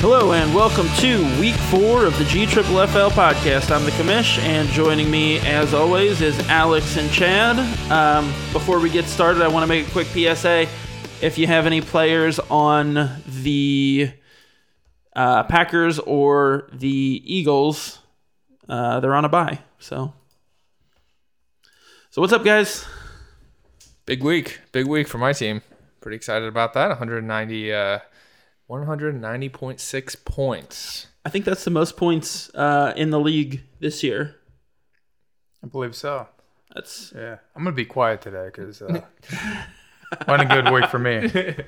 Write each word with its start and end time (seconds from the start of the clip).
Hello 0.00 0.32
and 0.32 0.54
welcome 0.54 0.88
to 0.96 1.22
week 1.38 1.54
four 1.54 2.06
of 2.06 2.16
the 2.16 2.24
G 2.24 2.46
Triple 2.46 2.76
FL 2.86 3.10
podcast. 3.10 3.70
I'm 3.70 3.84
the 3.84 3.90
commish, 3.90 4.38
and 4.38 4.66
joining 4.70 5.10
me, 5.10 5.40
as 5.40 5.74
always, 5.74 6.22
is 6.22 6.38
Alex 6.48 6.96
and 6.96 7.10
Chad. 7.10 7.58
Um, 7.92 8.28
before 8.54 8.80
we 8.80 8.88
get 8.88 9.04
started, 9.04 9.42
I 9.42 9.48
want 9.48 9.62
to 9.62 9.66
make 9.66 9.86
a 9.86 9.90
quick 9.90 10.06
PSA. 10.06 10.66
If 11.20 11.36
you 11.36 11.46
have 11.48 11.66
any 11.66 11.82
players 11.82 12.38
on 12.38 13.10
the 13.26 14.10
uh, 15.14 15.42
Packers 15.42 15.98
or 15.98 16.70
the 16.72 17.22
Eagles, 17.26 17.98
uh, 18.70 19.00
they're 19.00 19.14
on 19.14 19.26
a 19.26 19.28
bye. 19.28 19.58
So, 19.80 20.14
so 22.08 22.22
what's 22.22 22.32
up, 22.32 22.42
guys? 22.42 22.86
Big 24.06 24.22
week, 24.22 24.60
big 24.72 24.86
week 24.86 25.08
for 25.08 25.18
my 25.18 25.34
team. 25.34 25.60
Pretty 26.00 26.16
excited 26.16 26.48
about 26.48 26.72
that. 26.72 26.88
190, 26.88 27.72
uh, 27.74 27.98
190.6 28.70 30.24
points. 30.24 31.06
I 31.24 31.28
think 31.28 31.44
that's 31.44 31.64
the 31.64 31.70
most 31.70 31.96
points 31.96 32.50
uh, 32.54 32.92
in 32.96 33.10
the 33.10 33.18
league 33.20 33.62
this 33.80 34.02
year. 34.02 34.36
I 35.62 35.66
believe 35.66 35.94
so. 35.94 36.28
That's 36.74 37.12
Yeah, 37.14 37.38
I'm 37.56 37.64
gonna 37.64 37.74
be 37.74 37.84
quiet 37.84 38.22
today 38.22 38.46
because 38.46 38.80
uh, 38.80 39.00
wasn't 40.28 40.50
a 40.52 40.62
good 40.62 40.72
week 40.72 40.86
for 40.88 40.98
me. 40.98 41.54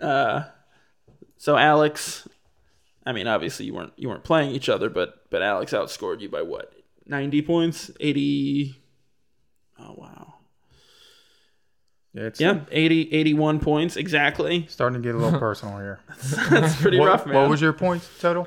Uh, 0.00 0.42
So 1.38 1.56
Alex, 1.56 2.28
I 3.06 3.12
mean, 3.12 3.26
obviously 3.26 3.64
you 3.66 3.74
weren't 3.74 3.92
you 3.96 4.08
weren't 4.08 4.24
playing 4.24 4.50
each 4.50 4.68
other, 4.68 4.90
but 4.90 5.30
but 5.30 5.40
Alex 5.40 5.72
outscored 5.72 6.20
you 6.20 6.28
by 6.28 6.42
what? 6.42 6.72
Ninety 7.06 7.40
points, 7.40 7.90
eighty. 8.00 8.82
Oh 9.78 9.94
wow. 9.96 10.33
Yeah, 12.14 12.22
it's 12.22 12.40
Yeah, 12.40 12.60
80, 12.70 13.12
81 13.12 13.58
points 13.60 13.96
exactly. 13.96 14.66
starting 14.68 15.02
to 15.02 15.06
get 15.06 15.14
a 15.16 15.18
little 15.18 15.38
personal 15.38 15.78
here. 15.78 15.98
That's 16.48 16.80
pretty 16.80 16.98
what, 16.98 17.06
rough, 17.08 17.26
man. 17.26 17.34
what 17.34 17.50
was 17.50 17.60
your 17.60 17.72
points 17.72 18.08
total? 18.20 18.46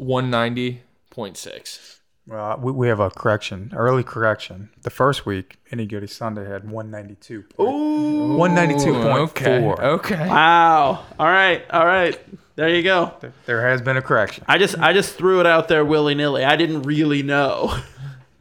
190.6. 0.00 1.98
Well, 2.26 2.58
we, 2.62 2.72
we 2.72 2.88
have 2.88 3.00
a 3.00 3.10
correction, 3.10 3.72
early 3.74 4.02
correction. 4.04 4.70
The 4.82 4.90
first 4.90 5.26
week, 5.26 5.56
Any 5.70 5.86
Goody 5.86 6.06
Sunday 6.06 6.48
had 6.48 6.70
192. 6.70 7.44
Ooh. 7.60 8.36
192.4. 8.38 9.18
Okay. 9.18 9.60
Okay. 9.66 10.28
Wow. 10.28 11.04
All 11.18 11.26
right. 11.26 11.68
All 11.70 11.84
right. 11.84 12.18
There 12.54 12.68
you 12.68 12.82
go. 12.82 13.12
There, 13.20 13.32
there 13.46 13.68
has 13.68 13.82
been 13.82 13.96
a 13.96 14.02
correction. 14.02 14.44
I 14.46 14.58
just 14.58 14.78
I 14.78 14.92
just 14.92 15.14
threw 15.16 15.40
it 15.40 15.46
out 15.46 15.68
there 15.68 15.84
willy 15.84 16.14
nilly. 16.14 16.44
I 16.44 16.54
didn't 16.56 16.82
really 16.82 17.22
know. 17.22 17.74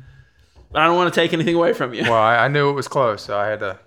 I 0.76 0.86
don't 0.86 0.96
want 0.96 1.14
to 1.14 1.20
take 1.20 1.34
anything 1.34 1.56
away 1.56 1.74
from 1.74 1.94
you. 1.94 2.04
Well, 2.04 2.14
I, 2.14 2.38
I 2.46 2.48
knew 2.50 2.70
it 2.70 2.74
was 2.74 2.88
close, 2.88 3.24
so 3.24 3.38
I 3.38 3.48
had 3.48 3.60
to. 3.62 3.80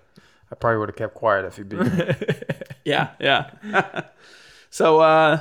I 0.52 0.54
probably 0.54 0.78
would 0.78 0.88
have 0.90 0.96
kept 0.96 1.14
quiet 1.14 1.44
if 1.46 1.58
you 1.58 1.64
beat 1.64 1.80
me. 1.80 2.14
Yeah, 2.84 3.10
yeah. 3.18 3.50
so 4.70 5.00
uh 5.00 5.40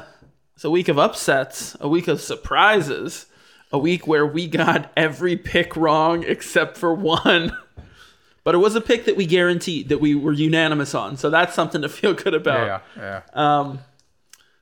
it's 0.55 0.63
a 0.63 0.69
week 0.69 0.87
of 0.87 0.97
upsets, 0.97 1.75
a 1.81 1.89
week 1.89 2.07
of 2.07 2.21
surprises, 2.21 3.25
a 3.71 3.77
week 3.77 4.07
where 4.07 4.25
we 4.25 4.47
got 4.47 4.91
every 4.95 5.35
pick 5.35 5.75
wrong 5.75 6.23
except 6.23 6.77
for 6.77 6.93
one. 6.93 7.55
But 8.45 8.55
it 8.55 8.57
was 8.57 8.75
a 8.75 8.81
pick 8.81 9.05
that 9.05 9.15
we 9.15 9.25
guaranteed 9.25 9.87
that 9.87 10.01
we 10.01 10.15
were 10.15 10.33
unanimous 10.33 10.93
on. 10.93 11.15
So 11.15 11.29
that's 11.29 11.53
something 11.53 11.81
to 11.81 11.88
feel 11.88 12.13
good 12.13 12.33
about. 12.33 12.83
yeah, 12.97 13.01
yeah. 13.01 13.21
Um 13.33 13.79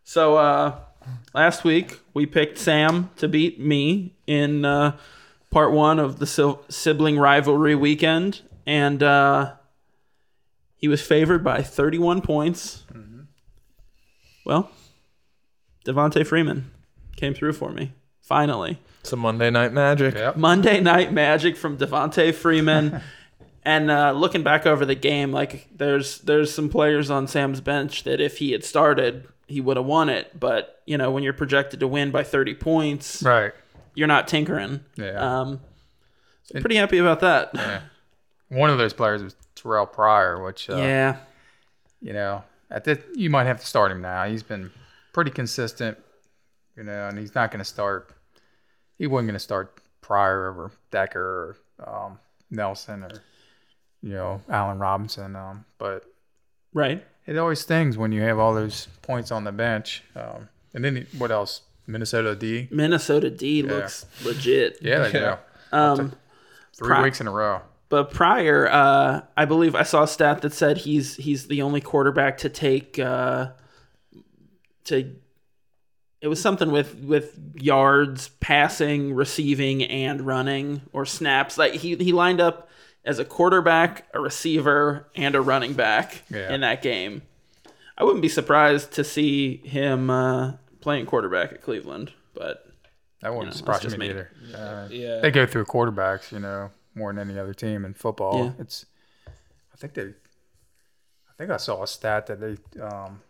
so 0.03 0.38
uh 0.38 0.76
last 1.33 1.64
week 1.64 2.00
we 2.14 2.26
picked 2.28 2.58
Sam 2.59 3.09
to 3.17 3.28
beat 3.28 3.59
me 3.59 4.14
in 4.28 4.66
uh 4.66 4.98
part 5.50 5.72
1 5.72 5.98
of 6.00 6.20
the 6.20 6.28
sil- 6.30 6.61
sibling 6.70 7.17
rivalry 7.17 7.73
weekend 7.76 8.42
and 8.67 9.02
uh 9.03 9.53
he 10.82 10.88
was 10.88 11.02
favored 11.02 11.44
by 11.44 11.62
31 11.62 12.22
points. 12.22 12.84
Well, 14.46 14.70
Devonta 15.86 16.26
Freeman 16.26 16.72
came 17.16 17.34
through 17.34 17.54
for 17.54 17.72
me. 17.72 17.94
Finally. 18.22 18.80
Some 19.04 19.20
Monday 19.20 19.50
Night 19.52 19.72
Magic. 19.73 20.16
Yep. 20.16 20.36
Monday 20.38 20.80
Night 20.80 21.14
Magic 21.14 21.55
from 21.55 21.78
Devonta 21.78 22.33
Freeman. 22.33 23.02
and 23.64 23.92
uh, 23.92 24.11
looking 24.14 24.42
back 24.44 24.66
over 24.66 24.86
the 24.86 24.95
game, 24.95 25.32
like 25.32 25.67
there's 25.76 26.20
there's 26.20 26.54
some 26.54 26.70
players 26.70 27.10
on 27.11 27.28
Sam's 27.28 27.61
bench 27.61 28.04
that 28.04 28.20
if 28.20 28.38
he 28.39 28.52
had 28.52 28.64
started, 28.64 29.28
he 29.48 29.61
would 29.61 29.78
have 29.78 29.86
won 29.86 30.10
it. 30.10 30.39
But 30.39 30.82
you 30.86 30.98
know, 30.98 31.11
when 31.11 31.23
you're 31.23 31.34
projected 31.34 31.80
to 31.82 31.88
win 31.88 32.10
by 32.11 32.23
30 32.23 32.55
points, 32.55 33.22
Right. 33.23 33.54
you're 33.95 34.08
not 34.08 34.28
tinkering. 34.28 34.82
Yeah. 34.95 35.11
Um, 35.42 35.61
so 36.44 36.60
pretty 36.61 36.76
happy 36.78 36.98
about 36.98 37.20
that. 37.20 37.52
Yeah. 37.54 37.82
One 38.50 38.70
of 38.70 38.78
those 38.78 38.94
players 38.94 39.23
was 39.23 39.36
Terrelle 39.61 39.92
Pryor, 39.92 40.44
which 40.44 40.70
uh, 40.70 40.77
yeah. 40.77 41.17
you 42.02 42.14
know, 42.14 42.44
at 42.70 42.83
the, 42.83 43.02
you 43.14 43.30
might 43.30 43.45
have 43.45 43.60
to 43.60 43.66
start 43.66 43.92
him 43.92 44.02
now. 44.02 44.26
He's 44.26 44.44
been 44.44 44.72
pretty 45.14 45.32
consistent, 45.32 45.98
you 46.76 46.83
know, 46.83 47.08
and 47.08 47.17
he's 47.17 47.36
not 47.36 47.52
going 47.52 47.60
to 47.60 47.66
start. 47.66 48.11
He 48.98 49.08
wasn't 49.08 49.27
going 49.27 49.33
to 49.33 49.39
start 49.39 49.80
Pryor 50.02 50.49
over 50.49 50.72
Decker 50.89 51.58
or 51.80 51.86
um, 52.05 52.20
Nelson 52.49 53.04
or 53.04 53.11
you 54.02 54.14
know 54.14 54.42
Allen 54.49 54.80
Robinson. 54.80 55.36
Um, 55.36 55.66
but 55.78 56.05
Right. 56.73 57.05
it 57.26 57.38
always 57.38 57.60
stings 57.60 57.98
when 57.98 58.11
you 58.11 58.22
have 58.22 58.39
all 58.39 58.54
those 58.54 58.88
points 59.02 59.32
on 59.32 59.43
the 59.43 59.52
bench. 59.52 60.04
Um, 60.16 60.48
and 60.73 60.83
then 60.86 61.05
what 61.17 61.32
else? 61.32 61.61
Minnesota 61.88 62.36
D. 62.36 62.67
Minnesota 62.72 63.30
D 63.30 63.64
looks 63.64 64.05
legit. 64.23 64.78
Yeah, 64.82 64.99
they 64.99 65.11
do. 65.11 65.33
Um, 65.73 66.11
Three 66.76 66.88
Pri- 66.89 67.04
weeks 67.04 67.22
in 67.22 67.28
a 67.28 67.32
row. 67.32 67.61
But 67.92 68.10
Pryor, 68.12 68.68
uh, 68.72 69.22
I 69.38 69.46
believe 69.46 69.76
I 69.76 69.84
saw 69.84 70.04
a 70.04 70.08
stat 70.08 70.42
that 70.42 70.54
said 70.54 70.78
he's 70.80 71.18
he's 71.18 71.48
the 71.48 71.62
only 71.62 71.82
quarterback 71.82 72.38
to 72.40 72.50
take 72.50 72.98
uh, 72.98 73.50
to. 74.86 75.14
It 76.22 76.28
was 76.28 76.42
something 76.42 76.72
with 76.72 76.96
with 77.04 77.38
yards, 77.56 78.30
passing, 78.40 79.14
receiving, 79.14 79.84
and 79.84 80.22
running 80.26 80.82
or 80.94 81.06
snaps. 81.06 81.58
Like 81.58 81.74
he 81.74 81.96
he 81.98 82.12
lined 82.14 82.40
up 82.40 82.70
as 83.04 83.20
a 83.20 83.26
quarterback, 83.26 84.08
a 84.14 84.22
receiver, 84.22 85.08
and 85.16 85.36
a 85.36 85.42
running 85.42 85.73
back 85.73 86.23
Yeah. 86.30 86.54
in 86.54 86.62
that 86.62 86.82
game. 86.82 87.23
I 87.98 88.04
wouldn't 88.04 88.22
be 88.22 88.30
surprised 88.30 88.94
to 88.94 89.04
see 89.04 89.58
him 89.66 90.10
uh, 90.10 90.54
playing 90.80 91.08
quarterback 91.08 91.52
at 91.52 91.62
Cleveland, 91.62 92.14
but 92.34 92.66
That 93.22 93.34
wouldn't 93.34 93.54
know, 93.54 93.58
surprise 93.58 93.86
me 93.92 93.98
me. 93.98 94.10
either. 94.12 94.32
Uh, 94.56 94.88
Yeah. 94.92 95.20
they 95.20 95.32
go 95.32 95.46
through 95.46 95.66
quarterbacks, 95.66 96.32
you 96.32 96.40
know, 96.40 96.70
more 96.96 97.14
than 97.14 97.30
any 97.30 97.40
other 97.40 97.54
team 97.54 97.86
in 97.86 97.94
football. 97.94 98.46
Yeah. 98.46 98.52
It's, 98.60 98.86
I 99.28 99.78
think 99.78 99.94
they, 99.94 100.04
I 100.04 101.34
think 101.38 101.52
I 101.52 101.58
saw 101.58 101.84
a 101.84 101.88
stat 101.88 102.28
that 102.28 102.40
they 102.40 102.58
um, 102.82 103.22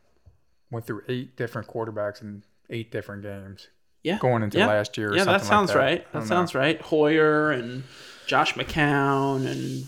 went 0.70 0.86
through 0.86 1.04
eight 1.08 1.36
different 1.38 1.68
quarterbacks 1.68 2.22
in 2.22 2.44
eight 2.70 2.92
different 2.92 3.24
games 3.24 3.68
yeah, 4.04 4.18
going 4.20 4.44
into 4.44 4.58
yeah. 4.58 4.68
last 4.68 4.98
year. 4.98 5.12
Or 5.12 5.16
yeah, 5.16 5.24
something 5.24 5.40
that 5.40 5.46
sounds 5.46 5.70
like 5.70 5.78
that. 5.78 5.84
right. 5.84 6.14
That 6.14 6.20
don't 6.20 6.28
sounds 6.28 6.56
right. 6.56 6.82
Hoyer 6.82 7.52
and 7.52 7.84
Josh 8.28 8.54
McCown 8.56 9.46
and 9.46 9.82
know. 9.82 9.88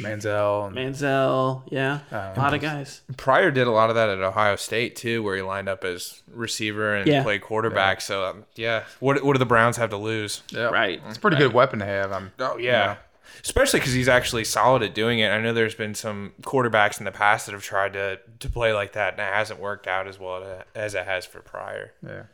Manziel 0.00 0.66
and 0.68 0.76
Manziel. 0.76 1.62
Yeah, 1.70 2.00
a 2.10 2.38
lot 2.38 2.54
of 2.54 2.60
guys. 2.60 3.02
Pryor 3.16 3.50
did 3.50 3.66
a 3.66 3.70
lot 3.70 3.90
of 3.90 3.96
that 3.96 4.08
at 4.08 4.20
Ohio 4.20 4.56
State 4.56 4.94
too, 4.96 5.22
where 5.22 5.34
he 5.36 5.42
lined 5.42 5.68
up 5.68 5.84
as 5.84 6.22
receiver 6.32 6.94
and 6.94 7.08
Yeah. 7.08 7.22
played 7.22 7.40
quarterback. 7.40 8.00
So 8.00 8.24
um, 8.24 8.44
yeah, 8.54 8.84
what 9.00 9.24
what 9.24 9.32
do 9.32 9.38
the 9.38 9.46
Browns 9.46 9.76
have 9.76 9.90
to 9.90 9.96
lose? 9.96 10.42
yeah, 10.50 10.68
Right. 10.68 11.02
It's 11.06 11.16
a 11.16 11.20
pretty 11.20 11.36
good 11.36 11.52
weapon 11.52 11.80
to 11.80 11.84
have. 11.84 12.12
I'm, 12.12 12.32
Oh 12.38 12.58
yeah. 12.58 12.96
Especially 13.42 13.80
because 13.80 13.92
he's 13.92 14.08
actually 14.08 14.44
solid 14.44 14.82
at 14.82 14.94
doing 14.94 15.18
it. 15.20 15.28
I 15.28 15.40
know 15.40 15.52
there's 15.52 15.74
been 15.74 15.94
some 15.94 16.32
quarterbacks 16.42 16.98
in 16.98 17.04
the 17.04 17.12
past 17.12 17.46
that 17.46 17.52
have 17.52 17.62
tried 17.62 17.92
to, 17.94 18.18
to 18.40 18.48
play 18.48 18.72
like 18.72 18.92
that, 18.92 19.14
and 19.14 19.20
it 19.20 19.32
hasn't 19.32 19.60
worked 19.60 19.86
out 19.86 20.06
as 20.06 20.18
well 20.18 20.64
as 20.74 20.94
it 20.94 21.04
has 21.06 21.24
for 21.24 21.40
Pryor. 21.40 21.92
yeah. 22.04 22.24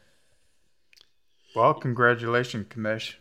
Well, 1.54 1.74
congratulations, 1.74 2.66
Commish. 2.68 3.14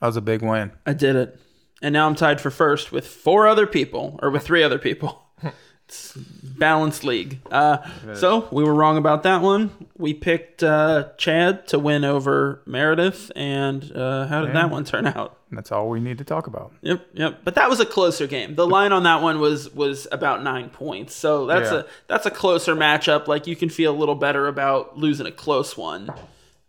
That 0.00 0.06
was 0.06 0.16
a 0.16 0.20
big 0.20 0.42
win. 0.42 0.70
I 0.86 0.92
did 0.92 1.16
it, 1.16 1.40
and 1.82 1.92
now 1.92 2.06
I'm 2.06 2.14
tied 2.14 2.40
for 2.40 2.50
first 2.50 2.92
with 2.92 3.06
four 3.06 3.48
other 3.48 3.66
people, 3.66 4.18
or 4.22 4.30
with 4.30 4.44
three 4.44 4.62
other 4.62 4.78
people. 4.78 5.22
it's 5.88 6.12
balanced 6.14 7.02
league. 7.02 7.40
Uh, 7.50 7.78
so 8.14 8.48
we 8.52 8.62
were 8.62 8.74
wrong 8.74 8.96
about 8.96 9.24
that 9.24 9.42
one. 9.42 9.88
We 9.98 10.14
picked 10.14 10.62
uh, 10.62 11.08
Chad 11.18 11.66
to 11.68 11.80
win 11.80 12.04
over 12.04 12.62
Meredith, 12.64 13.32
and 13.34 13.90
uh, 13.92 14.28
how 14.28 14.44
did 14.44 14.54
that 14.54 14.70
one 14.70 14.84
turn 14.84 15.08
out? 15.08 15.39
And 15.50 15.58
that's 15.58 15.72
all 15.72 15.88
we 15.90 15.98
need 16.00 16.16
to 16.18 16.24
talk 16.24 16.46
about. 16.46 16.72
Yep, 16.82 17.06
yep. 17.12 17.40
But 17.42 17.56
that 17.56 17.68
was 17.68 17.80
a 17.80 17.84
closer 17.86 18.26
game. 18.28 18.54
The 18.54 18.66
line 18.66 18.92
on 18.92 19.02
that 19.02 19.20
one 19.20 19.40
was 19.40 19.68
was 19.74 20.06
about 20.12 20.42
nine 20.44 20.70
points. 20.70 21.12
So 21.14 21.44
that's 21.46 21.70
Yeah. 21.72 21.78
a 21.80 21.84
that's 22.06 22.24
a 22.24 22.30
closer 22.30 22.76
matchup. 22.76 23.26
Like 23.26 23.46
you 23.48 23.56
can 23.56 23.68
feel 23.68 23.92
a 23.92 23.98
little 23.98 24.14
better 24.14 24.46
about 24.46 24.96
losing 24.96 25.26
a 25.26 25.32
close 25.32 25.76
one. 25.76 26.08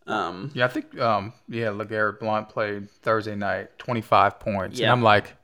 Um, 0.07 0.49
Yeah, 0.55 0.65
I 0.65 0.67
think 0.67 0.99
um 0.99 1.33
yeah, 1.47 1.67
LeGarrette 1.67 2.19
Blunt 2.19 2.49
played 2.49 2.89
Thursday 2.89 3.35
night, 3.35 3.77
twenty 3.77 4.01
five 4.01 4.39
points. 4.39 4.79
Yeah. 4.79 4.85
And 4.87 4.93
I'm 4.93 5.03
like 5.03 5.35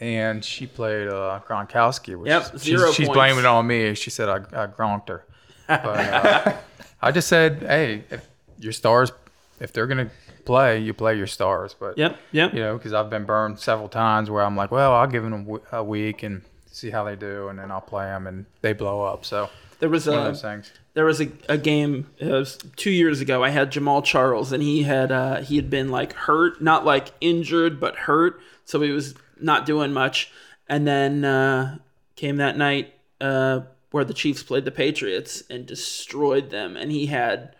and 0.00 0.44
she 0.44 0.66
played 0.66 1.06
uh 1.06 1.38
Gronkowski, 1.46 2.18
which 2.18 2.28
Yep, 2.28 2.50
she's, 2.52 2.62
zero 2.62 2.90
she's 2.90 3.06
points. 3.06 3.16
blaming 3.16 3.38
it 3.40 3.46
on 3.46 3.66
me. 3.68 3.94
She 3.94 4.10
said 4.10 4.28
I, 4.28 4.36
I 4.64 4.66
gronked 4.66 5.08
her. 5.10 5.24
But 5.68 5.86
uh, 5.86 6.56
I 7.02 7.12
just 7.12 7.28
said, 7.28 7.62
hey, 7.62 8.02
if 8.10 8.26
your 8.58 8.72
stars 8.72 9.12
if 9.60 9.72
they're 9.72 9.86
gonna 9.86 10.10
play, 10.44 10.78
you 10.78 10.92
play 10.94 11.16
your 11.16 11.26
stars. 11.26 11.74
But 11.78 11.96
yep, 11.98 12.18
yep. 12.32 12.52
you 12.54 12.60
know, 12.60 12.76
because 12.76 12.92
I've 12.92 13.10
been 13.10 13.24
burned 13.24 13.58
several 13.58 13.88
times 13.88 14.30
where 14.30 14.42
I'm 14.42 14.56
like, 14.56 14.70
well, 14.70 14.92
I'll 14.92 15.06
give 15.06 15.22
them 15.22 15.60
a 15.72 15.82
week 15.82 16.22
and 16.22 16.42
see 16.66 16.90
how 16.90 17.04
they 17.04 17.16
do, 17.16 17.48
and 17.48 17.58
then 17.58 17.70
I'll 17.70 17.80
play 17.80 18.06
them, 18.06 18.26
and 18.26 18.46
they 18.60 18.72
blow 18.72 19.02
up. 19.02 19.24
So 19.24 19.48
There 19.78 19.88
was 19.88 20.06
one 20.06 20.18
of 20.18 20.24
a 20.24 20.28
those 20.28 20.42
things. 20.42 20.72
there 20.94 21.04
was 21.04 21.20
a, 21.20 21.28
a 21.48 21.56
game 21.58 22.10
it 22.18 22.26
was 22.26 22.58
two 22.76 22.90
years 22.90 23.20
ago. 23.20 23.44
I 23.44 23.50
had 23.50 23.70
Jamaal 23.72 24.04
Charles, 24.04 24.52
and 24.52 24.62
he 24.62 24.82
had 24.82 25.12
uh, 25.12 25.40
he 25.40 25.56
had 25.56 25.70
been 25.70 25.90
like 25.90 26.12
hurt, 26.12 26.60
not 26.60 26.84
like 26.84 27.12
injured, 27.20 27.78
but 27.80 27.96
hurt. 27.96 28.40
So 28.64 28.80
he 28.80 28.90
was 28.90 29.14
not 29.40 29.66
doing 29.66 29.92
much. 29.92 30.30
And 30.68 30.86
then 30.86 31.24
uh, 31.26 31.78
came 32.16 32.36
that 32.36 32.56
night 32.56 32.94
uh, 33.20 33.60
where 33.90 34.04
the 34.04 34.14
Chiefs 34.14 34.42
played 34.42 34.64
the 34.64 34.70
Patriots 34.70 35.42
and 35.50 35.66
destroyed 35.66 36.50
them, 36.50 36.76
and 36.76 36.90
he 36.90 37.06
had 37.06 37.54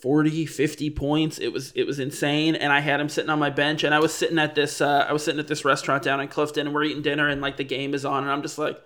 40 0.00 0.46
50 0.46 0.90
points 0.90 1.38
it 1.38 1.48
was 1.52 1.72
it 1.74 1.84
was 1.84 1.98
insane 1.98 2.54
and 2.54 2.72
i 2.72 2.78
had 2.80 3.00
him 3.00 3.08
sitting 3.08 3.30
on 3.30 3.38
my 3.38 3.50
bench 3.50 3.82
and 3.82 3.92
i 3.94 3.98
was 3.98 4.14
sitting 4.14 4.38
at 4.38 4.54
this 4.54 4.80
uh, 4.80 5.04
i 5.08 5.12
was 5.12 5.24
sitting 5.24 5.40
at 5.40 5.48
this 5.48 5.64
restaurant 5.64 6.02
down 6.04 6.20
in 6.20 6.28
clifton 6.28 6.66
and 6.66 6.74
we're 6.74 6.84
eating 6.84 7.02
dinner 7.02 7.28
and 7.28 7.40
like 7.40 7.56
the 7.56 7.64
game 7.64 7.94
is 7.94 8.04
on 8.04 8.22
and 8.22 8.30
i'm 8.30 8.40
just 8.42 8.58
like 8.58 8.80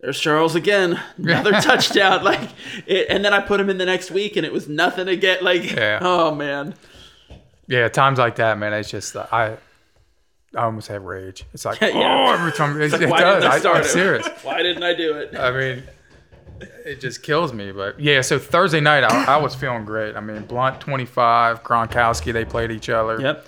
there's 0.00 0.18
charles 0.18 0.54
again 0.54 0.98
another 1.18 1.52
touchdown 1.60 2.24
like 2.32 2.48
it, 2.86 3.06
and 3.10 3.22
then 3.24 3.34
i 3.34 3.40
put 3.40 3.60
him 3.60 3.68
in 3.68 3.76
the 3.76 3.84
next 3.84 4.10
week 4.10 4.36
and 4.36 4.46
it 4.46 4.52
was 4.52 4.68
nothing 4.68 5.06
again 5.08 5.38
like 5.42 5.70
Yeah. 5.70 5.98
oh 6.02 6.34
man 6.34 6.74
Yeah, 7.68 7.88
times 7.88 8.18
like 8.18 8.36
that, 8.36 8.58
man. 8.58 8.72
It's 8.72 8.90
just 8.90 9.14
uh, 9.16 9.26
I, 9.32 9.56
I 10.54 10.64
almost 10.64 10.88
have 10.88 11.04
rage. 11.04 11.44
It's 11.54 11.64
like 11.64 11.80
Yeah. 11.80 11.90
oh, 11.94 12.32
every 12.34 12.52
time 12.52 12.80
it, 12.80 12.90
like, 12.90 13.00
it 13.02 13.08
why 13.08 13.20
does. 13.20 13.42
didn't 13.42 13.52
I 13.52 13.54
I, 13.54 13.58
start 13.60 13.76
I'm 13.76 13.82
him? 13.84 13.88
serious. 13.88 14.28
why 14.42 14.62
didn't 14.62 14.82
i 14.82 14.94
do 14.94 15.14
it 15.16 15.34
I 15.38 15.50
mean, 15.52 15.82
it 16.84 17.00
just 17.00 17.22
kills 17.22 17.52
me. 17.52 17.72
But 17.72 17.98
yeah, 18.00 18.20
so 18.20 18.38
Thursday 18.38 18.80
night, 18.80 19.04
I, 19.04 19.34
I 19.34 19.36
was 19.36 19.54
feeling 19.54 19.84
great. 19.84 20.16
I 20.16 20.20
mean, 20.20 20.42
Blunt 20.42 20.80
25, 20.80 21.62
Gronkowski, 21.62 22.32
they 22.32 22.44
played 22.44 22.70
each 22.70 22.88
other. 22.88 23.20
yep 23.20 23.46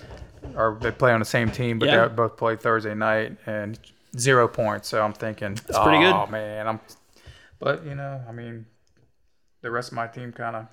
Or 0.55 0.77
they 0.81 0.91
play 0.91 1.11
on 1.11 1.19
the 1.19 1.25
same 1.25 1.51
team, 1.51 1.79
but 1.79 1.87
Yeah. 1.89 2.07
they 2.07 2.13
both 2.13 2.37
played 2.37 2.61
Thursday 2.61 2.93
night 2.95 3.37
and 3.45 3.79
zero 4.17 4.47
points. 4.47 4.87
So 4.87 5.01
I'm 5.01 5.13
thinking, 5.13 5.55
That's 5.55 5.79
pretty 5.79 5.99
good. 5.99 6.13
oh, 6.13 6.27
man. 6.27 6.67
I'm, 6.67 6.79
but, 7.59 7.85
you 7.85 7.95
know, 7.95 8.21
I 8.27 8.31
mean, 8.31 8.65
the 9.61 9.71
rest 9.71 9.89
of 9.91 9.95
my 9.95 10.07
team 10.07 10.31
kind 10.31 10.55
of 10.55 10.67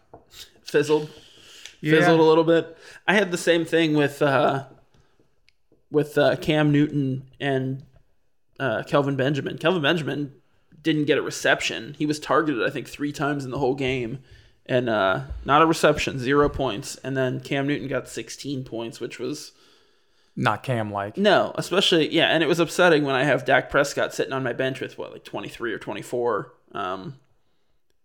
fizzled 0.64 1.10
yeah. 1.82 1.98
fizzled 1.98 2.20
a 2.20 2.22
little 2.22 2.44
bit. 2.44 2.76
I 3.06 3.14
had 3.14 3.30
the 3.30 3.38
same 3.38 3.64
thing 3.64 3.94
with 3.94 4.22
uh, 4.22 4.66
with 5.90 6.16
uh, 6.16 6.36
Cam 6.36 6.72
Newton 6.72 7.30
and 7.40 7.82
uh, 8.58 8.82
Kelvin 8.86 9.16
Benjamin. 9.16 9.58
Kelvin 9.58 9.82
Benjamin 9.82 10.32
didn't 10.82 11.04
get 11.04 11.18
a 11.18 11.22
reception. 11.22 11.94
He 11.98 12.06
was 12.06 12.18
targeted, 12.18 12.62
I 12.66 12.70
think, 12.70 12.88
three 12.88 13.12
times 13.12 13.44
in 13.44 13.50
the 13.50 13.58
whole 13.58 13.74
game, 13.74 14.18
and 14.66 14.88
uh, 14.88 15.22
not 15.44 15.62
a 15.62 15.66
reception, 15.66 16.18
zero 16.18 16.48
points. 16.48 16.96
And 16.96 17.16
then 17.16 17.40
Cam 17.40 17.66
Newton 17.66 17.88
got 17.88 18.08
16 18.08 18.64
points, 18.64 19.00
which 19.00 19.18
was 19.18 19.52
Not 20.36 20.62
Cam 20.62 20.90
like. 20.92 21.16
no, 21.16 21.52
especially 21.56 22.12
yeah, 22.12 22.26
and 22.28 22.42
it 22.42 22.48
was 22.48 22.58
upsetting 22.60 23.04
when 23.04 23.14
I 23.14 23.24
have 23.24 23.44
Dak 23.44 23.70
Prescott 23.70 24.14
sitting 24.14 24.32
on 24.32 24.42
my 24.42 24.52
bench 24.52 24.80
with 24.80 24.98
what 24.98 25.12
like 25.12 25.24
23 25.24 25.72
or 25.72 25.78
24. 25.78 26.52
Um, 26.72 27.18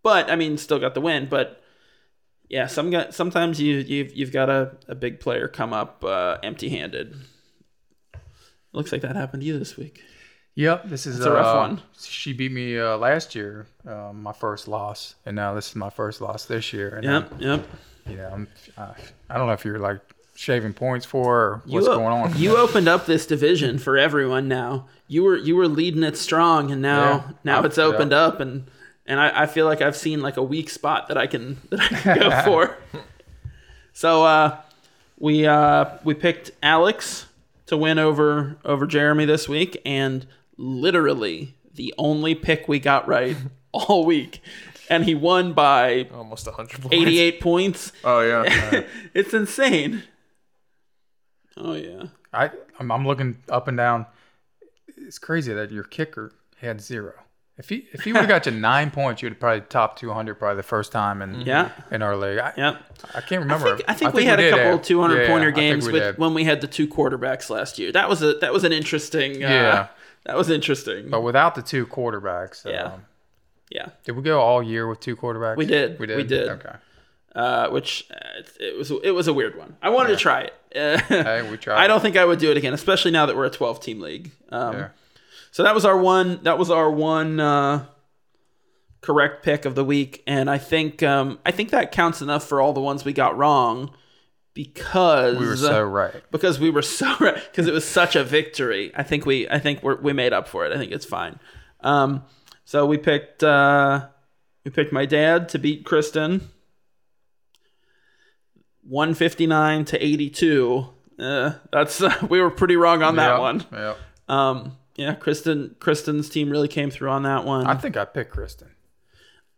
but 0.03 0.29
I 0.29 0.35
mean, 0.35 0.57
still 0.57 0.79
got 0.79 0.93
the 0.93 1.01
win. 1.01 1.27
But 1.29 1.61
yeah, 2.49 2.67
some 2.67 2.89
guy, 2.91 3.09
sometimes 3.09 3.59
you 3.59 3.77
you've 3.77 4.13
you've 4.15 4.31
got 4.31 4.49
a, 4.49 4.77
a 4.87 4.95
big 4.95 5.19
player 5.19 5.47
come 5.47 5.73
up 5.73 6.03
uh, 6.03 6.37
empty-handed. 6.43 7.15
Looks 8.73 8.91
like 8.91 9.01
that 9.01 9.15
happened 9.15 9.41
to 9.41 9.47
you 9.47 9.57
this 9.57 9.77
week. 9.77 10.01
Yep, 10.57 10.85
this 10.89 11.05
is 11.05 11.23
a 11.23 11.31
rough 11.31 11.55
uh, 11.55 11.59
one. 11.69 11.81
She 11.99 12.33
beat 12.33 12.51
me 12.51 12.79
uh, 12.79 12.97
last 12.97 13.35
year, 13.35 13.67
uh, 13.87 14.11
my 14.11 14.33
first 14.33 14.67
loss, 14.67 15.13
and 15.23 15.35
now 15.35 15.53
this 15.53 15.69
is 15.69 15.75
my 15.75 15.91
first 15.91 16.19
loss 16.19 16.45
this 16.45 16.73
year. 16.73 16.95
And 16.95 17.03
Yep, 17.03 17.31
yep. 17.37 17.67
I'm, 18.07 18.11
you 18.11 18.17
know, 18.17 18.29
I'm, 18.33 18.47
uh, 18.75 18.93
I 19.29 19.37
don't 19.37 19.45
know 19.45 19.53
if 19.53 19.63
you're 19.63 19.77
like 19.77 19.99
shaving 20.33 20.73
points 20.73 21.05
for 21.05 21.25
her 21.35 21.41
or 21.51 21.61
what's 21.67 21.85
you, 21.85 21.93
going 21.93 22.07
on. 22.07 22.35
You 22.39 22.57
opened 22.57 22.87
up 22.87 23.05
this 23.05 23.27
division 23.27 23.77
for 23.77 23.99
everyone 23.99 24.47
now. 24.47 24.87
You 25.07 25.23
were 25.25 25.37
you 25.37 25.55
were 25.55 25.67
leading 25.67 26.01
it 26.01 26.17
strong, 26.17 26.71
and 26.71 26.81
now 26.81 27.03
Yeah. 27.03 27.31
now 27.43 27.63
it's 27.63 27.77
Yeah. 27.77 27.83
opened 27.83 28.13
up, 28.13 28.39
and 28.39 28.65
and 29.05 29.19
I, 29.19 29.43
I 29.43 29.45
feel 29.45 29.67
like 29.67 29.83
I've 29.83 29.95
seen 29.95 30.21
like 30.21 30.37
a 30.37 30.43
weak 30.43 30.71
spot 30.71 31.07
that 31.09 31.19
I 31.19 31.27
can 31.27 31.57
that 31.69 31.81
I 31.81 31.87
can 31.87 32.17
go 32.19 32.41
for. 32.45 32.77
So 33.93 34.23
uh, 34.23 34.57
we 35.19 35.45
uh, 35.45 35.85
we 36.03 36.15
picked 36.15 36.49
Alex 36.63 37.27
to 37.67 37.77
win 37.77 37.99
over 37.99 38.57
over 38.65 38.87
Jeremy 38.87 39.25
this 39.25 39.47
week, 39.47 39.79
and 39.85 40.25
literally 40.57 41.55
the 41.73 41.93
only 41.97 42.35
pick 42.35 42.67
we 42.67 42.79
got 42.79 43.07
right 43.07 43.35
all 43.71 44.05
week, 44.05 44.41
and 44.89 45.05
he 45.05 45.13
won 45.15 45.53
by 45.53 46.07
Almost 46.13 46.47
100 46.47 46.81
points. 46.81 46.95
88 46.95 47.39
points. 47.41 47.91
Oh, 48.03 48.21
yeah. 48.21 48.83
It's 49.13 49.33
insane. 49.33 50.03
Oh 51.55 51.73
yeah. 51.73 52.03
I, 52.33 52.51
I'm, 52.79 52.91
I'm 52.91 53.07
looking 53.07 53.37
up 53.49 53.67
and 53.67 53.77
down. 53.77 54.05
It's 54.95 55.17
crazy 55.19 55.53
that 55.53 55.71
your 55.71 55.83
kicker 55.83 56.31
had 56.61 56.81
zero. 56.81 57.13
If 57.57 57.69
he 57.69 57.87
if 57.91 58.01
he 58.03 58.13
would 58.13 58.19
have 58.19 58.29
got 58.29 58.45
you 58.45 58.51
nine 58.59 58.91
points, 58.91 59.23
you'd 59.23 59.31
have 59.33 59.39
probably 59.39 59.61
top 59.61 59.97
200 59.97 60.35
probably 60.35 60.57
the 60.57 60.63
first 60.63 60.91
time 60.91 61.23
in 61.23 61.41
Yeah. 61.41 61.71
in 61.89 62.03
our 62.03 62.15
league. 62.15 62.37
I, 62.37 62.53
Yep. 62.55 62.81
I 63.15 63.21
can't 63.21 63.41
remember. 63.41 63.67
I 63.67 63.75
think, 63.77 63.89
I 63.89 63.93
think 63.95 64.13
we 64.13 64.21
we 64.21 64.25
had 64.25 64.39
a 64.39 64.51
couple 64.51 64.79
200 64.79 65.21
yeah, 65.21 65.27
pointer 65.27 65.47
I 65.47 65.51
games 65.51 65.87
we 65.87 65.93
with 65.93 66.17
when 66.19 66.35
we 66.35 66.43
had 66.43 66.61
the 66.61 66.67
two 66.67 66.87
quarterbacks 66.87 67.49
last 67.49 67.79
year. 67.79 67.91
That 67.91 68.07
was 68.09 68.21
a 68.21 68.35
that 68.35 68.53
was 68.53 68.63
an 68.63 68.71
interesting. 68.73 69.43
Uh, 69.43 69.47
Yeah. 69.49 69.87
That 70.27 70.35
was 70.37 70.49
interesting. 70.51 71.09
But 71.09 71.21
without 71.21 71.55
the 71.55 71.61
two 71.63 71.87
quarterbacks, 71.87 72.63
Yeah. 72.65 72.83
um, 72.93 73.05
Yeah. 73.71 73.87
did 74.03 74.11
we 74.15 74.21
go 74.21 74.39
all 74.39 74.61
year 74.61 74.87
with 74.87 74.99
two 74.99 75.15
quarterbacks? 75.15 75.57
We 75.57 75.65
did. 75.65 75.99
We 75.99 76.05
did. 76.05 76.17
We 76.17 76.23
did. 76.23 76.49
Okay. 76.49 76.75
Uh, 77.35 77.69
which 77.69 78.05
uh, 78.11 78.15
it, 78.39 78.49
it 78.59 78.77
was 78.77 78.91
it 79.03 79.11
was 79.11 79.27
a 79.27 79.33
weird 79.33 79.57
one. 79.57 79.75
I 79.81 79.89
wanted 79.89 80.09
to 80.09 80.17
try 80.17 80.41
it. 80.41 80.53
Hey, 81.07 81.49
we 81.49 81.57
tried. 81.57 81.77
I 81.83 81.87
don't 81.87 82.01
think 82.01 82.17
I 82.17 82.25
would 82.25 82.39
do 82.39 82.51
it 82.51 82.57
again, 82.57 82.73
especially 82.73 83.11
now 83.11 83.25
that 83.25 83.35
we're 83.35 83.45
a 83.45 83.49
12 83.49 83.79
team 83.79 83.99
league. 84.01 84.31
Um, 84.49 84.73
Yeah. 84.73 84.87
So 85.51 85.63
that 85.63 85.73
was 85.73 85.85
our 85.85 85.97
one. 85.97 86.39
That 86.43 86.57
was 86.59 86.69
our 86.69 86.91
one 86.91 87.39
uh, 87.39 87.85
correct 89.01 89.43
pick 89.43 89.65
of 89.65 89.75
the 89.75 89.83
week, 89.83 90.23
and 90.27 90.49
I 90.49 90.57
think 90.57 91.01
um, 91.03 91.39
I 91.45 91.51
think 91.51 91.69
that 91.71 91.91
counts 91.91 92.21
enough 92.21 92.43
for 92.47 92.59
all 92.61 92.73
the 92.73 92.81
ones 92.81 93.05
we 93.05 93.13
got 93.13 93.37
wrong 93.37 93.91
because 94.57 95.37
We 95.37 95.45
were 95.45 95.55
so 95.55 95.83
right. 95.83 96.23
because 96.31 96.59
we 96.59 96.71
were 96.71 96.81
so 96.81 97.15
right. 97.19 97.35
because 97.35 97.67
it 97.67 97.73
was 97.73 97.87
such 97.87 98.15
a 98.15 98.23
victory. 98.23 98.91
I 98.95 99.03
think 99.03 99.25
we 99.25 99.47
I 99.47 99.59
think 99.59 99.83
we're, 99.83 100.01
we 100.01 100.13
made 100.13 100.33
up 100.33 100.47
for 100.47 100.65
it. 100.65 100.73
I 100.73 100.77
think 100.77 100.91
it's 100.91 101.05
fine. 101.05 101.39
Um, 101.81 102.23
so 102.65 102.85
we 102.87 102.97
picked 102.97 103.43
uh, 103.43 104.07
we 104.65 104.71
picked 104.71 104.91
my 104.91 105.05
dad 105.05 105.47
to 105.49 105.59
beat 105.59 105.85
Kristen. 105.85 106.49
159 108.83 109.85
to 109.85 110.03
82. 110.03 110.87
Uh, 111.19 111.51
that's 111.71 112.01
we 112.29 112.41
were 112.41 112.49
pretty 112.49 112.75
wrong 112.77 113.03
on 113.03 113.15
that 113.17 113.35
Yeah, 113.35 113.39
one. 113.39 113.65
Yeah. 113.71 113.93
Um, 114.29 114.77
yeah, 114.95 115.13
Kristen 115.13 115.75
Kristen's 115.79 116.29
team 116.29 116.49
really 116.49 116.67
came 116.67 116.89
through 116.89 117.09
on 117.09 117.23
that 117.23 117.45
one. 117.45 117.67
I 117.67 117.75
think 117.75 117.95
I 117.97 118.05
picked 118.05 118.31
Kristen. 118.31 118.69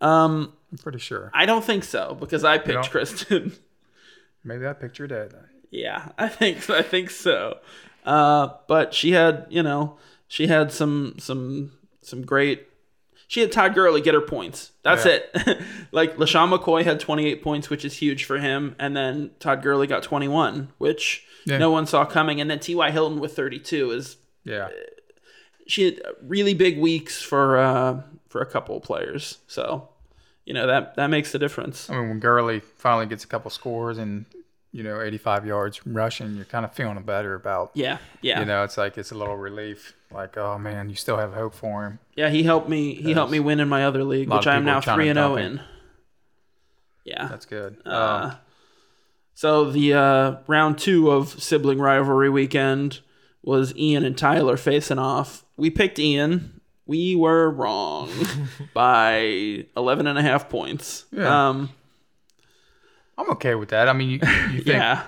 um, 0.01 0.53
I'm 0.71 0.77
pretty 0.77 0.99
sure. 0.99 1.31
I 1.33 1.45
don't 1.45 1.63
think 1.63 1.83
so 1.83 2.15
because 2.19 2.43
I 2.43 2.57
picked? 2.57 2.91
Kristen. 2.91 3.53
Maybe 4.43 4.65
I 4.65 4.73
dad 4.73 5.09
then. 5.09 5.45
Yeah, 5.71 6.09
I 6.17 6.27
think 6.27 6.69
I 6.69 6.81
think 6.81 7.09
so. 7.09 7.59
Uh, 8.05 8.49
but 8.67 8.93
she 8.93 9.11
had, 9.11 9.45
you 9.49 9.61
know, 9.61 9.97
she 10.27 10.47
had 10.47 10.71
some 10.71 11.15
some 11.19 11.73
some 12.01 12.23
great. 12.23 12.65
She 13.27 13.41
had 13.41 13.51
Todd 13.51 13.75
Gurley 13.75 14.01
get 14.01 14.15
her 14.15 14.21
points. 14.21 14.71
That's 14.81 15.05
Yeah. 15.05 15.19
it. 15.35 15.61
like 15.91 16.15
LeSean 16.17 16.51
McCoy 16.51 16.83
had 16.83 16.99
28 16.99 17.43
points, 17.43 17.69
which 17.69 17.85
is 17.85 17.97
huge 17.97 18.23
for 18.25 18.39
him, 18.39 18.75
and 18.79 18.97
then 18.97 19.31
Todd 19.39 19.61
Gurley 19.61 19.85
got 19.85 20.01
21, 20.01 20.69
which 20.79 21.25
Yeah. 21.45 21.59
no 21.59 21.69
one 21.69 21.85
saw 21.85 22.05
coming. 22.05 22.41
And 22.41 22.49
then 22.49 22.59
T.Y. 22.59 22.89
Hilton 22.89 23.19
with 23.19 23.35
32 23.35 23.91
is 23.91 24.17
Yeah. 24.45 24.69
she 25.67 25.83
had 25.85 26.01
really 26.23 26.55
big 26.55 26.79
weeks 26.79 27.21
for 27.21 27.57
uh, 27.57 28.01
for 28.29 28.41
a 28.41 28.47
couple 28.47 28.77
of 28.77 28.81
players. 28.83 29.37
So, 29.45 29.89
you 30.49 30.55
know 30.55 30.65
that 30.65 30.95
that 30.95 31.11
makes 31.11 31.31
the 31.31 31.37
difference. 31.37 31.91
I 31.91 31.93
mean, 31.99 32.09
when 32.09 32.19
Gurley 32.19 32.59
finally 32.59 33.05
gets 33.05 33.23
a 33.23 33.27
couple 33.27 33.51
scores 33.51 33.99
and 33.99 34.25
you 34.71 34.81
know 34.81 34.99
85 34.99 35.45
yards 35.45 35.85
rushing, 35.85 36.35
you're 36.35 36.45
kind 36.45 36.65
of 36.65 36.73
feeling 36.73 36.99
better 37.03 37.35
about. 37.35 37.69
Yeah, 37.75 37.99
yeah, 38.23 38.39
You 38.39 38.45
know, 38.45 38.63
it's 38.63 38.75
like 38.75 38.97
it's 38.97 39.11
a 39.11 39.15
little 39.15 39.37
relief. 39.37 39.93
Like, 40.11 40.37
oh 40.37 40.57
man, 40.57 40.89
you 40.89 40.95
still 40.95 41.17
have 41.17 41.33
hope 41.33 41.53
for 41.53 41.85
him. 41.85 41.99
yeah. 42.15 42.29
He 42.29 42.41
helped 42.41 42.67
me. 42.67 42.95
He 42.95 43.13
helped 43.13 43.31
me 43.31 43.39
win 43.39 43.59
in 43.59 43.69
my 43.69 43.85
other 43.85 44.03
league, 44.03 44.27
which 44.27 44.47
I 44.47 44.55
am 44.55 44.65
now 44.65 44.81
three 44.81 45.07
and 45.07 45.17
zero 45.17 45.35
in. 45.35 45.61
Yeah. 47.05 47.27
That's 47.27 47.45
good. 47.45 47.77
Uh, 47.85 47.89
um, 48.31 48.37
so 49.35 49.69
the 49.69 49.93
uh, 49.93 50.35
round 50.47 50.79
two 50.79 51.11
of 51.11 51.41
sibling 51.41 51.77
rivalry 51.77 52.29
weekend 52.31 53.01
was 53.43 53.75
Ian 53.75 54.03
and 54.03 54.17
Tyler 54.17 54.57
facing 54.57 54.97
off. 54.97 55.45
We 55.57 55.69
picked 55.69 55.99
Ian. 55.99 56.58
We 56.89 57.15
were 57.15 57.51
wrong 57.51 58.09
by 58.73 59.63
11 59.77 60.07
and 60.07 60.17
a 60.17 60.23
half 60.23 60.49
points. 60.49 61.05
Yeah. 61.11 61.49
Um, 61.49 61.69
I'm 63.15 63.29
okay 63.33 63.53
with 63.53 63.69
that. 63.69 63.87
I 63.87 63.93
mean, 63.93 64.09
you, 64.09 64.15
you 64.15 64.21
think? 64.63 64.65
yeah. 64.65 65.03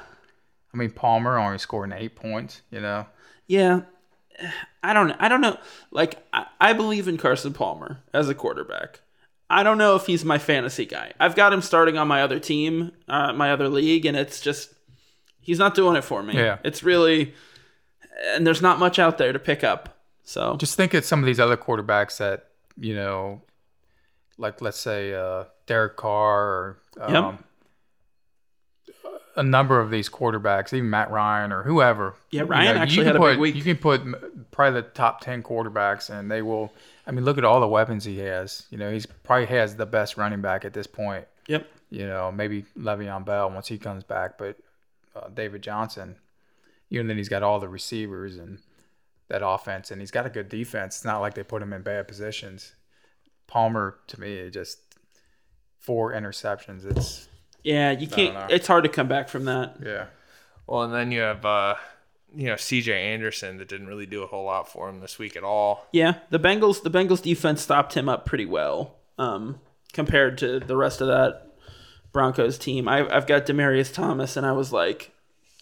I 0.72 0.78
mean, 0.78 0.92
Palmer 0.92 1.40
only 1.40 1.58
scoring 1.58 1.92
eight 1.92 2.16
points. 2.16 2.62
You 2.70 2.82
know. 2.82 3.08
Yeah. 3.48 3.82
I 4.84 4.94
don't 4.94 5.12
I 5.14 5.28
don't 5.28 5.42
know. 5.42 5.58
Like 5.90 6.24
I, 6.32 6.46
I 6.60 6.74
believe 6.74 7.08
in 7.08 7.18
Carson 7.18 7.52
Palmer 7.52 7.98
as 8.14 8.30
a 8.30 8.36
quarterback. 8.36 9.00
I 9.50 9.64
don't 9.64 9.80
know 9.80 9.96
if 9.96 10.06
he's 10.06 10.24
my 10.24 10.38
fantasy 10.38 10.86
guy. 10.86 11.14
I've 11.20 11.36
got 11.36 11.52
him 11.52 11.64
starting 11.64 11.98
on 11.98 12.08
my 12.08 12.22
other 12.22 12.40
team, 12.40 12.92
uh, 13.08 13.34
my 13.34 13.52
other 13.52 13.68
league, 13.68 14.06
and 14.06 14.16
it's 14.16 14.40
just 14.40 14.72
he's 15.40 15.58
not 15.58 15.74
doing 15.74 15.96
it 15.96 16.04
for 16.04 16.22
me. 16.22 16.36
Yeah. 16.36 16.60
It's 16.64 16.84
really 16.84 17.34
and 18.36 18.46
there's 18.46 18.62
not 18.62 18.78
much 18.78 19.00
out 19.00 19.18
there 19.18 19.34
to 19.34 19.40
pick 19.40 19.64
up. 19.64 19.98
So 20.24 20.56
Just 20.58 20.76
think 20.76 20.94
of 20.94 21.04
some 21.06 21.20
of 21.20 21.26
these 21.26 21.40
other 21.40 21.58
quarterbacks 21.58 22.18
that 22.18 22.48
you 22.80 22.96
know, 22.96 23.42
like 24.38 24.62
let's 24.62 24.80
say 24.80 25.14
uh, 25.14 25.46
Derek 25.68 25.98
Carr 25.98 26.40
or 26.42 26.78
um, 27.00 27.14
Yep. 27.14 27.40
a 29.36 29.44
number 29.44 29.80
of 29.80 29.90
these 29.90 30.10
quarterbacks, 30.10 30.74
even 30.74 30.90
Matt 30.90 31.10
Ryan 31.12 31.52
or 31.52 31.64
whoever. 31.64 32.16
Yeah, 32.32 32.44
Ryan 32.46 32.76
you 32.76 32.82
actually 32.82 32.96
can 32.98 33.06
had 33.08 33.16
a 33.16 33.20
put, 33.20 33.32
big 33.34 33.40
week. 33.40 33.56
You 33.56 33.64
can 33.64 33.78
put 33.78 34.52
probably 34.52 34.82
the 34.82 34.88
top 34.90 35.22
ten 35.22 35.42
quarterbacks, 35.44 36.10
and 36.10 36.30
they 36.30 36.42
will. 36.42 36.72
I 37.08 37.12
mean, 37.12 37.26
look 37.26 37.38
at 37.38 37.44
all 37.44 37.60
the 37.60 37.68
weapons 37.68 38.06
he 38.06 38.20
has. 38.20 38.66
You 38.70 38.78
know, 38.78 38.92
he's 38.92 39.06
probably 39.06 39.48
has 39.48 39.76
the 39.76 39.86
best 39.86 40.18
running 40.18 40.42
back 40.42 40.66
at 40.66 40.74
this 40.74 40.88
point. 40.88 41.26
yep. 41.48 41.68
You 41.90 42.08
know, 42.08 42.32
maybe 42.32 42.64
Le'Veon 42.80 43.26
Bell 43.26 43.50
once 43.50 43.68
he 43.68 43.78
comes 43.78 44.06
back, 44.06 44.38
but 44.38 44.56
uh, 45.14 45.28
David 45.34 45.62
Johnson. 45.62 46.16
You 46.90 47.02
know, 47.04 47.08
then, 47.08 47.18
he's 47.18 47.28
got 47.28 47.44
all 47.44 47.60
the 47.60 47.68
receivers 47.68 48.38
and 48.38 48.60
that 49.32 49.46
offense, 49.46 49.92
and 49.92 50.02
he's 50.02 50.12
got 50.12 50.26
a 50.26 50.30
good 50.30 50.50
defense. 50.50 50.98
It's 50.98 51.06
not 51.06 51.22
like 51.22 51.34
they 51.34 51.44
put 51.44 51.62
him 51.62 51.74
in 51.74 51.82
bad 51.82 52.08
positions. 52.08 52.74
Palmer, 53.48 53.98
to 54.08 54.20
me, 54.20 54.50
just 54.50 54.80
four 55.80 56.14
interceptions. 56.14 56.86
It's 56.86 57.28
Yeah, 57.64 57.92
you 57.92 58.08
can't. 58.08 58.52
It's 58.52 58.68
hard 58.68 58.84
to 58.84 58.90
come 58.90 59.08
back 59.08 59.30
from 59.30 59.46
that. 59.46 59.78
yeah, 59.84 60.06
Well, 60.68 60.84
and 60.84 60.94
then 60.94 61.12
you 61.12 61.22
have 61.22 61.46
uh, 61.46 61.76
you 62.36 62.48
know 62.48 62.56
C.J. 62.58 62.94
Anderson 62.94 63.58
that 63.58 63.68
didn't 63.68 63.88
really 63.88 64.06
do 64.06 64.24
a 64.24 64.28
whole 64.28 64.46
lot 64.46 64.70
for 64.70 64.90
him 64.90 65.00
this 65.00 65.18
week 65.18 65.36
at 65.36 65.44
all. 65.44 65.88
Yeah, 65.92 66.16
the 66.30 66.40
Bengals. 66.40 66.84
The 66.84 66.92
Bengals 66.92 67.22
defense 67.22 67.62
stopped 67.62 67.94
him 67.96 68.10
up 68.10 68.26
pretty 68.26 68.46
well 68.46 68.96
um, 69.18 69.60
compared 69.94 70.38
to 70.40 70.60
the 70.60 70.76
rest 70.76 71.02
of 71.02 71.08
that 71.08 71.48
Broncos 72.12 72.58
team. 72.58 72.88
I, 72.88 73.08
I've 73.14 73.28
got 73.28 73.46
Demaryius 73.46 73.94
Thomas, 73.94 74.36
and 74.36 74.46
I 74.46 74.52
was 74.52 74.74
like, 74.74 75.12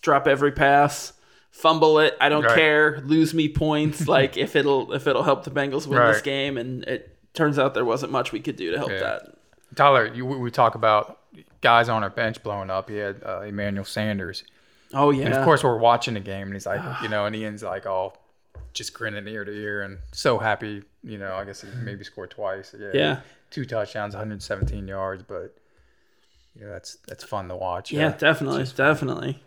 drop 0.01 0.27
every 0.27 0.51
pass, 0.51 1.13
fumble 1.51 1.99
it. 1.99 2.15
I 2.21 2.29
don't 2.29 2.43
Right. 2.43 2.55
care. 2.55 3.01
Lose 3.05 3.33
me 3.33 3.49
points. 3.49 4.07
like 4.17 4.37
if 4.37 4.55
it'll 4.55 4.93
if 4.93 5.07
it'll 5.07 5.23
help 5.23 5.43
the 5.43 5.51
Bengals 5.51 5.87
win 5.87 5.99
this 6.11 6.21
game, 6.21 6.57
and 6.57 6.83
it 6.85 7.15
turns 7.33 7.59
out 7.59 7.73
there 7.73 7.85
wasn't 7.85 8.11
much 8.11 8.31
we 8.31 8.39
could 8.39 8.55
do 8.55 8.71
to 8.71 8.77
help 8.77 8.91
Yeah. 8.91 8.99
that. 8.99 9.35
Tyler. 9.75 10.05
You, 10.13 10.25
we 10.25 10.49
talk 10.51 10.75
about 10.75 11.19
guys 11.61 11.89
on 11.89 12.03
our 12.03 12.09
bench 12.09 12.41
blowing 12.41 12.69
up. 12.69 12.89
He 12.89 12.95
had 12.97 13.21
uh, 13.23 13.41
Emmanuel 13.41 13.85
Sanders. 13.85 14.43
Oh 14.93 15.11
yeah, 15.11 15.25
And 15.25 15.33
of 15.35 15.43
course, 15.45 15.63
we're 15.63 15.77
watching 15.77 16.15
the 16.15 16.19
game, 16.19 16.43
and 16.47 16.53
he's 16.53 16.65
like, 16.65 16.81
you 17.03 17.09
know, 17.09 17.25
and 17.25 17.35
Ian's 17.35 17.61
like, 17.63 17.85
all 17.85 18.17
just 18.73 18.93
grinning 18.93 19.27
ear 19.27 19.43
to 19.45 19.51
ear 19.51 19.81
and 19.81 19.99
so 20.11 20.37
happy. 20.39 20.83
You 21.03 21.17
know, 21.17 21.33
I 21.35 21.45
guess 21.45 21.61
he 21.61 21.67
maybe 21.83 22.03
scored 22.03 22.31
twice. 22.31 22.73
Yeah, 22.77 22.89
Yeah. 22.93 23.19
two 23.51 23.65
touchdowns, 23.65 24.15
117 24.15 24.87
yards, 24.87 25.23
but 25.23 25.55
you 26.55 26.65
know, 26.65 26.71
that's 26.71 26.97
that's 27.07 27.23
fun 27.23 27.47
to 27.49 27.55
watch. 27.55 27.91
Yeah, 27.91 28.15
definitely, 28.17 28.65
definitely. 28.75 29.41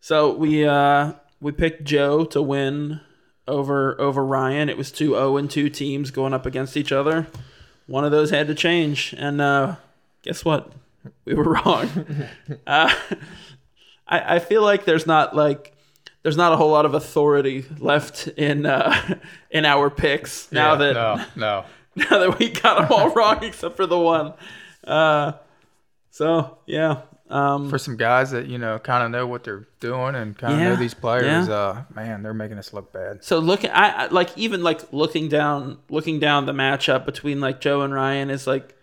So 0.00 0.32
we 0.32 0.64
uh 0.66 1.12
we 1.40 1.52
picked 1.52 1.84
Joe 1.84 2.24
to 2.26 2.42
win 2.42 3.00
over 3.46 4.00
over 4.00 4.24
Ryan. 4.24 4.68
It 4.68 4.76
was 4.76 4.90
two 4.92 5.10
zero 5.10 5.36
and 5.36 5.50
2 5.50 5.68
teams 5.70 6.10
going 6.10 6.34
up 6.34 6.46
against 6.46 6.76
each 6.76 6.92
other. 6.92 7.26
One 7.86 8.04
of 8.04 8.10
those 8.10 8.30
had 8.30 8.46
to 8.48 8.54
change 8.54 9.14
and 9.16 9.40
uh 9.40 9.76
guess 10.22 10.44
what? 10.44 10.72
We 11.24 11.34
were 11.34 11.44
wrong. 11.64 11.88
uh, 12.66 12.94
I 14.06 14.36
I 14.36 14.38
feel 14.38 14.62
like 14.62 14.84
there's 14.84 15.06
not 15.06 15.34
like 15.34 15.74
there's 16.22 16.36
not 16.36 16.52
a 16.52 16.56
whole 16.56 16.70
lot 16.70 16.84
of 16.86 16.94
authority 16.94 17.64
left 17.78 18.28
in 18.28 18.66
uh 18.66 19.18
in 19.50 19.64
our 19.64 19.90
picks 19.90 20.50
now 20.52 20.72
Yeah, 20.72 20.76
that 20.78 20.94
no, 20.94 21.24
no. 21.36 21.64
now 21.96 22.18
that 22.18 22.38
we 22.38 22.50
got 22.50 22.82
them 22.88 22.92
all 22.98 23.10
wrong 23.14 23.42
except 23.42 23.76
for 23.76 23.86
the 23.86 23.98
one. 23.98 24.34
Uh 24.84 25.32
so 26.10 26.58
yeah. 26.66 27.02
Um 27.30 27.68
For 27.68 27.76
some 27.78 27.96
guys 27.96 28.30
that 28.30 28.46
you 28.46 28.56
know 28.58 28.78
kind 28.78 29.04
of 29.04 29.10
know 29.10 29.26
what 29.26 29.44
they're 29.44 29.68
doing 29.80 30.14
and 30.14 30.36
kind 30.36 30.54
of 30.54 30.60
know 30.60 30.76
these 30.76 30.94
players, 30.94 31.46
yeah. 31.48 31.54
uh, 31.54 31.82
man, 31.94 32.22
they're 32.22 32.32
making 32.32 32.56
us 32.58 32.72
look 32.72 32.92
bad. 32.92 33.22
So 33.22 33.38
looking, 33.38 33.70
I, 33.70 34.04
I 34.04 34.06
like 34.06 34.36
even 34.38 34.62
like 34.62 34.92
looking 34.92 35.28
down, 35.28 35.78
looking 35.90 36.18
down 36.20 36.46
the 36.46 36.52
matchup 36.52 37.04
between 37.04 37.40
like 37.40 37.60
Joe 37.60 37.82
and 37.82 37.92
Ryan 37.92 38.30
is 38.30 38.46
like 38.46 38.74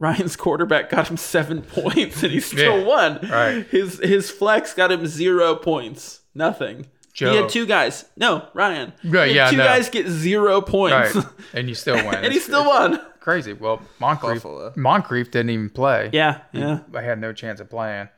Ryan's 0.00 0.34
quarterback 0.34 0.90
got 0.90 1.06
him 1.08 1.16
seven 1.16 1.62
points 1.76 2.22
and 2.24 2.32
he 2.32 2.40
still 2.40 2.80
Yeah, 2.80 2.84
won. 2.84 3.18
right. 3.30 3.64
His 3.68 4.00
his 4.00 4.28
flex 4.30 4.74
got 4.74 4.90
him 4.90 5.06
zero 5.06 5.54
points, 5.54 6.22
nothing. 6.34 6.86
He 7.14 7.24
had 7.26 7.48
two 7.50 7.66
guys. 7.66 8.04
No, 8.16 8.48
Ryan. 8.54 8.92
Right, 9.04 9.30
He 9.30 9.36
had 9.36 9.44
yeah, 9.46 9.50
two 9.50 9.56
no. 9.58 9.64
guys 9.64 9.90
get 9.90 10.06
zero 10.08 10.60
points, 10.62 11.14
Right, 11.14 11.26
and 11.54 11.68
you 11.68 11.74
still 11.74 11.96
win. 12.06 12.14
and 12.14 12.32
he 12.32 12.38
still 12.38 12.64
won. 12.66 13.00
crazy. 13.20 13.52
Well, 13.52 13.82
Moncrief, 14.00 14.36
Buffalo. 14.42 14.72
Moncrief 14.76 15.30
didn't 15.30 15.50
even 15.50 15.68
play. 15.70 16.08
Yeah, 16.12 16.40
yeah, 16.52 16.80
I 16.94 17.02
had 17.02 17.18
no 17.20 17.32
chance 17.32 17.60
of 17.60 17.68
playing. 17.68 18.08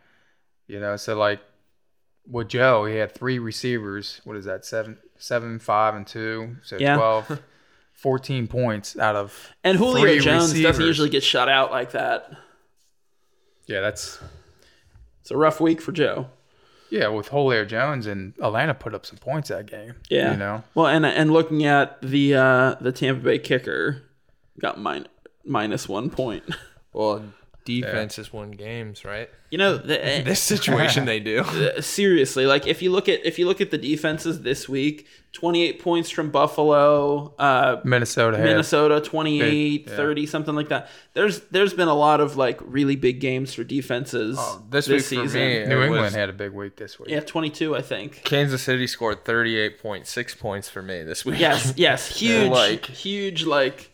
You 0.69 0.79
know, 0.81 0.97
so 0.97 1.17
like 1.19 1.41
with 2.31 2.49
Joe, 2.49 2.85
he 2.87 2.97
had 2.97 3.13
three 3.13 3.39
receivers. 3.39 4.21
What 4.25 4.37
is 4.37 4.45
that? 4.47 4.65
Seven, 4.65 4.99
seven, 5.19 5.59
five, 5.59 5.95
and 5.95 6.07
two. 6.07 6.57
So 6.63 6.77
Yeah. 6.79 6.95
12, 6.97 7.41
14 7.93 8.47
points 8.49 8.97
out 8.99 9.15
of. 9.17 9.53
and 9.65 9.77
Julio 9.77 10.03
Three 10.05 10.19
Jones 10.21 10.53
doesn't 10.61 10.85
usually 10.85 11.11
get 11.11 11.23
shut 11.23 11.49
out 11.49 11.71
like 11.71 11.91
that. 11.93 12.31
Yeah, 13.67 13.81
that's 13.81 14.21
It's 15.21 15.31
a 15.31 15.37
rough 15.37 15.61
week 15.61 15.81
for 15.83 15.93
Joe. 15.93 16.29
Yeah. 16.95 17.09
With 17.09 17.29
Julio 17.29 17.65
Jones 17.65 18.07
and 18.07 18.35
Atlanta 18.41 18.75
put 18.75 18.95
up 18.95 19.05
some 19.05 19.19
points 19.19 19.49
that 19.49 19.67
game. 19.67 19.95
Yeah. 20.09 20.31
you 20.33 20.37
know. 20.37 20.63
Well, 20.75 20.87
and 20.87 21.05
and 21.05 21.33
looking 21.33 21.65
at 21.65 22.01
the 22.01 22.35
uh, 22.35 22.75
the 22.81 22.93
Tampa 22.93 23.23
Bay 23.23 23.39
kicker 23.39 24.03
got 24.61 24.81
min- 24.81 25.09
minus 25.45 25.89
one 25.89 26.11
point. 26.11 26.45
Well, 26.93 27.25
defenses 27.65 28.33
win 28.33 28.51
games, 28.53 29.05
right? 29.05 29.29
You 29.51 29.59
know, 29.59 29.77
the, 29.77 30.23
This 30.25 30.41
situation 30.41 31.05
they 31.05 31.21
do. 31.21 31.45
seriously, 31.81 32.47
like 32.47 32.67
if 32.67 32.83
you 32.83 32.91
look 32.91 33.09
at 33.09 33.25
if 33.25 33.39
you 33.39 33.47
look 33.47 33.61
at 33.61 33.71
the 33.71 33.79
defenses 33.79 34.43
this 34.43 34.69
week, 34.69 35.07
28 35.33 35.81
points 35.81 36.11
from 36.11 36.31
Buffalo, 36.31 37.35
uh, 37.39 37.81
Minnesota 37.85 38.39
Minnesota 38.39 39.01
28, 39.01 39.41
Big, 39.87 39.91
yeah. 39.91 39.97
30, 39.97 40.27
something 40.27 40.55
like 40.55 40.69
that. 40.69 40.89
There's 41.15 41.41
there's 41.51 41.73
been 41.75 41.89
a 41.89 41.95
lot 41.95 42.21
of 42.21 42.37
like 42.37 42.61
really 42.63 42.97
big 42.97 43.21
games 43.21 43.55
for 43.55 43.65
defenses 43.65 44.37
Oh, 44.39 44.63
this 44.71 44.89
week 44.89 45.03
for 45.03 45.15
me, 45.15 45.67
New 45.67 45.83
England 45.83 46.03
was- 46.03 46.15
had 46.15 46.29
a 46.29 46.33
big 46.33 46.53
week 46.53 46.77
this 46.77 46.99
week. 46.99 47.11
Yeah, 47.11 47.21
22, 47.21 47.75
I 47.77 47.81
think. 47.83 48.23
Kansas 48.25 48.63
City 48.63 48.87
scored 48.87 49.25
38.6 49.25 50.39
points 50.39 50.69
for 50.69 50.83
me 50.83 51.03
this 51.03 51.25
week. 51.25 51.39
Yes, 51.41 51.75
yes, 51.77 52.17
huge, 52.21 52.51
Like- 52.51 52.87
huge, 52.87 53.45
like, 53.45 53.91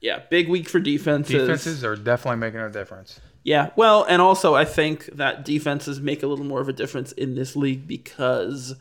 yeah, 0.00 0.20
big 0.30 0.48
week 0.48 0.68
for 0.68 0.80
defenses. 0.80 1.34
Defenses 1.34 1.84
are 1.84 1.96
definitely 1.96 2.38
making 2.38 2.60
a 2.60 2.70
difference. 2.70 3.20
Yeah, 3.42 3.70
well, 3.76 4.04
and 4.04 4.20
also 4.20 4.54
I 4.54 4.64
think 4.64 5.06
that 5.16 5.44
defenses 5.44 6.00
make 6.00 6.22
a 6.22 6.26
little 6.26 6.44
more 6.44 6.60
of 6.60 6.68
a 6.68 6.72
difference 6.74 7.12
in 7.12 7.34
this 7.34 7.56
league 7.56 7.86
because 7.86 8.74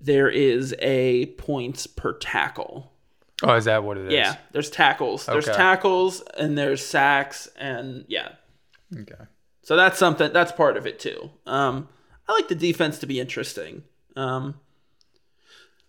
there 0.00 0.28
is 0.28 0.74
a 0.80 1.26
points 1.38 1.86
per 1.86 2.12
tackle. 2.18 2.92
Oh, 3.42 3.54
is 3.54 3.64
that 3.66 3.84
what 3.84 3.96
it 3.98 4.06
is? 4.06 4.12
Yeah, 4.12 4.36
there's 4.52 4.70
tackles. 4.70 5.26
There's 5.26 5.48
Okay. 5.48 5.56
tackles 5.56 6.22
and 6.38 6.56
there's 6.56 6.84
sacks 6.84 7.48
and 7.58 8.04
yeah. 8.08 8.30
Okay. 8.98 9.24
So 9.62 9.76
that's 9.76 9.98
something 9.98 10.32
that's 10.32 10.52
part 10.52 10.76
of 10.76 10.86
it 10.86 10.98
too. 10.98 11.30
Um 11.46 11.88
I 12.28 12.32
like 12.32 12.48
the 12.48 12.54
defense 12.54 12.98
to 13.00 13.06
be 13.06 13.20
interesting. 13.20 13.82
Um 14.14 14.54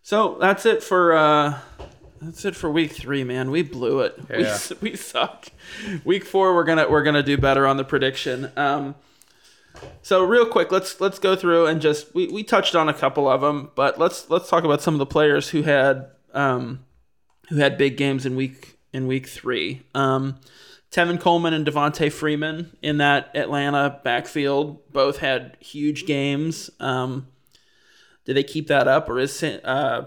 So 0.02 0.38
that's 0.40 0.66
it 0.66 0.84
for 0.84 1.14
uh 1.14 1.60
that's 2.22 2.46
it 2.46 2.56
for 2.56 2.70
week 2.70 2.92
3, 2.92 3.24
man. 3.24 3.52
We 3.52 3.62
blew 3.62 4.02
it. 4.02 4.18
We 4.30 4.44
Yeah. 4.44 4.50
s 4.50 4.74
We, 4.82 4.96
suck. 4.96 5.48
Week 6.04 6.26
4 6.26 6.56
we're 6.56 6.64
going 6.64 6.78
to 6.78 6.88
we're 6.90 7.04
to 7.04 7.24
do 7.24 7.38
better 7.38 7.68
on 7.68 7.78
the 7.78 7.84
prediction. 7.84 8.52
Um 8.58 8.96
so 10.02 10.24
real 10.24 10.46
quick, 10.48 10.72
let's 10.72 11.00
let's 11.00 11.20
go 11.20 11.36
through 11.36 11.68
and 11.68 11.82
just 11.82 12.14
we, 12.16 12.28
we 12.28 12.44
touched 12.44 12.76
on 12.76 12.90
a 12.90 12.94
couple 12.94 13.30
of 13.30 13.42
them, 13.42 13.72
but 13.76 14.00
let's 14.00 14.30
let's 14.30 14.50
talk 14.50 14.64
about 14.64 14.82
some 14.82 14.96
of 14.96 15.00
the 15.00 15.06
players 15.06 15.50
who 15.50 15.62
had 15.64 16.08
um 16.34 16.80
who 17.50 17.58
had 17.58 17.78
big 17.78 17.98
games 17.98 18.26
in 18.26 18.36
week 18.36 18.78
in 18.94 19.08
week 19.08 19.28
three. 19.28 19.84
Um, 19.94 20.40
Tevin 20.92 21.20
Coleman 21.20 21.54
and 21.54 21.66
Devonta 21.66 22.12
Freeman 22.12 22.76
in 22.82 22.98
that 22.98 23.30
Atlanta 23.36 24.00
backfield 24.04 24.92
both 24.92 25.18
had 25.18 25.58
huge 25.60 26.06
games. 26.06 26.70
Um, 26.80 27.28
did 28.26 28.36
they 28.36 28.44
keep 28.44 28.68
that 28.68 28.88
up, 28.88 29.10
or 29.10 29.20
is 29.20 29.44
uh, 29.44 30.06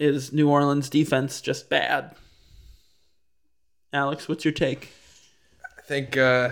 is 0.00 0.32
New 0.32 0.48
Orleans 0.48 0.88
defense 0.88 1.40
just 1.40 1.68
bad? 1.70 2.14
Alex, 3.92 4.28
what's 4.28 4.44
your 4.44 4.52
take? 4.52 4.92
I 5.78 5.82
think 5.82 6.16
uh, 6.16 6.50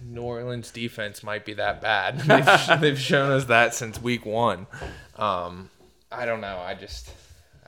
New 0.00 0.22
Orleans 0.22 0.70
defense 0.70 1.22
might 1.22 1.44
be 1.44 1.54
that 1.54 1.80
bad. 1.80 2.18
They've, 2.20 2.48
they've 2.80 2.98
shown 2.98 3.30
us 3.32 3.44
that 3.44 3.74
since 3.74 4.00
week 4.00 4.24
one. 4.26 4.66
Um, 5.16 5.70
I 6.10 6.24
don't 6.26 6.40
know. 6.40 6.58
I 6.58 6.74
just 6.74 7.10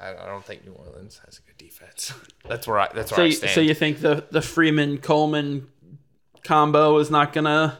I, 0.00 0.10
I 0.10 0.26
don't 0.26 0.44
think 0.44 0.64
New 0.64 0.72
Orleans 0.72 1.20
has 1.26 1.38
a 1.38 1.42
good 1.42 1.58
defense. 1.58 2.12
That's 2.48 2.66
where 2.66 2.78
I 2.78 2.88
that's 2.94 3.10
where 3.10 3.18
So, 3.18 3.22
I 3.22 3.26
you, 3.26 3.32
stand. 3.32 3.52
so 3.52 3.60
you 3.60 3.74
think 3.74 4.00
the 4.00 4.24
the 4.30 4.42
Freeman 4.42 4.98
Coleman 4.98 5.68
combo 6.44 6.98
is 6.98 7.10
not 7.10 7.32
gonna 7.32 7.78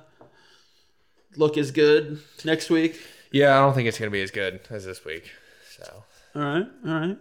look 1.36 1.56
as 1.56 1.70
good 1.70 2.20
next 2.44 2.68
week? 2.70 3.00
yeah, 3.30 3.56
I 3.56 3.60
don't 3.60 3.74
think 3.74 3.86
it's 3.88 3.98
gonna 3.98 4.10
be 4.10 4.22
as 4.22 4.32
good 4.32 4.60
as 4.70 4.84
this 4.84 5.04
week. 5.04 5.30
So 5.70 6.02
All 6.34 6.42
right, 6.42 6.66
all 6.86 6.92
right, 6.92 7.18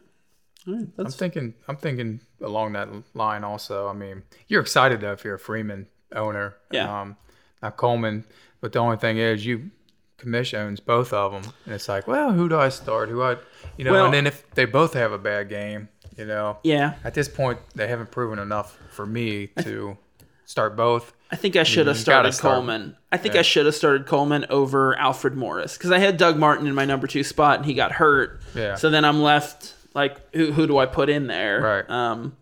right. 0.68 0.88
I'm 0.98 1.12
thinking. 1.12 1.54
I'm 1.68 1.78
thinking 1.78 2.20
along 2.42 2.74
that 2.74 2.90
line. 3.14 3.44
Also, 3.44 3.88
I 3.88 3.94
mean, 3.94 4.24
you're 4.48 4.62
excited 4.62 5.02
though 5.02 5.14
if 5.14 5.24
you're 5.24 5.36
a 5.36 5.40
Freeman 5.40 5.88
owner. 6.14 6.56
Yeah. 6.72 7.02
Um, 7.02 7.18
not 7.64 7.78
Coleman, 7.78 8.26
but 8.62 8.74
the 8.74 8.80
only 8.80 8.98
thing 8.98 9.18
is 9.18 9.46
you 9.46 9.72
Commish 10.20 10.54
owns 10.58 10.80
both 10.80 11.14
of 11.14 11.32
them, 11.32 11.54
and 11.66 11.74
it's 11.76 11.88
like, 11.88 12.08
well, 12.08 12.32
who 12.32 12.50
do 12.50 12.58
I 12.58 12.70
start? 12.70 13.10
Who 13.10 13.22
I, 13.22 13.38
you 13.78 13.86
know? 13.86 13.92
Well- 13.92 14.06
and 14.06 14.14
then 14.14 14.28
if 14.28 14.50
they 14.52 14.66
both 14.66 14.94
have 14.94 15.12
a 15.12 15.18
bad 15.18 15.50
game, 15.50 15.90
you 16.18 16.26
know, 16.26 16.58
Yeah, 16.64 16.96
at 17.04 17.14
this 17.14 17.28
point 17.30 17.60
they 17.76 17.88
haven't 17.88 18.12
proven 18.12 18.40
enough 18.40 18.78
for 18.90 19.06
me 19.06 19.48
to 19.60 19.98
start 20.46 20.76
both. 20.76 21.14
I 21.30 21.36
think 21.36 21.56
I 21.58 21.64
should 21.64 21.88
have 21.88 21.98
started 21.98 22.32
start. 22.32 22.56
Coleman. 22.56 22.96
I 23.12 23.18
think 23.18 23.36
I 23.36 23.42
should 23.42 23.66
have 23.66 23.76
started 23.76 24.06
Coleman 24.06 24.46
over 24.50 24.98
Alfred 24.98 25.36
Morris 25.36 25.78
because 25.78 25.92
I 25.92 26.00
had 26.00 26.16
Doug 26.18 26.38
Martin 26.38 26.68
in 26.68 26.74
my 26.74 26.86
number 26.86 27.06
two 27.06 27.24
spot 27.24 27.58
and 27.58 27.66
he 27.66 27.74
got 27.74 27.92
hurt. 27.92 28.40
Yeah. 28.56 28.76
So 28.76 28.90
then 28.90 29.04
I'm 29.04 29.22
left 29.22 29.74
like, 29.98 30.34
who 30.34 30.52
who 30.54 30.66
do 30.68 30.78
I 30.78 30.86
put 30.86 31.10
in 31.10 31.28
there? 31.28 31.60
Right. 31.62 31.90
Um, 31.90 32.38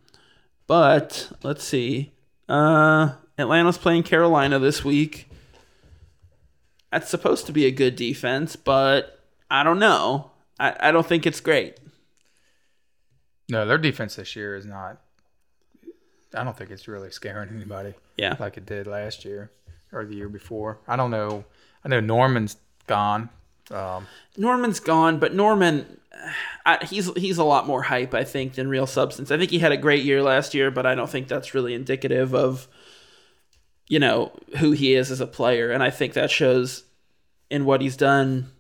but 0.68 1.32
let's 1.42 1.64
see. 1.64 2.12
Uh, 2.48 3.14
Atlanta's 3.40 3.78
playing 3.80 4.04
Carolina 4.04 4.60
this 4.60 4.84
week. 4.86 5.30
That's 6.92 7.10
supposed 7.10 7.46
to 7.48 7.52
be 7.52 7.66
a 7.66 7.72
good 7.72 7.96
defense, 7.96 8.56
but 8.56 9.20
I 9.50 9.64
don't 9.64 9.80
know. 9.80 10.32
I, 10.60 10.76
I 10.80 10.92
don't 10.92 11.06
think 11.06 11.26
it's 11.26 11.42
great. 11.42 11.78
No, 13.50 13.66
their 13.66 13.78
defense 13.78 14.16
this 14.16 14.36
year 14.36 14.56
is 14.56 14.66
not. 14.66 15.02
I 16.34 16.44
don't 16.44 16.58
think 16.58 16.72
it's 16.72 16.88
really 16.88 17.12
scaring 17.12 17.50
anybody 17.50 17.94
Yeah. 18.18 18.36
like 18.40 18.58
it 18.58 18.66
did 18.66 18.88
last 18.88 19.24
year 19.26 19.52
or 19.92 20.06
the 20.06 20.16
year 20.16 20.30
before. 20.30 20.80
I 20.88 20.96
don't 20.96 21.12
know. 21.12 21.46
I 21.84 21.90
know 21.90 22.00
Norman's 22.00 22.58
gone. 22.88 23.30
Um, 23.72 24.08
Norman's 24.38 24.80
gone, 24.80 25.20
but 25.20 25.34
Norman, 25.34 26.00
I, 26.66 26.84
he's 26.86 27.12
he's 27.16 27.38
a 27.38 27.44
lot 27.44 27.68
more 27.68 27.84
hype, 27.84 28.14
I 28.14 28.24
think, 28.24 28.54
than 28.54 28.68
real 28.68 28.88
substance. 28.88 29.32
I 29.32 29.38
think 29.38 29.52
he 29.52 29.60
had 29.60 29.72
a 29.72 29.78
great 29.78 30.04
year 30.04 30.22
last 30.22 30.54
year, 30.54 30.72
but 30.72 30.86
I 30.86 30.96
don't 30.96 31.10
think 31.10 31.28
that's 31.28 31.54
really 31.54 31.74
indicative 31.74 32.34
of, 32.34 32.68
you 33.88 34.00
know, 34.00 34.32
who 34.60 34.72
he 34.72 34.94
is 34.94 35.12
as 35.12 35.22
a 35.22 35.28
player. 35.28 35.72
And 35.72 35.82
I 35.84 35.90
think 35.90 36.14
that 36.14 36.32
shows 36.32 36.84
in 37.50 37.66
what 37.66 37.82
he's 37.82 37.98
done 37.98 38.52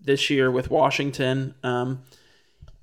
this 0.00 0.30
year 0.30 0.50
with 0.50 0.70
Washington. 0.70 1.54
Um, 1.62 2.02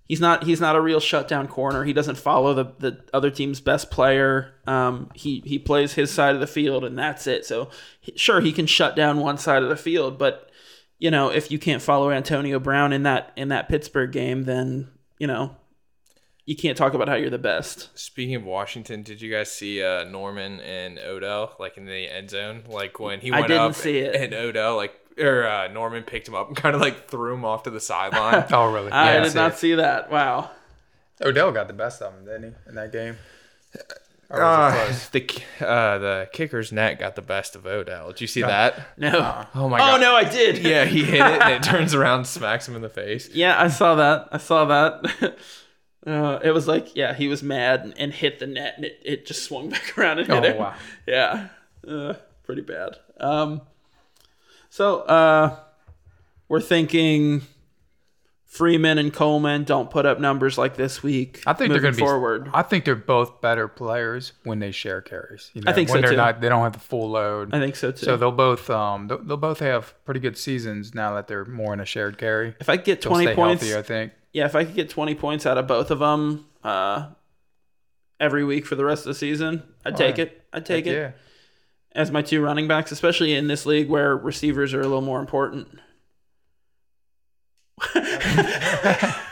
he's 0.10 0.20
not 0.20 0.44
he's 0.44 0.60
not 0.60 0.76
a 0.76 0.82
real 0.82 1.00
shutdown 1.00 1.48
corner. 1.48 1.86
He 1.86 1.94
doesn't 1.94 2.18
follow 2.18 2.54
the, 2.54 2.74
the 2.80 3.04
other 3.14 3.30
team's 3.30 3.62
best 3.62 3.90
player. 3.90 4.54
Um, 4.68 5.10
he 5.14 5.42
he 5.46 5.60
plays 5.60 5.94
his 5.94 6.12
side 6.12 6.36
of 6.36 6.42
the 6.42 6.48
field, 6.48 6.84
and 6.84 6.98
that's 6.98 7.28
it. 7.28 7.46
So 7.46 7.70
sure, 8.16 8.42
he 8.42 8.52
can 8.52 8.66
shut 8.66 8.96
down 8.96 9.20
one 9.20 9.38
side 9.38 9.64
of 9.64 9.70
the 9.70 9.78
field, 9.78 10.18
but 10.18 10.49
you 11.00 11.10
know, 11.10 11.30
if 11.30 11.50
you 11.50 11.58
can't 11.58 11.82
follow 11.82 12.12
Antonio 12.12 12.60
Brown 12.60 12.94
in 12.94 13.04
that 13.04 13.32
in 13.36 13.48
that 13.50 13.70
Pittsburgh 13.70 14.12
game, 14.12 14.44
then 14.44 14.90
you 15.18 15.28
know 15.28 15.56
you 16.46 16.56
can't 16.56 16.78
talk 16.78 16.94
about 16.94 17.08
how 17.08 17.16
you're 17.16 17.30
the 17.30 17.38
best. 17.38 17.90
Speaking 17.98 18.36
of 18.36 18.44
Washington, 18.44 19.04
did 19.04 19.22
you 19.22 19.32
guys 19.32 19.52
see 19.52 19.84
uh, 19.84 20.04
Norman 20.06 20.60
and 20.62 20.98
Odell 21.00 21.56
like 21.60 21.78
in 21.78 21.86
the 21.86 22.10
end 22.10 22.30
zone? 22.32 22.64
Like 22.68 23.00
when 23.00 23.20
he 23.20 23.32
I 23.32 23.42
went 23.42 23.48
didn't 23.50 23.64
up 23.64 23.76
see 23.76 24.00
it. 24.00 24.16
and 24.16 24.34
Odell 24.34 24.76
like 24.76 24.94
or 25.20 25.46
uh, 25.46 25.68
Norman 25.68 26.04
picked 26.04 26.28
him 26.28 26.36
up 26.36 26.48
and 26.48 26.58
kind 26.58 26.76
of 26.76 26.82
like 26.82 27.08
threw 27.08 27.34
him 27.34 27.46
off 27.46 27.64
to 27.64 27.70
the 27.70 27.80
sideline. 27.80 28.46
oh, 28.52 28.72
really? 28.72 28.92
I 28.92 29.16
Yeah, 29.16 29.24
did 29.24 29.36
not 29.36 29.58
see 29.58 29.76
that. 29.76 30.12
Wow. 30.12 30.52
Odell 31.22 31.52
got 31.52 31.68
the 31.68 31.74
best 31.74 32.02
of 32.02 32.14
him, 32.14 32.26
didn't 32.26 32.44
he, 32.44 32.70
in 32.70 32.76
that 32.76 32.92
game? 32.92 33.18
Or 34.30 34.40
was 34.40 34.42
it 34.42 34.44
Uh, 34.44 34.86
close? 34.86 35.10
the 35.10 35.68
uh, 35.68 35.98
the 35.98 36.30
kicker's 36.32 36.72
net 36.72 37.00
got 37.00 37.16
the 37.16 37.22
best 37.22 37.56
of 37.56 37.66
Odell. 37.66 38.10
Did 38.10 38.22
you 38.22 38.28
see 38.28 38.42
that? 38.42 38.80
No. 38.98 39.46
Oh 39.56 39.68
my 39.70 39.80
god. 39.80 39.98
oh 40.00 40.02
no, 40.02 40.16
I 40.16 40.24
did. 40.24 40.58
Yeah, 40.66 40.86
he 40.86 41.04
hit 41.04 41.16
it 41.26 41.42
and 41.42 41.54
it 41.54 41.64
turns 41.72 41.94
around, 41.96 42.26
smacks 42.26 42.68
him 42.68 42.76
in 42.76 42.82
the 42.82 42.90
face. 42.90 43.30
Yeah, 43.34 43.60
I 43.60 43.68
saw 43.70 43.96
that. 43.96 44.30
I 44.32 44.38
saw 44.38 44.66
that. 44.66 45.36
Uh, 46.08 46.40
it 46.42 46.52
was 46.52 46.66
like, 46.66 46.96
yeah, 46.96 47.14
he 47.14 47.28
was 47.28 47.44
mad 47.44 47.82
and, 47.82 47.94
and 48.00 48.14
hit 48.14 48.40
the 48.40 48.48
net, 48.48 48.74
and 48.78 48.86
it, 48.86 49.02
it 49.04 49.26
just 49.26 49.44
swung 49.44 49.70
back 49.70 49.98
around 49.98 50.18
and 50.18 50.28
hit 50.30 50.38
Oh, 50.38 50.42
him. 50.42 50.58
wow. 50.58 50.74
Yeah, 51.06 51.48
uh, 51.86 52.14
pretty 52.44 52.62
bad. 52.62 52.96
Um, 53.20 53.62
so 54.70 55.02
uh, 55.02 55.58
we're 56.48 56.62
thinking 56.62 57.42
Freeman 58.50 58.98
and 58.98 59.14
Coleman 59.14 59.64
don't 59.64 59.92
put 59.92 60.08
up 60.08 60.20
numbers 60.20 60.58
like 60.58 60.76
this 60.76 61.04
week. 61.04 61.44
I 61.46 61.54
think 61.54 61.72
they're 61.72 61.80
going 61.80 61.94
to 61.94 61.98
be 61.98 62.04
forward. 62.04 62.50
I 62.52 62.64
think 62.64 62.84
they're 62.84 62.96
both 62.96 63.42
better 63.42 63.68
players 63.68 64.34
when 64.44 64.58
they 64.58 64.72
share 64.72 65.02
carries. 65.02 65.52
You 65.54 65.62
know, 65.62 65.70
I 65.70 65.74
think 65.76 65.88
so, 65.88 65.94
when 65.94 66.02
they're 66.02 66.12
too. 66.12 66.18
not, 66.18 66.42
they 66.42 66.50
don't 66.50 66.64
have 66.64 66.74
the 66.74 66.80
full 66.80 67.12
load. 67.12 67.54
I 67.54 67.60
think 67.60 67.76
so 67.76 67.92
too. 67.92 68.06
So 68.06 68.18
they'll 68.18 68.32
both 68.32 68.68
um 68.72 69.08
they'll, 69.08 69.24
they'll 69.24 69.38
both 69.38 69.60
have 69.60 69.94
pretty 70.04 70.20
good 70.20 70.36
seasons 70.36 70.96
now 70.96 71.14
that 71.14 71.28
they're 71.28 71.46
more 71.46 71.74
in 71.74 71.80
a 71.80 71.86
shared 71.86 72.18
carry. 72.18 72.56
if 72.60 72.70
I 72.70 72.78
get 72.78 73.02
They'll 73.04 73.12
twenty 73.12 73.36
points, 73.36 73.62
healthy, 73.62 73.78
I 73.78 73.84
think. 73.84 74.14
yeah, 74.34 74.46
if 74.46 74.56
I 74.56 74.66
could 74.66 74.74
get 74.74 74.90
twenty 74.90 75.14
points 75.14 75.46
out 75.46 75.60
of 75.60 75.68
both 75.68 75.92
of 75.92 76.00
them 76.00 76.48
uh, 76.64 77.10
every 78.20 78.44
week 78.44 78.66
for 78.66 78.74
the 78.74 78.84
rest 78.84 79.04
of 79.04 79.10
the 79.10 79.16
season, 79.16 79.62
I'd 79.86 79.96
take 79.96 80.18
yeah. 80.18 80.24
it. 80.24 80.42
I'd 80.52 80.66
take 80.66 80.88
it. 80.88 80.94
Yeah. 80.94 81.12
as 81.92 82.10
my 82.10 82.24
two 82.24 82.42
running 82.42 82.68
backs, 82.68 82.92
especially 82.92 83.36
in 83.36 83.46
this 83.48 83.68
league 83.68 83.90
where 83.90 84.18
receivers 84.18 84.74
are 84.74 84.80
a 84.82 84.86
little 84.86 85.02
more 85.02 85.20
important. 85.20 85.68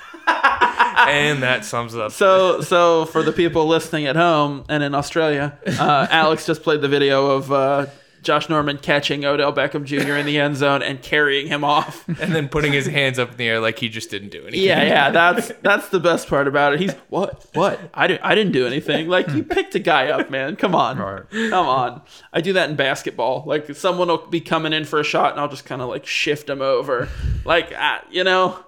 And 1.07 1.41
that 1.41 1.63
sums 1.63 1.93
it 1.93 2.01
up. 2.01 2.11
So, 2.11 2.59
so 2.61 3.05
for 3.05 3.23
the 3.23 3.31
people 3.31 3.65
listening 3.65 4.07
at 4.07 4.17
home 4.17 4.65
and 4.67 4.83
in 4.83 4.93
Australia, 4.93 5.57
uh, 5.79 6.07
Alex 6.09 6.45
just 6.45 6.63
played 6.63 6.81
the 6.81 6.89
video 6.89 7.27
of 7.27 7.49
uh, 7.49 7.85
Josh 8.23 8.49
Norman 8.49 8.77
catching 8.77 9.23
Odell 9.23 9.53
Beckham 9.53 9.85
Jr. 9.85 10.15
in 10.15 10.25
the 10.25 10.37
end 10.37 10.57
zone 10.57 10.83
and 10.83 11.01
carrying 11.01 11.47
him 11.47 11.63
off. 11.63 12.05
and 12.07 12.35
then 12.35 12.49
putting 12.49 12.73
his 12.73 12.85
hands 12.85 13.19
up 13.19 13.31
in 13.31 13.37
the 13.37 13.47
air 13.47 13.61
like 13.61 13.79
he 13.79 13.87
just 13.87 14.09
didn't 14.09 14.29
do 14.29 14.41
anything. 14.41 14.67
Yeah, 14.67 14.83
yeah, 14.83 15.11
that's 15.11 15.51
that's 15.61 15.87
the 15.89 15.99
best 16.01 16.27
part 16.27 16.47
about 16.47 16.73
it. 16.73 16.81
He's 16.81 16.93
what? 17.07 17.45
What? 17.53 17.79
I 17.93 18.07
didn't 18.07 18.23
I 18.23 18.35
didn't 18.35 18.51
do 18.51 18.67
anything. 18.67 19.07
Like 19.07 19.29
you 19.29 19.43
picked 19.43 19.75
a 19.75 19.79
guy 19.79 20.09
up, 20.09 20.29
man. 20.29 20.57
Come 20.57 20.75
on. 20.75 20.97
Right. 20.97 21.23
Come 21.31 21.67
on. 21.67 22.01
I 22.33 22.41
do 22.41 22.51
that 22.53 22.69
in 22.69 22.75
basketball. 22.75 23.43
Like 23.45 23.73
someone 23.75 24.09
will 24.09 24.27
be 24.27 24.41
coming 24.41 24.73
in 24.73 24.83
for 24.83 24.99
a 24.99 25.05
shot 25.05 25.31
and 25.31 25.39
I'll 25.39 25.47
just 25.47 25.65
kind 25.65 25.81
of 25.81 25.87
like 25.87 26.05
shift 26.05 26.47
them 26.47 26.61
over. 26.61 27.07
Like 27.45 27.71
ah, 27.77 28.03
you 28.11 28.25
know, 28.25 28.61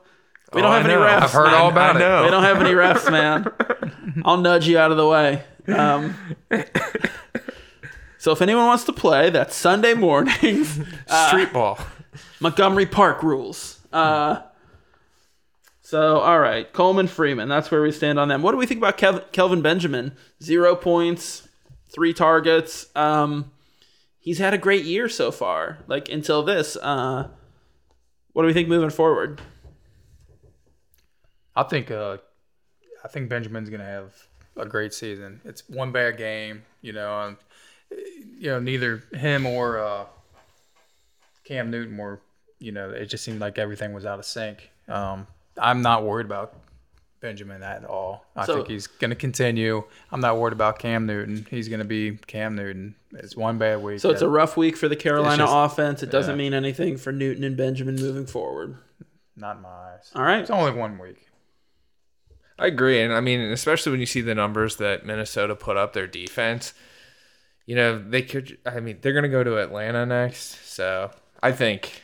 we 0.53 0.61
don't 0.61 0.71
Oh, 0.71 0.75
have 0.75 0.85
any 0.85 0.93
know. 0.95 1.01
refs. 1.01 1.21
I've 1.21 1.31
heard 1.31 1.45
man. 1.47 1.53
all 1.55 1.69
about 1.69 1.97
I 2.01 2.21
it. 2.21 2.25
We 2.25 2.31
don't 2.31 2.43
have 2.43 2.61
any 2.61 2.71
refs, 2.71 3.11
man. 4.15 4.21
I'll 4.25 4.37
nudge 4.37 4.67
you 4.67 4.77
out 4.77 4.91
of 4.91 4.97
the 4.97 5.07
way. 5.07 5.43
Um, 5.67 6.15
so 8.17 8.31
if 8.31 8.41
anyone 8.41 8.65
wants 8.65 8.83
to 8.85 8.93
play, 8.93 9.29
that's 9.29 9.55
Sunday 9.55 9.93
mornings. 9.93 10.69
Street 11.27 11.53
ball. 11.53 11.79
Montgomery 12.39 12.85
Park 12.85 13.23
rules. 13.23 13.79
Uh, 13.93 14.41
so, 15.81 16.19
all 16.19 16.39
right, 16.39 16.71
Coleman 16.71 17.07
Freeman. 17.07 17.49
That's 17.49 17.71
where 17.71 17.81
we 17.81 17.91
stand 17.91 18.19
on 18.19 18.27
them. 18.27 18.41
What 18.41 18.51
do 18.51 18.57
we 18.57 18.65
think 18.65 18.79
about 18.79 18.97
Kev- 18.97 19.31
Kelvin 19.31 19.61
Benjamin? 19.61 20.13
Zero 20.41 20.75
points, 20.75 21.47
three 21.91 22.13
targets. 22.13 22.87
Um, 22.95 23.51
he's 24.19 24.37
had 24.37 24.53
a 24.53 24.57
great 24.57 24.85
year 24.85 25.09
so 25.09 25.31
far, 25.31 25.79
like 25.87 26.09
until 26.09 26.43
this. 26.43 26.75
Uh, 26.77 27.29
what 28.33 28.43
do 28.43 28.47
we 28.47 28.53
think 28.53 28.67
moving 28.69 28.91
forward? 28.91 29.41
I 31.55 31.63
think 31.63 31.91
uh 31.91 32.17
I 33.03 33.07
think 33.07 33.29
Benjamin's 33.29 33.69
gonna 33.69 33.85
have 33.85 34.13
a 34.57 34.65
great 34.65 34.93
season. 34.93 35.41
It's 35.45 35.67
one 35.69 35.91
bad 35.91 36.17
game, 36.17 36.63
you 36.81 36.93
know, 36.93 37.21
and 37.27 37.37
you 38.37 38.49
know, 38.51 38.59
neither 38.59 39.03
him 39.13 39.45
or 39.45 39.79
uh 39.79 40.05
Cam 41.43 41.71
Newton 41.71 41.97
were 41.97 42.21
you 42.59 42.71
know, 42.73 42.89
it 42.89 43.05
just 43.05 43.23
seemed 43.23 43.39
like 43.39 43.57
everything 43.57 43.93
was 43.93 44.05
out 44.05 44.19
of 44.19 44.25
sync. 44.25 44.69
Um 44.87 45.27
I'm 45.57 45.81
not 45.81 46.03
worried 46.03 46.25
about 46.25 46.53
Benjamin 47.21 47.63
at 47.63 47.83
all. 47.83 48.25
I 48.35 48.45
So- 48.45 48.55
think 48.55 48.67
he's 48.69 48.87
gonna 48.87 49.15
continue. 49.15 49.83
I'm 50.11 50.21
not 50.21 50.37
worried 50.37 50.53
about 50.53 50.79
Cam 50.79 51.05
Newton. 51.05 51.45
He's 51.49 51.67
gonna 51.67 51.83
be 51.85 52.17
Cam 52.27 52.55
Newton. 52.55 52.95
It's 53.11 53.35
one 53.35 53.57
bad 53.57 53.81
week. 53.81 53.99
So 53.99 54.09
it's 54.11 54.21
a 54.21 54.29
rough 54.29 54.55
week 54.55 54.77
for 54.77 54.87
the 54.87 54.95
Carolina 54.95 55.43
just- 55.43 55.53
offense. 55.53 56.03
It 56.03 56.11
doesn't 56.11 56.33
yeah. 56.33 56.37
mean 56.37 56.53
anything 56.53 56.95
for 56.97 57.11
Newton 57.11 57.43
and 57.43 57.57
Benjamin 57.57 57.95
moving 57.95 58.25
forward. 58.25 58.77
not 59.35 59.61
my 59.61 59.69
eyes. 59.69 60.11
All 60.15 60.23
right. 60.23 60.39
It's 60.41 60.49
only 60.49 60.73
one 60.73 60.97
week. 60.97 61.28
I 62.59 62.67
agree, 62.67 63.01
and 63.01 63.13
I 63.13 63.21
mean, 63.21 63.39
especially 63.39 63.91
when 63.91 63.99
you 64.01 64.05
see 64.05 64.21
the 64.21 64.35
numbers 64.35 64.75
that 64.77 65.05
Minnesota 65.05 65.55
put 65.55 65.77
up, 65.77 65.93
their 65.93 66.07
defense. 66.07 66.73
You 67.65 67.75
know, 67.75 67.97
they 67.99 68.21
could. 68.21 68.57
I 68.65 68.79
mean, 68.79 68.97
they're 69.01 69.13
gonna 69.13 69.29
go 69.29 69.43
to 69.43 69.57
Atlanta 69.59 70.05
next, 70.05 70.67
so 70.67 71.11
I 71.41 71.51
think, 71.51 72.01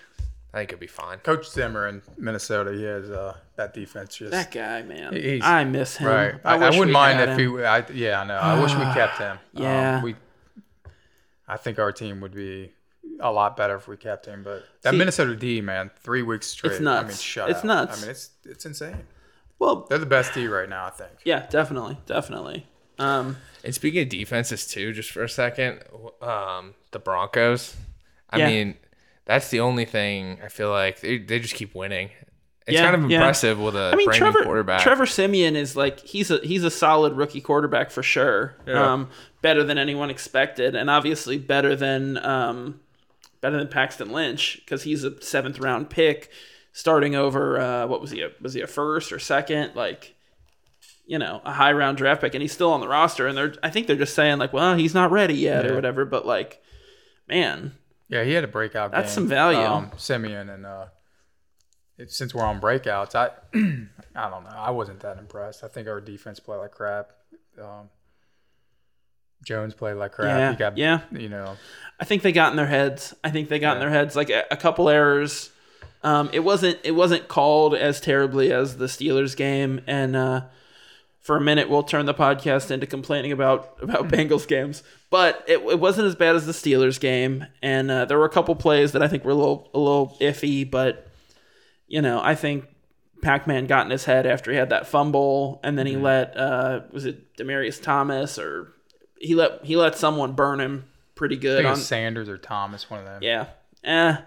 I 0.53 0.59
think 0.59 0.71
it'll 0.71 0.79
be 0.79 0.87
fine. 0.87 1.17
Coach 1.17 1.49
Zimmer 1.49 1.87
in 1.87 2.01
Minnesota, 2.17 2.71
he 2.71 2.83
has 2.83 3.09
uh, 3.09 3.35
that 3.57 3.73
defense 3.73 4.15
just 4.15 4.31
That 4.31 4.51
guy, 4.51 4.83
man. 4.83 5.41
I 5.43 5.63
miss 5.63 5.97
him. 5.97 6.07
Right. 6.07 6.35
I, 6.45 6.55
I, 6.55 6.69
wish 6.69 6.77
wouldn't 6.77 6.93
mind 6.93 7.19
if 7.19 7.37
him. 7.37 7.57
he. 7.57 7.63
I, 7.63 7.83
yeah, 7.93 8.21
I 8.21 8.25
know. 8.25 8.35
I 8.35 8.61
wish 8.61 8.73
we 8.73 8.83
kept 8.93 9.17
him. 9.17 9.39
Yeah. 9.53 9.97
Um, 9.97 10.03
we. 10.03 10.15
I 11.47 11.57
think 11.57 11.79
our 11.79 11.91
team 11.91 12.21
would 12.21 12.33
be 12.33 12.71
a 13.19 13.31
lot 13.31 13.57
better 13.57 13.75
if 13.75 13.87
we 13.87 13.97
kept 13.97 14.25
him, 14.25 14.43
but 14.43 14.65
that 14.83 14.91
See- 14.91 14.97
Minnesota 14.97 15.35
D 15.35 15.61
man, 15.61 15.91
three 16.01 16.21
weeks 16.21 16.47
straight. 16.47 16.73
I 16.73 16.75
mean, 16.75 16.83
nuts. 16.85 17.19
shut 17.19 17.49
It's 17.49 17.59
out. 17.59 17.65
nuts. 17.65 17.97
I 17.97 18.01
mean, 18.01 18.11
it's 18.11 18.29
it's 18.45 18.65
insane. 18.65 19.03
Well, 19.59 19.85
They're 19.89 19.97
the 19.97 20.05
best 20.05 20.33
D 20.33 20.47
right 20.47 20.67
now, 20.69 20.85
I 20.85 20.89
think. 20.89 21.11
yeah, 21.23 21.45
definitely, 21.49 21.97
definitely. 22.05 22.67
Um, 22.99 23.37
And 23.63 23.73
speaking 23.73 24.01
of 24.03 24.09
defenses 24.09 24.67
too, 24.67 24.93
just 24.93 25.11
for 25.11 25.23
a 25.23 25.29
second, 25.29 25.81
um, 26.21 26.75
the 26.91 26.99
Broncos. 26.99 27.75
I 28.29 28.39
Yeah. 28.39 28.47
mean, 28.47 28.75
that's 29.25 29.49
the 29.49 29.59
only 29.61 29.85
thing 29.85 30.39
I 30.43 30.49
feel 30.49 30.69
like 30.69 30.99
they, 31.01 31.17
they 31.17 31.39
just 31.39 31.55
keep 31.55 31.73
winning. 31.75 32.09
It's 32.67 32.73
Yeah, 32.75 32.89
kind 32.91 33.03
of 33.03 33.11
yeah. 33.11 33.17
impressive 33.17 33.59
with 33.59 33.75
a 33.75 33.91
I 33.93 33.95
mean, 33.95 34.05
brand 34.07 34.17
Trevor 34.19 34.39
new 34.39 34.45
quarterback. 34.45 34.81
Trevor 34.81 35.05
Siemian 35.05 35.55
is 35.55 35.75
like 35.75 35.99
he's 35.99 36.31
a 36.31 36.39
he's 36.39 36.63
a 36.63 36.71
solid 36.71 37.13
rookie 37.13 37.41
quarterback 37.41 37.91
for 37.91 38.01
sure. 38.01 38.55
Yeah. 38.65 38.93
Um, 38.93 39.09
better 39.41 39.63
than 39.63 39.77
anyone 39.77 40.09
expected, 40.09 40.73
and 40.75 40.89
obviously 40.89 41.37
better 41.37 41.75
than 41.75 42.17
um, 42.25 42.79
better 43.41 43.57
than 43.57 43.67
Paxton 43.67 44.11
Lynch 44.11 44.61
because 44.65 44.81
he's 44.83 45.03
a 45.03 45.21
seventh 45.21 45.59
round 45.59 45.91
pick, 45.91 46.31
starting 46.75 47.15
over 47.15 47.57
uh, 47.57 47.87
what 47.87 48.01
was 48.01 48.11
he? 48.11 48.21
A, 48.21 48.31
was 48.41 48.53
he 48.53 48.59
a 48.59 48.67
first 48.67 49.13
or 49.13 49.17
second? 49.17 49.75
Like, 49.75 50.13
you 51.05 51.17
know, 51.17 51.41
a 51.45 51.53
high 51.53 51.71
round 51.71 51.97
draft 51.97 52.19
pick, 52.19 52.35
and 52.35 52.41
he's 52.41 52.51
still 52.51 52.73
on 52.73 52.81
the 52.81 52.87
roster. 52.87 53.27
And 53.27 53.37
they're 53.37 53.55
I 53.63 53.69
think 53.69 53.87
they're 53.87 53.95
just 53.95 54.13
saying 54.13 54.37
like, 54.37 54.51
well, 54.51 54.75
he's 54.75 54.93
not 54.93 55.09
ready 55.09 55.35
yet 55.35 55.65
or 55.65 55.73
whatever. 55.73 56.03
But 56.03 56.25
like, 56.27 56.61
man, 57.27 57.73
Yeah, 58.09 58.25
he 58.25 58.33
had 58.33 58.43
a 58.43 58.47
breakout. 58.47 58.91
That's 58.91 59.07
game. 59.07 59.23
some 59.23 59.27
value. 59.29 59.59
Um, 59.59 59.91
Siemian 59.95 60.49
and 60.49 60.65
uh, 60.65 60.87
it, 61.97 62.11
since 62.11 62.35
we're 62.35 62.43
on 62.43 62.59
breakouts, 62.59 63.15
I 63.15 63.29
I 64.13 64.29
don't 64.29 64.43
know. 64.43 64.55
I 64.55 64.71
wasn't 64.71 64.99
that 64.99 65.17
impressed. 65.17 65.63
I 65.63 65.69
think 65.69 65.87
our 65.87 66.01
defense 66.01 66.41
played 66.41 66.57
like 66.57 66.71
crap. 66.71 67.11
Um, 67.57 67.89
Jones 69.45 69.73
played 69.73 69.93
like 69.93 70.11
crap. 70.11 70.37
Yeah, 70.37 70.55
got, 70.59 70.77
yeah. 70.77 71.01
You 71.11 71.29
know, 71.29 71.55
I 72.01 72.03
think 72.03 72.21
they 72.21 72.33
got 72.33 72.51
in 72.51 72.57
their 72.57 72.67
heads. 72.67 73.13
I 73.23 73.29
think 73.29 73.47
they 73.47 73.59
got 73.59 73.77
in 73.77 73.79
their 73.79 73.91
heads 73.91 74.13
like 74.17 74.29
a, 74.29 74.43
a 74.51 74.57
couple 74.57 74.89
errors. 74.89 75.51
Um, 76.05 76.29
it 76.33 76.41
wasn't 76.41 76.77
it 76.83 76.91
wasn't 76.91 77.27
called 77.27 77.73
as 77.73 77.99
terribly 77.99 78.51
as 78.51 78.77
the 78.77 78.85
Steelers 78.85 79.35
game, 79.35 79.81
and 79.87 80.15
uh, 80.15 80.41
for 81.19 81.35
a 81.35 81.41
minute 81.41 81.67
we'll 81.67 81.81
turn 81.81 82.05
the 82.05 82.13
podcast 82.13 82.69
into 82.69 82.85
complaining 82.85 83.31
about 83.31 83.75
about 83.81 84.07
Bengals 84.09 84.47
games. 84.47 84.83
But 85.09 85.43
it, 85.47 85.57
it 85.61 85.79
wasn't 85.79 86.05
as 86.05 86.13
bad 86.15 86.35
as 86.35 86.45
the 86.45 86.51
Steelers 86.51 86.99
game, 86.99 87.47
and 87.63 87.89
uh, 87.89 88.05
there 88.05 88.19
were 88.19 88.25
a 88.25 88.29
couple 88.29 88.53
plays 88.55 88.91
that 88.91 89.01
I 89.01 89.07
think 89.07 89.25
were 89.25 89.31
a 89.31 89.35
little 89.35 89.71
a 89.73 89.79
little 89.79 90.15
iffy. 90.21 90.69
But 90.69 91.07
you 91.87 92.03
know, 92.03 92.21
I 92.21 92.35
think 92.35 92.65
Pac-Man 93.23 93.65
got 93.65 93.87
in 93.87 93.91
his 93.91 94.05
head 94.05 94.27
after 94.27 94.51
he 94.51 94.57
had 94.57 94.69
that 94.69 94.85
fumble, 94.85 95.59
and 95.63 95.75
then 95.75 95.87
he 95.87 95.95
let 95.95 96.37
uh, 96.37 96.81
was 96.91 97.07
it 97.07 97.35
Demaryius 97.35 97.81
Thomas 97.81 98.37
or 98.37 98.75
he 99.19 99.33
let 99.33 99.65
he 99.65 99.75
let 99.75 99.95
someone 99.95 100.33
burn 100.33 100.61
him 100.61 100.85
pretty 101.15 101.37
good 101.37 101.65
on 101.65 101.77
Sanders 101.77 102.29
or 102.29 102.37
Thomas, 102.37 102.91
one 102.91 102.99
of 102.99 103.05
them. 103.07 103.23
yeah. 103.23 103.47
Eh. 103.83 104.17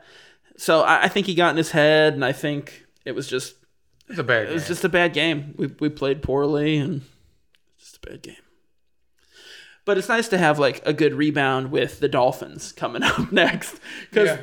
So 0.59 0.83
I, 0.83 1.05
I 1.05 1.09
think 1.09 1.27
he 1.27 1.35
got 1.35 1.51
in 1.51 1.57
his 1.57 1.71
head, 1.71 2.13
and 2.15 2.25
I 2.25 2.33
think 2.33 2.85
it 3.05 3.13
was 3.13 3.27
just 3.29 3.55
it 4.07 4.11
was 4.11 4.19
a 4.19 4.25
bad. 4.25 4.49
it 4.49 4.53
was 4.53 4.65
game. 4.65 4.69
just 4.69 4.85
a 4.85 4.89
bad 4.89 5.13
game. 5.15 5.55
We 5.57 5.69
we 5.81 5.89
played 5.89 6.21
poorly, 6.23 6.77
and 6.77 7.03
just 7.79 7.97
a 8.05 8.11
bad 8.11 8.23
game. 8.23 8.35
But 9.85 9.97
it's 9.97 10.09
nice 10.09 10.29
to 10.29 10.39
have 10.39 10.59
like 10.59 10.83
a 10.87 10.93
good 10.93 11.15
rebound 11.15 11.71
with 11.71 12.01
the 12.01 12.09
Dolphins 12.09 12.73
coming 12.73 13.03
up 13.05 13.33
next, 13.33 13.81
because 14.11 14.39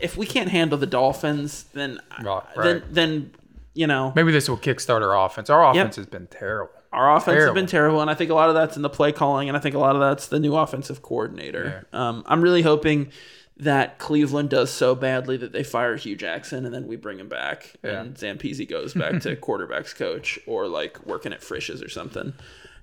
if 0.00 0.16
we 0.16 0.26
can't 0.26 0.48
handle 0.48 0.78
the 0.78 0.86
Dolphins, 0.86 1.64
then 1.74 2.00
Right, 2.22 2.42
then 2.56 2.64
right. 2.80 2.82
then 2.94 3.30
you 3.74 3.86
know 3.86 4.12
Maybe 4.16 4.32
this 4.32 4.48
will 4.48 4.56
kickstart 4.58 5.02
our 5.02 5.24
offense. 5.26 5.50
Our 5.50 5.70
offense 5.70 5.96
has 5.96 6.06
been 6.06 6.26
terrible. 6.26 6.72
our 6.92 7.14
offense 7.16 7.44
has 7.44 7.52
been 7.54 7.66
terrible, 7.66 8.00
and 8.00 8.10
I 8.10 8.14
think 8.14 8.30
a 8.30 8.34
lot 8.34 8.48
of 8.48 8.54
that's 8.54 8.76
in 8.76 8.82
the 8.82 8.88
play 8.90 9.12
calling, 9.12 9.48
and 9.48 9.56
I 9.56 9.60
think 9.60 9.74
a 9.74 9.78
lot 9.78 9.94
of 9.94 10.00
that's 10.00 10.26
the 10.28 10.40
new 10.40 10.56
offensive 10.56 11.02
coordinator. 11.02 11.86
Um, 11.92 12.24
I'm 12.26 12.40
really 12.42 12.62
hoping 12.62 13.10
that 13.58 13.98
Cleveland 13.98 14.50
does 14.50 14.70
so 14.70 14.94
badly 14.94 15.36
that 15.36 15.52
they 15.52 15.64
fire 15.64 15.96
Hue 15.96 16.14
Jackson, 16.16 16.64
and 16.64 16.72
then 16.74 16.86
we 16.86 16.96
bring 16.96 17.18
him 17.18 17.28
back, 17.28 17.74
Yeah. 17.82 18.00
and 18.02 18.14
Zampese 18.14 18.68
goes 18.68 18.94
back 18.94 19.20
to 19.22 19.34
quarterbacks 19.40 19.94
coach 19.94 20.38
or 20.46 20.68
like 20.68 21.04
working 21.06 21.32
at 21.32 21.42
Frisch's 21.42 21.82
or 21.82 21.88
something, 21.88 22.32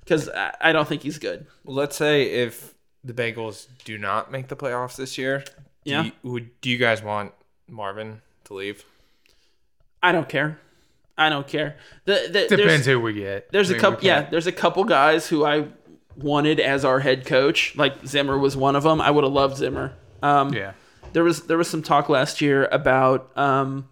because 0.02 0.28
I, 0.30 0.54
I 0.60 0.72
don't 0.74 0.88
think 0.88 1.04
he's 1.04 1.18
good. 1.18 1.46
Well, 1.64 1.76
let's 1.78 1.96
say 1.96 2.24
if 2.26 2.74
the 3.04 3.14
Bengals 3.14 3.68
do 3.86 3.98
not 3.98 4.32
make 4.32 4.48
the 4.50 4.56
playoffs 4.58 4.96
this 4.98 5.18
year, 5.18 5.40
do 5.86 5.92
Yeah. 5.92 6.04
you, 6.04 6.12
would 6.24 6.60
do 6.62 6.70
you 6.70 6.78
guys 6.78 7.02
want 7.02 7.32
Marvin 7.70 8.22
to 8.46 8.54
leave? 8.54 8.84
I 10.04 10.12
don't 10.12 10.28
care. 10.30 10.60
I 11.18 11.30
don't 11.30 11.48
care. 11.48 11.78
The, 12.04 12.28
the, 12.50 12.58
Depends 12.58 12.86
who 12.86 13.00
we 13.00 13.14
get. 13.14 13.50
There's 13.52 13.70
I 13.70 13.74
a 13.74 13.76
mean, 13.76 13.82
couple. 13.82 14.06
Yeah, 14.06 14.30
there's 14.30 14.48
a 14.48 14.52
couple 14.52 14.84
guys 14.84 15.28
who 15.30 15.46
I 15.46 15.68
wanted 16.18 16.60
as 16.60 16.84
our 16.84 17.00
head 17.00 17.26
coach. 17.26 17.74
Like 17.78 18.06
Zimmer 18.06 18.38
was 18.38 18.58
one 18.58 18.76
of 18.76 18.84
them. 18.84 19.00
I 19.00 19.12
would 19.12 19.24
have 19.24 19.32
loved 19.32 19.56
Zimmer. 19.58 19.94
Um, 20.26 20.54
Yeah. 20.54 20.74
there 21.14 21.24
was 21.24 21.44
there 21.44 21.58
was 21.58 21.70
some 21.70 21.82
talk 21.84 22.10
last 22.10 22.42
year 22.42 22.68
about 22.72 23.36
um, 23.38 23.88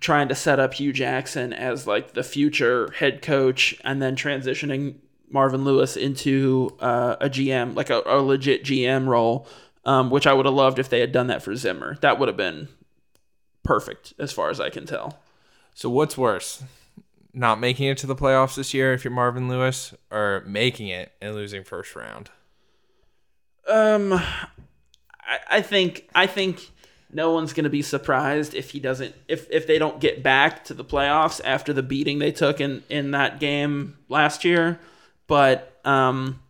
trying 0.00 0.28
to 0.28 0.34
set 0.34 0.58
up 0.60 0.74
Hue 0.74 0.92
Jackson 0.92 1.52
as 1.52 1.86
like 1.86 2.14
the 2.14 2.22
future 2.22 2.90
head 2.96 3.22
coach, 3.22 3.74
and 3.84 4.00
then 4.00 4.16
transitioning 4.16 4.96
Marvin 5.30 5.64
Lewis 5.64 5.96
into 5.96 6.76
uh, 6.80 7.16
a 7.20 7.28
GM, 7.30 7.74
like 7.76 7.90
a, 7.90 8.02
a 8.06 8.20
legit 8.20 8.64
GM 8.64 9.06
role, 9.06 9.46
um, 9.84 10.10
which 10.10 10.26
I 10.26 10.32
would 10.32 10.46
have 10.46 10.54
loved 10.54 10.78
if 10.78 10.88
they 10.88 11.00
had 11.00 11.12
done 11.12 11.28
that 11.28 11.42
for 11.42 11.54
Zimmer. 11.54 11.96
That 12.00 12.18
would 12.18 12.28
have 12.28 12.36
been 12.36 12.68
perfect, 13.62 14.12
as 14.18 14.32
far 14.32 14.50
as 14.50 14.58
I 14.60 14.70
can 14.70 14.86
tell. 14.86 15.18
So 15.74 15.88
what's 15.88 16.18
worse, 16.18 16.64
not 17.32 17.60
making 17.60 17.86
it 17.86 17.96
to 17.98 18.06
the 18.08 18.16
playoffs 18.16 18.56
this 18.56 18.74
year 18.74 18.92
if 18.92 19.04
you're 19.04 19.12
Marvin 19.12 19.48
Lewis, 19.48 19.94
or 20.10 20.42
making 20.46 20.88
it 20.88 21.12
and 21.22 21.34
losing 21.34 21.62
first 21.62 21.94
round? 21.94 22.30
Um, 23.68 24.20
I, 25.30 25.38
I 25.58 25.62
think 25.62 26.08
I 26.14 26.26
think 26.26 26.70
no 27.12 27.32
one's 27.32 27.52
gonna 27.52 27.70
be 27.70 27.82
surprised 27.82 28.54
if 28.54 28.70
he 28.70 28.80
doesn't 28.80 29.14
if 29.28 29.48
if 29.50 29.66
they 29.66 29.78
don't 29.78 30.00
get 30.00 30.22
back 30.22 30.64
to 30.64 30.74
the 30.74 30.84
playoffs 30.84 31.40
after 31.44 31.72
the 31.72 31.82
beating 31.82 32.18
they 32.18 32.32
took 32.32 32.60
in 32.60 32.82
in 32.88 33.12
that 33.12 33.40
game 33.40 33.96
last 34.08 34.44
year. 34.44 34.80
But 35.26 35.80
um, 35.84 36.40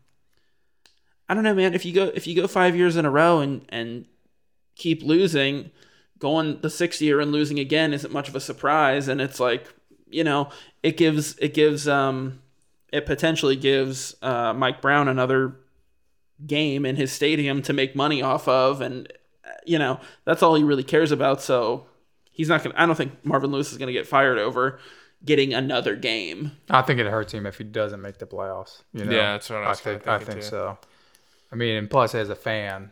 I 1.28 1.34
don't 1.34 1.44
know, 1.44 1.54
man. 1.54 1.74
If 1.74 1.84
you 1.84 1.92
go 1.92 2.04
if 2.14 2.26
you 2.26 2.34
go 2.34 2.46
five 2.46 2.74
years 2.74 2.96
in 2.96 3.04
a 3.04 3.10
row 3.10 3.40
and 3.40 3.64
and 3.68 4.06
keep 4.74 5.02
losing, 5.02 5.70
going 6.18 6.60
the 6.60 6.70
sixth 6.70 7.02
year 7.02 7.20
and 7.20 7.30
losing 7.30 7.58
again 7.58 7.92
isn't 7.92 8.12
much 8.12 8.28
of 8.28 8.34
a 8.34 8.40
surprise. 8.40 9.08
And 9.08 9.20
it's 9.20 9.38
like 9.38 9.66
you 10.08 10.24
know 10.24 10.48
it 10.82 10.96
gives 10.96 11.36
it 11.38 11.54
gives 11.54 11.86
um 11.86 12.40
it 12.92 13.06
potentially 13.06 13.56
gives 13.56 14.16
uh, 14.22 14.52
Mike 14.52 14.80
Brown 14.80 15.08
another 15.08 15.56
game 16.46 16.84
in 16.86 16.96
his 16.96 17.12
stadium 17.12 17.62
to 17.62 17.72
make 17.72 17.94
money 17.94 18.22
off 18.22 18.48
of 18.48 18.80
and 18.80 19.12
you 19.66 19.78
know 19.78 20.00
that's 20.24 20.42
all 20.42 20.54
he 20.54 20.62
really 20.64 20.82
cares 20.84 21.12
about 21.12 21.42
so 21.42 21.86
he's 22.30 22.48
not 22.48 22.62
gonna 22.62 22.74
i 22.78 22.86
don't 22.86 22.94
think 22.96 23.12
marvin 23.24 23.50
lewis 23.50 23.70
is 23.72 23.78
gonna 23.78 23.92
get 23.92 24.06
fired 24.06 24.38
over 24.38 24.78
getting 25.24 25.52
another 25.52 25.94
game 25.96 26.52
I 26.70 26.80
think 26.82 26.98
it 26.98 27.06
hurts 27.06 27.34
him 27.34 27.44
if 27.44 27.58
he 27.58 27.64
doesn't 27.64 28.00
make 28.00 28.16
the 28.16 28.26
playoffs. 28.26 28.82
You 28.94 29.04
know? 29.04 29.12
Yeah, 29.12 29.32
that's 29.32 29.50
what 29.50 29.62
I 29.62 29.68
was 29.68 29.80
think. 29.80 30.08
I 30.08 30.18
think 30.18 30.40
too. 30.40 30.46
so. 30.46 30.78
I 31.52 31.56
mean, 31.56 31.76
and 31.76 31.90
plus 31.90 32.14
as 32.14 32.30
a 32.30 32.34
fan, 32.34 32.90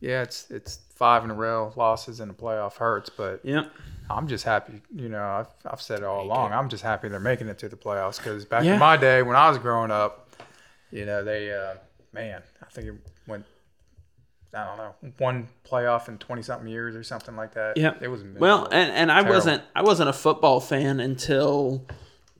yeah, 0.00 0.22
it's 0.22 0.48
it's 0.52 0.78
five 0.94 1.24
in 1.24 1.30
a 1.32 1.34
row 1.34 1.72
losses 1.74 2.20
in 2.20 2.28
the 2.28 2.34
playoff 2.34 2.76
hurts, 2.76 3.10
but 3.10 3.40
yeah 3.42 3.64
I'm 4.08 4.28
just 4.28 4.44
happy. 4.44 4.82
You 4.94 5.08
know, 5.08 5.20
I've, 5.24 5.48
I've 5.68 5.82
said 5.82 5.98
it 5.98 6.04
all 6.04 6.22
along. 6.22 6.52
I'm 6.52 6.68
just 6.68 6.84
happy 6.84 7.08
they're 7.08 7.18
making 7.18 7.48
it 7.48 7.58
to 7.58 7.68
the 7.68 7.76
playoffs 7.76 8.18
because 8.18 8.44
back 8.44 8.62
Yeah. 8.62 8.74
in 8.74 8.78
my 8.78 8.96
day 8.96 9.22
when 9.22 9.34
I 9.34 9.48
was 9.48 9.58
growing 9.58 9.90
up, 9.90 10.30
you 10.92 11.06
know, 11.06 11.24
they 11.24 11.50
uh, 11.52 11.74
man, 12.12 12.42
I 12.62 12.66
think 12.70 12.88
it 12.88 12.94
went. 13.26 13.44
I 14.54 14.64
don't 14.64 14.76
know, 14.78 14.94
one 15.18 15.48
playoff 15.68 16.08
in 16.08 16.16
twenty 16.18 16.40
something 16.42 16.68
years 16.68 16.96
or 16.96 17.02
something 17.02 17.36
like 17.36 17.52
that. 17.54 17.76
yeah 17.76 17.92
it 18.00 18.08
was 18.08 18.22
well 18.22 18.64
and, 18.72 18.90
and 18.90 19.12
i 19.12 19.16
Terrible. 19.16 19.34
wasn't 19.34 19.62
i 19.74 19.82
wasn't 19.82 20.08
a 20.08 20.14
football 20.14 20.60
fan 20.60 20.98
until 20.98 21.84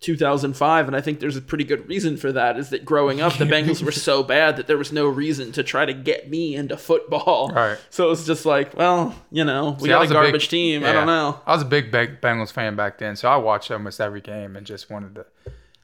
2005 0.00 0.86
and 0.86 0.96
i 0.96 1.00
think 1.02 1.20
there's 1.20 1.36
a 1.36 1.42
pretty 1.42 1.64
good 1.64 1.86
reason 1.88 2.16
for 2.16 2.30
that 2.32 2.56
is 2.58 2.70
that 2.70 2.84
growing 2.86 3.20
up 3.20 3.34
the 3.34 3.44
bengals 3.44 3.82
were 3.82 3.92
so 3.92 4.22
bad 4.34 4.56
that 4.56 4.66
there 4.66 4.78
was 4.78 4.92
no 4.92 5.06
reason 5.06 5.52
to 5.52 5.62
try 5.62 5.84
to 5.84 5.92
get 5.92 6.30
me 6.30 6.54
into 6.54 6.76
football 6.76 7.50
Right. 7.54 7.76
so 7.90 8.06
it 8.06 8.08
was 8.10 8.26
just 8.26 8.46
like 8.46 8.74
well 8.76 9.14
you 9.30 9.44
know 9.44 9.70
we 9.80 9.84
See, 9.84 9.88
got 9.88 9.96
a 9.96 10.00
was 10.00 10.10
a 10.10 10.14
big- 10.14 10.22
garbage 10.22 10.48
team 10.48 10.84
i 10.84 10.92
don't 10.92 11.06
know 11.06 11.40
I 11.46 11.52
was 11.54 11.62
a 11.62 11.66
big 11.66 11.90
Bengals 11.90 12.52
fan 12.52 12.76
back 12.76 12.96
then, 12.98 13.16
so 13.16 13.28
I 13.28 13.36
watched 13.36 13.70
almost 13.70 14.00
every 14.00 14.20
game 14.22 14.56
and 14.56 14.66
just 14.66 14.88
wanted 14.90 15.16
to. 15.16 15.26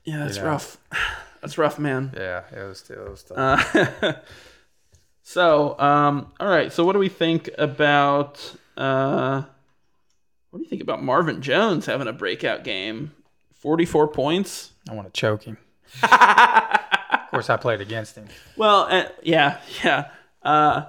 yeah 0.04 0.20
that's 0.20 0.38
know. 0.38 0.44
rough 0.46 0.78
that's 1.42 1.58
rough 1.58 1.78
man 1.78 2.12
Yeah, 2.16 2.44
it 2.52 2.62
was. 2.62 2.88
It 2.88 2.98
was 2.98 3.24
tough. 3.24 3.76
Uh, 3.76 4.12
so, 5.22 5.78
um, 5.78 6.32
all 6.38 6.48
right. 6.48 6.72
So, 6.72 6.84
what 6.84 6.92
do 6.92 7.00
we 7.00 7.08
think 7.08 7.50
about? 7.58 8.54
Uh, 8.76 9.42
what 10.50 10.58
do 10.58 10.62
you 10.62 10.68
think 10.68 10.82
about 10.82 11.02
Marvin 11.02 11.42
Jones 11.42 11.86
having 11.86 12.06
a 12.06 12.12
breakout 12.12 12.62
game? 12.62 13.12
Forty-four 13.54 14.08
points. 14.08 14.72
I 14.88 14.94
want 14.94 15.12
to 15.12 15.20
choke 15.20 15.42
him. 15.42 15.58
of 16.02 17.30
course, 17.30 17.50
I 17.50 17.56
played 17.56 17.80
against 17.80 18.14
him. 18.14 18.28
Well, 18.56 18.86
uh, 18.88 19.08
yeah, 19.22 19.58
yeah. 19.84 20.10
Uh, 20.42 20.84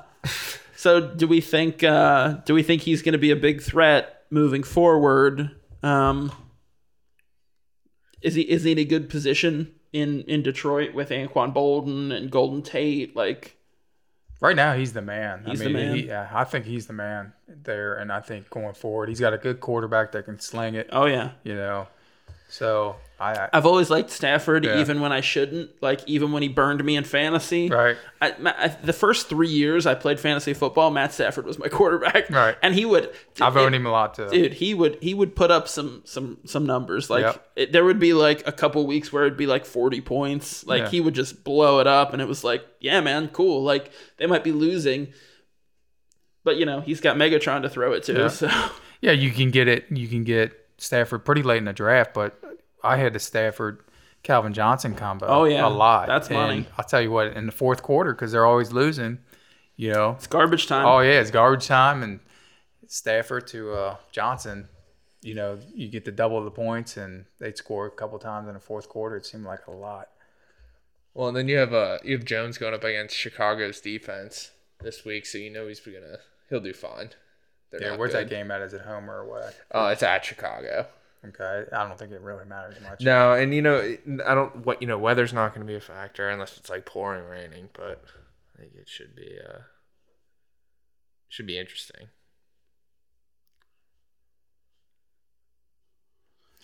so, 0.75 1.01
do 1.01 1.27
we 1.27 1.41
think? 1.41 1.83
Uh, 1.83 2.33
do 2.45 2.53
we 2.53 2.61
think 2.61 2.83
he's 2.83 3.01
going 3.01 3.13
to 3.13 3.19
be 3.19 3.31
a 3.31 3.35
big 3.35 3.61
threat 3.61 4.25
moving 4.29 4.61
forward? 4.61 5.49
Um, 5.81 6.31
is 8.21 8.35
he 8.35 8.43
is 8.43 8.63
he 8.63 8.71
in 8.73 8.77
a 8.77 8.85
good 8.85 9.09
position 9.09 9.73
in 9.93 10.23
in 10.23 10.43
Detroit 10.43 10.93
with 10.93 11.09
Anquan 11.09 11.53
Boldin 11.53 12.11
and 12.11 12.29
Golden 12.29 12.61
Tate? 12.61 13.15
Like, 13.15 13.57
Right 14.41 14.57
now, 14.57 14.73
he's 14.73 14.91
the 14.91 15.01
man. 15.01 15.45
He's 15.45 15.61
I 15.61 15.63
the 15.63 15.69
mean, 15.69 15.87
man. 15.87 15.95
He, 15.95 16.07
yeah, 16.07 16.29
I 16.33 16.43
think 16.43 16.65
he's 16.65 16.85
the 16.85 16.91
man 16.91 17.31
there, 17.47 17.95
and 17.95 18.11
I 18.11 18.19
think 18.19 18.49
going 18.49 18.73
forward, 18.73 19.07
he's 19.07 19.21
got 19.21 19.33
a 19.33 19.37
good 19.37 19.61
quarterback 19.61 20.11
that 20.11 20.25
can 20.25 20.37
sling 20.37 20.75
it. 20.75 20.89
oh 20.91 21.05
yeah. 21.05 21.31
You 21.45 21.55
know, 21.55 21.87
so 22.49 22.97
I, 23.23 23.49
I've 23.53 23.65
always 23.65 23.89
liked 23.89 24.09
Stafford, 24.09 24.65
Yeah. 24.65 24.79
even 24.81 24.99
when 25.01 25.11
I 25.11 25.21
shouldn't. 25.21 25.71
Like 25.81 26.01
even 26.07 26.31
when 26.31 26.43
he 26.43 26.49
burned 26.49 26.83
me 26.83 26.95
in 26.95 27.03
fantasy. 27.03 27.69
right. 27.69 27.95
I, 28.21 28.33
I- 28.45 28.67
the 28.83 28.93
first 28.93 29.27
three 29.29 29.47
years 29.49 29.85
I 29.85 29.95
played 29.95 30.19
fantasy 30.19 30.53
football, 30.53 30.91
Matt 30.91 31.13
Stafford 31.13 31.45
was 31.45 31.57
my 31.57 31.67
quarterback. 31.69 32.29
Right. 32.29 32.57
and 32.61 32.75
he 32.75 32.85
would. 32.85 33.11
I've 33.41 33.55
owned 33.57 33.75
him 33.75 33.85
a 33.85 33.91
lot 33.91 34.13
too. 34.15 34.29
Dude, 34.29 34.53
he 34.53 34.73
would 34.73 34.97
he 35.01 35.13
would 35.13 35.35
put 35.35 35.49
up 35.51 35.67
some 35.67 36.01
some 36.05 36.37
some 36.45 36.65
numbers. 36.65 37.09
Like 37.09 37.23
Yep. 37.23 37.47
it, 37.55 37.71
there 37.71 37.85
would 37.85 37.99
be 37.99 38.13
like 38.13 38.47
a 38.47 38.51
couple 38.51 38.85
weeks 38.85 39.11
where 39.13 39.25
it'd 39.25 39.37
be 39.37 39.47
like 39.47 39.65
forty 39.65 40.01
points. 40.01 40.65
Like 40.65 40.83
Yeah. 40.83 40.89
he 40.89 41.01
would 41.01 41.15
just 41.15 41.43
blow 41.43 41.79
it 41.79 41.87
up, 41.87 42.13
and 42.13 42.21
it 42.21 42.27
was 42.27 42.43
like, 42.43 42.65
yeah, 42.79 42.99
man, 43.01 43.29
cool. 43.29 43.63
Like 43.63 43.91
they 44.17 44.25
might 44.27 44.43
be 44.43 44.51
losing, 44.51 45.13
but 46.43 46.57
you 46.57 46.65
know 46.65 46.81
he's 46.81 47.01
got 47.01 47.15
Megatron 47.17 47.61
to 47.61 47.69
throw 47.69 47.93
it 47.93 48.03
to. 48.03 48.13
Yeah. 48.13 48.27
So 48.29 48.49
Yeah, 49.01 49.11
you 49.11 49.31
can 49.31 49.51
get 49.51 49.67
it. 49.67 49.85
You 49.89 50.07
can 50.07 50.23
get 50.23 50.53
Stafford 50.77 51.25
pretty 51.25 51.43
late 51.43 51.57
in 51.57 51.65
the 51.65 51.73
draft, 51.73 52.13
but 52.13 52.39
I 52.83 52.97
had 52.97 53.13
the 53.13 53.19
Stafford 53.19 53.79
Calvin 54.23 54.53
Johnson 54.53 54.95
combo. 54.95 55.25
Oh, 55.27 55.43
yeah. 55.45 55.65
a 55.65 55.69
lot. 55.69 56.07
That's 56.07 56.27
And 56.27 56.37
money. 56.37 56.65
I'll 56.77 56.85
tell 56.85 57.01
you 57.01 57.11
what. 57.11 57.27
In 57.35 57.45
the 57.45 57.51
fourth 57.51 57.81
quarter, 57.83 58.13
because 58.13 58.31
they're 58.31 58.45
always 58.45 58.71
losing, 58.71 59.19
you 59.75 59.91
know. 59.91 60.11
it's 60.11 60.27
garbage 60.27 60.67
time. 60.67 60.85
Oh 60.85 60.99
yeah, 60.99 61.19
it's 61.19 61.31
garbage 61.31 61.67
time, 61.67 62.03
and 62.03 62.19
Stafford 62.87 63.47
to 63.47 63.73
uh, 63.73 63.95
Johnson. 64.11 64.69
You 65.21 65.35
know, 65.35 65.57
you 65.73 65.87
get 65.89 66.03
the 66.05 66.11
double 66.11 66.37
of 66.37 66.43
the 66.45 66.51
points, 66.51 66.97
and 66.97 67.25
they'd 67.39 67.57
score 67.57 67.85
a 67.87 67.91
couple 67.91 68.19
times 68.19 68.47
in 68.47 68.53
the 68.55 68.59
fourth 68.59 68.89
quarter. 68.89 69.15
It 69.15 69.25
seemed 69.25 69.45
like 69.45 69.67
a 69.67 69.71
lot. 69.71 70.09
Well, 71.13 71.27
and 71.27 71.37
then 71.37 71.47
you 71.47 71.57
have 71.57 71.73
uh 71.73 71.99
you 72.03 72.17
have 72.17 72.25
Jones 72.25 72.57
going 72.57 72.73
up 72.73 72.83
against 72.83 73.15
Chicago's 73.15 73.79
defense 73.79 74.51
this 74.81 75.05
week, 75.05 75.25
so 75.25 75.37
you 75.37 75.49
know 75.49 75.67
he's 75.67 75.79
gonna 75.79 76.17
he'll 76.49 76.59
do 76.59 76.73
fine. 76.73 77.11
They're 77.71 77.81
Yeah, 77.81 77.89
not 77.91 77.99
where's 77.99 78.13
that 78.13 78.29
game 78.29 78.51
at? 78.51 78.61
Is 78.61 78.73
it 78.73 78.81
home 78.81 79.09
or 79.09 79.25
what? 79.25 79.55
Oh, 79.71 79.87
it's 79.87 80.03
at 80.03 80.25
Chicago. 80.25 80.87
Okay, 81.25 81.63
I 81.71 81.87
don't 81.87 81.97
think 81.97 82.11
it 82.11 82.19
really 82.21 82.45
matters 82.45 82.75
much. 82.81 83.01
No, 83.01 83.33
and 83.33 83.53
you 83.53 83.61
know 83.61 83.95
I 84.25 84.35
don't 84.35 84.65
what 84.65 84.81
you 84.81 84.87
know 84.87 84.97
weather's 84.97 85.31
not 85.33 85.53
going 85.53 85.65
to 85.65 85.71
be 85.71 85.77
a 85.77 85.81
factor 85.81 86.29
unless 86.29 86.57
it's 86.57 86.69
like 86.69 86.85
pouring 86.85 87.25
raining, 87.25 87.69
but 87.73 88.03
I 88.55 88.61
think 88.61 88.73
it 88.75 88.89
should 88.89 89.15
be 89.15 89.37
uh 89.47 89.59
should 91.29 91.47
be 91.47 91.57
interesting. 91.57 92.07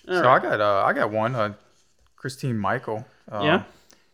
All 0.07 0.15
so 0.15 0.21
right. 0.23 0.35
I 0.35 0.39
got 0.43 0.61
uh, 0.61 0.83
I 0.85 0.93
got 0.93 1.11
one. 1.11 1.35
Uh, 1.35 1.53
Christine 2.15 2.57
Michael. 2.57 3.05
Um, 3.31 3.45
Yeah? 3.45 3.63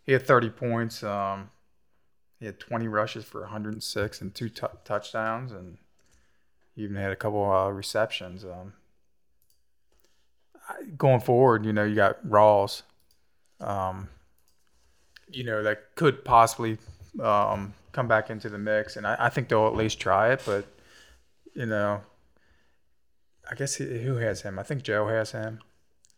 He 0.06 0.12
had 0.12 0.28
30 0.28 0.52
points. 0.52 1.04
Um, 1.04 1.50
he 2.40 2.46
had 2.46 2.60
20 2.60 2.88
rushes 2.88 3.26
for 3.26 3.42
106 3.42 4.22
and 4.22 4.36
two 4.36 4.50
tou 4.50 4.68
touchdowns, 4.84 5.52
and 5.52 5.78
he 6.76 6.84
even 6.84 6.98
had 6.98 7.12
a 7.12 7.16
couple 7.16 7.50
uh, 7.52 7.70
receptions. 7.70 8.44
Um, 8.46 8.74
I- 8.78 8.85
going 10.98 11.20
forward, 11.22 11.66
you 11.66 11.74
know, 11.74 11.84
you 11.84 11.96
got 11.96 12.26
Rawls. 12.26 12.82
Um, 13.60 14.10
you 15.30 15.44
know, 15.44 15.64
that 15.64 15.96
could 15.96 16.24
possibly 16.26 16.78
um, 17.22 17.74
come 17.92 18.08
back 18.08 18.30
into 18.30 18.50
the 18.50 18.58
mix, 18.58 18.96
and 18.98 19.06
I, 19.08 19.16
I 19.20 19.30
think 19.30 19.50
they'll 19.50 19.68
at 19.68 19.76
least 19.76 20.00
try 20.00 20.32
it. 20.34 20.42
But 20.46 20.66
you 21.54 21.66
know, 21.66 22.02
I 23.50 23.56
guess 23.56 23.76
he, 23.76 23.86
who 24.02 24.16
has 24.18 24.42
him? 24.42 24.60
I 24.60 24.64
think 24.64 24.84
Joe 24.84 25.08
has 25.08 25.32
him. 25.32 25.60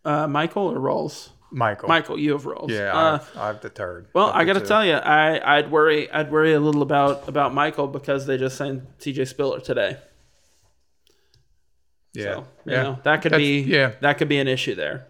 uh, 0.05 0.27
Michael 0.27 0.67
or 0.67 0.79
Rawls? 0.79 1.29
Michael. 1.49 1.87
Michael, 1.87 2.19
you 2.19 2.33
have 2.33 2.43
Rawls. 2.43 2.69
Yeah, 2.69 2.91
Uh, 2.93 3.15
I've, 3.15 3.37
I've 3.37 3.61
the 3.61 3.69
third. 3.69 4.07
well, 4.13 4.31
I 4.33 4.43
got 4.43 4.53
to 4.53 4.59
tell 4.61 4.83
you, 4.85 4.93
I 4.95 5.57
I'd 5.57 5.71
worry 5.71 6.11
I'd 6.11 6.29
worry 6.31 6.53
a 6.53 6.59
little 6.59 6.81
about 6.81 7.27
about 7.29 7.53
Michael 7.53 7.87
because 7.87 8.25
they 8.25 8.37
just 8.37 8.57
signed 8.57 8.85
T.J. 8.99 9.25
Spiller 9.25 9.61
today. 9.61 9.97
Yeah, 12.17 12.23
So, 12.33 12.47
you 12.65 12.71
yeah. 12.73 12.83
know, 12.83 12.99
that 13.03 13.21
could 13.21 13.31
That's- 13.33 13.45
be 13.47 13.61
yeah. 13.61 13.91
that 14.01 14.17
could 14.17 14.27
be 14.29 14.37
an 14.39 14.47
issue 14.47 14.73
there. 14.75 15.05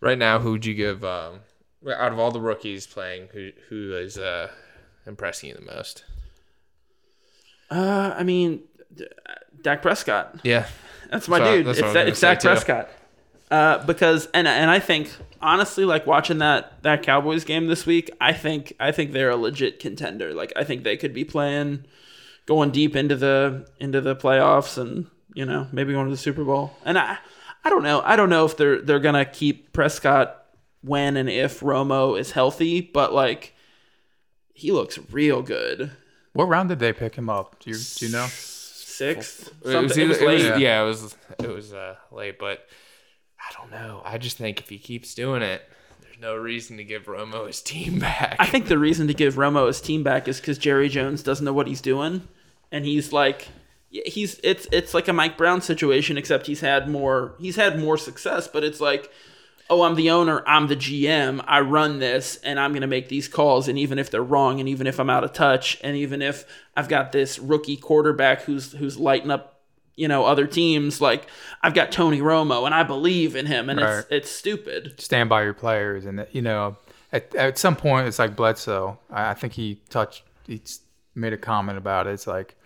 Right 0.00 0.18
now, 0.18 0.38
who'd 0.38 0.64
you 0.64 0.74
give 0.74 1.04
um 1.04 1.40
out 1.88 2.12
of 2.12 2.18
all 2.18 2.30
the 2.30 2.40
rookies 2.40 2.86
playing, 2.86 3.28
who 3.32 3.50
who 3.68 3.94
is 3.96 4.16
uh 4.18 4.48
impressing 5.06 5.48
you 5.50 5.54
the 5.56 5.62
most? 5.74 6.04
Uh, 7.70 8.14
I 8.16 8.22
mean, 8.22 8.60
D- 8.94 9.06
Dak 9.62 9.82
Prescott. 9.82 10.40
Yeah, 10.44 10.66
That's 11.10 11.28
my 11.28 11.38
That's 11.38 11.48
what- 11.48 11.56
dude. 11.56 11.66
that's 11.66 11.78
It's, 11.78 11.82
what 11.82 11.84
I 11.84 11.88
was 11.88 11.94
that, 11.94 12.08
it's 12.08 12.20
Dak 12.20 12.40
too. 12.40 12.48
Prescott. 12.48 12.88
Uh, 13.50 13.84
because 13.84 14.26
and 14.34 14.48
and 14.48 14.70
I 14.70 14.78
think 14.78 15.10
honestly, 15.40 15.84
like 15.84 16.06
watching 16.06 16.38
that 16.38 16.82
that 16.82 17.02
Cowboys 17.02 17.44
game 17.44 17.66
this 17.66 17.86
week, 17.86 18.10
I 18.20 18.32
think 18.32 18.72
I 18.80 18.90
think 18.92 19.12
they're 19.12 19.30
a 19.30 19.36
legit 19.36 19.78
contender. 19.80 20.32
Like 20.32 20.52
I 20.56 20.64
think 20.64 20.82
they 20.84 20.96
could 20.96 21.12
be 21.14 21.24
playing, 21.24 21.84
going 22.46 22.70
deep 22.70 22.96
into 22.96 23.16
the 23.16 23.66
into 23.78 24.00
the 24.00 24.16
playoffs, 24.16 24.78
and 24.78 25.06
you 25.34 25.44
know 25.44 25.66
maybe 25.72 25.92
going 25.92 26.06
to 26.06 26.10
the 26.10 26.16
Super 26.16 26.44
Bowl. 26.44 26.76
And 26.84 26.98
I 26.98 27.18
I 27.64 27.70
don't 27.70 27.82
know. 27.82 28.00
I 28.04 28.16
don't 28.16 28.30
know 28.30 28.44
if 28.44 28.56
they're 28.56 28.80
they're 28.80 29.00
gonna 29.00 29.24
keep 29.24 29.72
Prescott 29.72 30.44
when 30.82 31.16
and 31.16 31.28
if 31.30 31.60
Romo 31.60 32.18
is 32.18 32.32
healthy, 32.32 32.80
but 32.80 33.12
like 33.12 33.54
he 34.52 34.70
looks 34.72 34.98
real 35.10 35.42
good. 35.42 35.90
What 36.32 36.48
round 36.48 36.68
did 36.68 36.78
they 36.78 36.92
pick 36.92 37.14
him 37.16 37.28
up? 37.30 37.60
Do 37.60 37.70
you, 37.70 37.76
do 37.76 38.06
you 38.06 38.12
know? 38.12 38.26
Sixth, 38.28 39.48
it 39.48 39.64
was, 39.64 39.72
something. 39.72 39.98
It 39.98 40.02
either, 40.04 40.08
was 40.08 40.18
it 40.20 40.26
was- 40.26 40.42
late. 40.44 40.60
yeah. 40.60 40.82
it 40.82 40.86
was 40.86 41.16
it 41.40 41.48
was 41.48 41.72
uh, 41.72 41.96
late, 42.12 42.38
but 42.38 42.66
I 43.40 43.52
don't 43.58 43.70
know. 43.70 44.02
I 44.04 44.18
just 44.18 44.36
think 44.36 44.60
if 44.60 44.68
he 44.68 44.78
keeps 44.78 45.14
doing 45.14 45.42
it, 45.42 45.62
there's 46.00 46.18
no 46.20 46.36
reason 46.36 46.76
to 46.76 46.84
give 46.84 47.06
Romo 47.06 47.46
his 47.46 47.60
team 47.60 47.98
back. 47.98 48.36
I 48.38 48.46
think 48.46 48.66
the 48.66 48.78
reason 48.78 49.08
to 49.08 49.14
give 49.14 49.34
Romo 49.34 49.66
his 49.66 49.80
team 49.80 50.02
back 50.04 50.28
is 50.28 50.38
because 50.40 50.58
Jerry 50.58 50.88
Jones 50.88 51.22
doesn't 51.24 51.44
know 51.44 51.52
what 51.52 51.66
he's 51.66 51.80
doing, 51.80 52.28
and 52.70 52.84
he's 52.84 53.12
like, 53.12 53.48
he's 54.06 54.40
it's 54.42 54.66
it's 54.72 54.94
like 54.94 55.08
a 55.08 55.12
Mike 55.12 55.36
Brown 55.36 55.60
situation, 55.60 56.18
except 56.18 56.46
he's 56.46 56.60
had 56.60 56.88
more 56.88 57.34
he's 57.38 57.56
had 57.56 57.78
more 57.78 57.96
success, 57.96 58.48
but 58.48 58.64
it's 58.64 58.80
like, 58.80 59.10
oh, 59.70 59.82
I'm 59.82 59.94
the 59.94 60.10
owner, 60.10 60.42
I'm 60.46 60.66
the 60.66 60.76
GM, 60.76 61.42
I 61.46 61.60
run 61.60 61.98
this, 62.00 62.36
and 62.44 62.58
I'm 62.60 62.72
gonna 62.72 62.86
make 62.86 63.08
these 63.08 63.28
calls, 63.28 63.68
and 63.68 63.78
even 63.78 63.98
if 63.98 64.10
they're 64.10 64.22
wrong, 64.22 64.60
and 64.60 64.68
even 64.68 64.86
if 64.86 64.98
I'm 64.98 65.10
out 65.10 65.24
of 65.24 65.32
touch, 65.32 65.78
and 65.82 65.96
even 65.96 66.22
if 66.22 66.44
I've 66.76 66.88
got 66.88 67.12
this 67.12 67.38
rookie 67.38 67.76
quarterback 67.76 68.42
who's 68.42 68.72
who's 68.72 68.98
lighting 68.98 69.30
up. 69.30 69.50
You 69.96 70.08
know, 70.08 70.24
other 70.24 70.48
teams 70.48 71.00
like 71.00 71.28
I've 71.62 71.72
got 71.72 71.92
Tony 71.92 72.18
Romo 72.20 72.66
and 72.66 72.74
I 72.74 72.82
believe 72.82 73.36
in 73.36 73.46
him, 73.46 73.70
and 73.70 73.80
Right. 73.80 73.98
it's 74.00 74.06
it's 74.10 74.28
stupid. 74.30 75.00
Stand 75.00 75.28
by 75.28 75.44
your 75.44 75.54
players, 75.54 76.04
and 76.04 76.26
you 76.32 76.42
know, 76.42 76.76
at, 77.12 77.32
at 77.36 77.58
some 77.58 77.76
point, 77.76 78.08
it's 78.08 78.18
like 78.18 78.34
Bledsoe. 78.34 78.98
I, 79.08 79.30
I 79.30 79.34
think 79.34 79.52
he 79.52 79.80
touched, 79.90 80.24
he 80.48 80.60
made 81.14 81.32
a 81.32 81.36
comment 81.36 81.78
about 81.78 82.08
it. 82.08 82.14
It's 82.14 82.26
like, 82.26 82.56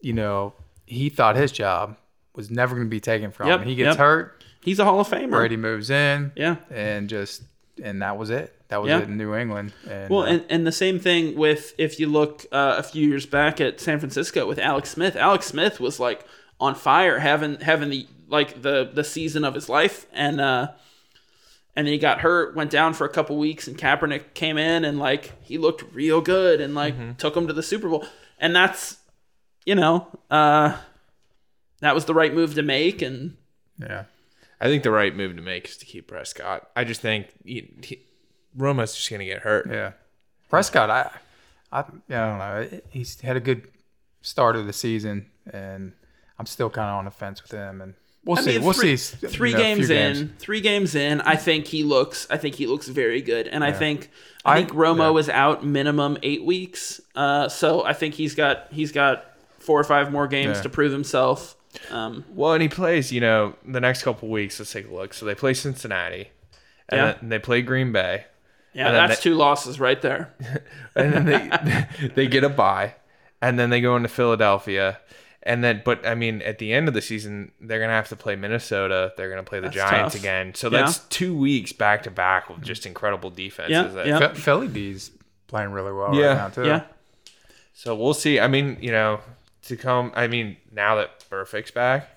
you 0.00 0.12
know, 0.12 0.52
he 0.86 1.08
thought 1.08 1.36
his 1.36 1.52
job 1.52 1.96
was 2.34 2.50
never 2.50 2.74
going 2.74 2.86
to 2.86 2.90
be 2.90 3.00
taken 3.00 3.30
from 3.30 3.48
Yep, 3.48 3.60
him. 3.62 3.68
He 3.68 3.74
gets 3.74 3.88
yep. 3.94 3.98
hurt, 3.98 4.44
He's 4.62 4.78
a 4.80 4.84
Hall 4.84 4.98
of 5.00 5.08
Famer. 5.08 5.30
Brady 5.30 5.56
moves 5.56 5.90
in, 5.90 6.32
Yeah. 6.34 6.56
and 6.70 7.08
just, 7.08 7.42
and 7.82 8.02
that 8.02 8.18
was 8.18 8.30
it. 8.30 8.52
That 8.68 8.82
was 8.82 8.88
Yeah. 8.90 8.98
it 8.98 9.04
in 9.04 9.16
New 9.16 9.32
England. 9.34 9.72
And, 9.88 10.10
Well, 10.10 10.22
uh, 10.22 10.26
and, 10.26 10.44
and 10.50 10.66
the 10.66 10.72
same 10.72 10.98
thing 10.98 11.36
with 11.36 11.72
if 11.78 12.00
you 12.00 12.08
look 12.08 12.44
uh, 12.50 12.74
a 12.78 12.82
few 12.82 13.06
years 13.08 13.26
back 13.26 13.60
at 13.60 13.80
San 13.80 14.00
Francisco 14.00 14.44
with 14.46 14.58
Alex 14.58 14.90
Smith. 14.90 15.14
Alex 15.14 15.46
Smith 15.46 15.78
was 15.78 16.00
like 16.00 16.24
on 16.58 16.74
fire, 16.74 17.20
having 17.20 17.60
having 17.60 17.90
the 17.90 18.06
like 18.28 18.62
the 18.62 18.90
the 18.92 19.04
season 19.04 19.44
of 19.44 19.54
his 19.54 19.68
life, 19.68 20.06
and 20.12 20.40
uh, 20.40 20.68
and 21.76 21.86
then 21.86 21.92
he 21.92 21.98
got 21.98 22.22
hurt, 22.22 22.56
went 22.56 22.70
down 22.70 22.92
for 22.92 23.04
a 23.04 23.08
couple 23.08 23.36
weeks, 23.38 23.68
and 23.68 23.78
Kaepernick 23.78 24.34
came 24.34 24.58
in 24.58 24.84
and 24.84 24.98
like 24.98 25.32
he 25.42 25.58
looked 25.58 25.84
real 25.94 26.20
good 26.20 26.60
and 26.60 26.74
like 26.74 27.18
took 27.18 27.36
him 27.36 27.46
to 27.46 27.52
the 27.52 27.62
Super 27.62 27.88
Bowl, 27.88 28.04
and 28.40 28.56
that's 28.56 28.96
you 29.66 29.74
know 29.74 30.06
uh, 30.30 30.76
that 31.80 31.94
was 31.94 32.06
the 32.06 32.14
right 32.14 32.32
move 32.32 32.54
to 32.54 32.62
make, 32.62 33.02
and 33.02 33.36
yeah, 33.78 34.04
I 34.60 34.66
think 34.68 34.82
the 34.82 34.90
right 34.90 35.14
move 35.14 35.36
to 35.36 35.42
make 35.42 35.68
is 35.68 35.76
to 35.78 35.84
keep 35.84 36.08
Prescott. 36.08 36.70
I 36.74 36.84
just 36.84 37.00
think 37.02 37.28
he, 37.44 37.74
he, 37.82 38.00
Romo's 38.56 38.94
just 38.94 39.10
gonna 39.10 39.24
get 39.26 39.42
hurt. 39.42 39.68
yeah. 39.70 39.92
Prescott, 40.48 40.88
I, 40.90 41.10
I, 41.72 41.80
I 41.80 41.82
don't 42.08 42.38
know. 42.38 42.68
He's 42.90 43.20
had 43.20 43.36
a 43.36 43.40
good 43.40 43.66
start 44.22 44.54
of 44.56 44.66
the 44.66 44.72
season, 44.72 45.26
and 45.52 45.92
I'm 46.38 46.46
still 46.46 46.70
kind 46.70 46.88
of 46.88 46.96
on 46.98 47.04
the 47.04 47.10
fence 47.10 47.42
with 47.42 47.50
him. 47.50 47.80
And 47.80 47.94
we'll 48.24 48.38
I 48.38 48.42
see. 48.42 48.52
mean, 48.52 48.62
we'll 48.62 48.72
three, 48.72 48.96
see. 48.96 49.26
Three 49.26 49.50
you 49.50 49.56
know, 49.56 49.62
a 49.62 49.64
few 49.64 49.74
games 49.88 49.90
in, 49.90 50.34
three 50.38 50.60
games 50.60 50.94
in, 50.94 51.20
I 51.22 51.34
think 51.34 51.66
he 51.66 51.82
looks. 51.82 52.28
I 52.30 52.36
think 52.36 52.54
he 52.54 52.68
looks 52.68 52.86
very 52.86 53.20
good, 53.20 53.48
and 53.48 53.64
I 53.64 53.72
think 53.72 54.08
I, 54.44 54.52
I- 54.52 54.56
think 54.58 54.70
Romo 54.70 55.12
yeah. 55.14 55.18
is 55.18 55.28
out 55.28 55.66
minimum 55.66 56.16
eight 56.22 56.44
weeks. 56.44 57.00
Uh, 57.16 57.48
so 57.48 57.84
I 57.84 57.92
think 57.92 58.14
he's 58.14 58.36
got 58.36 58.68
he's 58.70 58.92
got 58.92 59.24
four 59.66 59.78
or 59.80 59.84
five 59.84 60.10
more 60.12 60.26
games 60.28 60.56
Yeah. 60.58 60.62
to 60.62 60.68
prove 60.68 60.92
himself. 60.92 61.56
Um, 61.90 62.24
Well, 62.30 62.54
and 62.54 62.62
he 62.62 62.68
plays, 62.68 63.12
you 63.12 63.20
know, 63.20 63.54
the 63.66 63.80
next 63.80 64.02
couple 64.02 64.28
weeks. 64.28 64.58
Let's 64.58 64.72
take 64.72 64.88
a 64.88 64.94
look. 64.94 65.12
So 65.12 65.26
they 65.26 65.34
play 65.34 65.52
Cincinnati, 65.52 66.30
and 66.88 66.98
Yeah. 66.98 67.12
then 67.20 67.28
they 67.28 67.38
play 67.38 67.60
Green 67.62 67.92
Bay, 67.92 68.24
yeah, 68.72 68.92
that's 68.92 69.16
they- 69.16 69.22
two 69.22 69.34
losses 69.34 69.78
right 69.78 70.00
there. 70.00 70.32
and 70.96 71.12
then 71.12 71.24
they 71.26 72.08
they 72.14 72.26
get 72.26 72.44
a 72.44 72.48
bye, 72.48 72.94
and 73.42 73.58
then 73.58 73.68
they 73.70 73.80
go 73.82 73.94
into 73.96 74.08
Philadelphia, 74.08 75.00
and 75.42 75.62
then 75.62 75.82
but 75.84 76.06
I 76.06 76.14
mean 76.14 76.40
at 76.42 76.58
the 76.58 76.72
end 76.72 76.88
of 76.88 76.94
the 76.94 77.02
season 77.02 77.52
they're 77.60 77.80
gonna 77.80 77.92
have 77.92 78.08
to 78.08 78.16
play 78.16 78.36
Minnesota. 78.36 79.12
They're 79.16 79.28
gonna 79.28 79.42
play 79.42 79.58
the 79.60 79.64
That's 79.68 79.76
Giants 79.76 80.14
tough. 80.14 80.22
again. 80.22 80.54
So 80.54 80.70
Yeah. 80.70 80.78
that's 80.82 80.98
two 81.10 81.36
weeks 81.36 81.72
back 81.72 82.04
to 82.04 82.10
back 82.10 82.48
with 82.48 82.62
just 82.62 82.86
incredible 82.86 83.28
defenses. 83.30 83.94
Yeah, 83.94 84.04
yeah. 84.04 84.18
Ph- 84.28 84.38
Philly 84.40 84.68
D's 84.68 85.10
playing 85.46 85.72
really 85.72 85.92
well 85.92 86.14
Yeah. 86.14 86.26
right 86.28 86.36
now 86.36 86.48
too. 86.48 86.64
Yeah, 86.66 86.80
So 87.74 87.94
we'll 87.94 88.14
see. 88.14 88.40
I 88.40 88.48
mean, 88.48 88.78
you 88.80 88.90
know, 88.90 89.20
to 89.66 89.76
come. 89.76 90.12
I 90.14 90.26
mean, 90.26 90.56
now 90.72 90.96
that 90.96 91.24
Burfict's 91.30 91.70
back, 91.70 92.08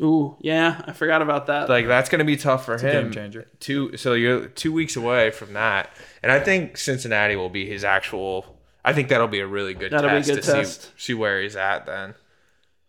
ooh, 0.00 0.36
yeah, 0.40 0.82
I 0.86 0.92
forgot 0.92 1.22
about 1.22 1.46
that. 1.46 1.68
like 1.68 1.86
that's 1.86 2.08
gonna 2.08 2.24
be 2.24 2.36
tough 2.36 2.64
for 2.64 2.74
a 2.74 2.80
him. 2.80 3.04
game 3.04 3.12
changer. 3.12 3.46
Two. 3.60 3.96
So 3.96 4.14
you're 4.14 4.46
two 4.48 4.72
weeks 4.72 4.96
away 4.96 5.30
from 5.30 5.52
that, 5.54 5.90
and 6.22 6.30
I 6.32 6.40
think 6.40 6.76
Cincinnati 6.76 7.36
will 7.36 7.50
be 7.50 7.66
his 7.66 7.84
actual. 7.84 8.56
I 8.84 8.92
think 8.92 9.08
that'll 9.08 9.28
be 9.28 9.40
a 9.40 9.46
really 9.46 9.74
good 9.74 9.92
That'll 9.92 10.10
be 10.10 10.16
a 10.16 10.18
test 10.20 10.30
good 10.30 10.42
to 10.42 10.52
test. 10.52 10.82
see 10.82 10.88
see 10.96 11.14
where 11.14 11.42
he's 11.42 11.56
at 11.56 11.86
then. 11.86 12.14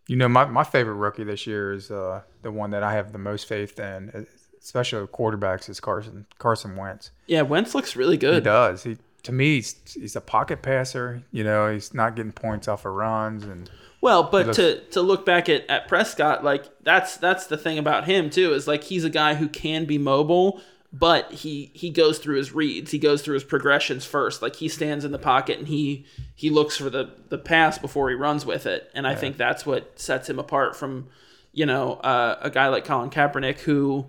You 0.08 0.16
know, 0.16 0.28
my, 0.28 0.46
my 0.46 0.64
favorite 0.64 0.96
rookie 0.96 1.24
this 1.24 1.46
year 1.46 1.72
is 1.72 1.92
uh, 1.92 2.22
the 2.42 2.52
one 2.52 2.72
that 2.72 2.82
I 2.82 2.94
have 2.94 3.12
the 3.12 3.20
most 3.20 3.48
faith 3.48 3.80
in, 3.80 4.26
especially 4.60 5.02
with 5.02 5.12
quarterbacks, 5.12 5.70
is 5.70 5.80
Carson 5.80 6.26
Carson 6.40 6.76
Wentz. 6.76 7.12
yeah, 7.28 7.44
Wentz 7.44 7.76
looks 7.76 7.96
really 7.96 8.18
good. 8.18 8.36
He 8.36 8.42
does. 8.42 8.84
He 8.84 8.98
to 9.24 9.32
me, 9.32 9.56
he's, 9.56 9.76
he's 9.94 10.16
a 10.16 10.22
pocket 10.22 10.62
passer. 10.62 11.22
You 11.32 11.44
know, 11.44 11.72
he's 11.72 11.94
not 11.94 12.16
getting 12.16 12.32
points 12.32 12.68
off 12.68 12.86
of 12.86 12.94
runs, 12.94 13.44
and 13.44 13.70
Well, 14.02 14.24
but 14.24 14.48
looks- 14.48 14.58
to 14.58 14.80
to 14.92 15.02
look 15.02 15.26
back 15.26 15.50
at, 15.50 15.70
at 15.70 15.88
Prescott, 15.88 16.44
like 16.44 16.66
that's 16.84 17.18
that's 17.18 17.48
the 17.48 17.58
thing 17.58 17.78
about 17.78 18.06
him 18.06 18.30
too, 18.30 18.54
is 18.54 18.68
like 18.68 18.84
he's 18.86 19.04
a 19.04 19.10
guy 19.10 19.34
who 19.36 19.48
can 19.50 19.86
be 19.86 19.98
mobile, 19.98 20.62
but 20.94 21.32
he 21.32 21.72
he 21.74 21.90
goes 21.90 22.18
through 22.20 22.38
his 22.38 22.54
reads, 22.54 22.92
he 22.92 22.98
goes 23.00 23.22
through 23.22 23.34
his 23.34 23.44
progressions 23.44 24.06
first. 24.06 24.42
Like 24.42 24.56
he 24.56 24.70
stands 24.70 25.04
in 25.04 25.12
the 25.12 25.20
pocket 25.20 25.60
and 25.60 25.68
he 25.68 26.06
he 26.34 26.50
looks 26.50 26.78
for 26.78 26.90
the 26.90 27.10
the 27.28 27.38
pass 27.38 27.78
before 27.78 28.10
he 28.10 28.16
runs 28.16 28.46
with 28.46 28.66
it, 28.66 28.90
and 28.94 29.06
I 29.06 29.16
think 29.16 29.38
that's 29.38 29.66
what 29.66 30.00
sets 30.00 30.30
him 30.30 30.40
apart 30.40 30.76
from, 30.78 31.10
you 31.52 31.66
know, 31.66 31.94
uh, 31.96 32.38
a 32.42 32.50
guy 32.50 32.70
like 32.70 32.86
Colin 32.86 33.10
Kaepernick 33.10 33.60
who 33.60 34.06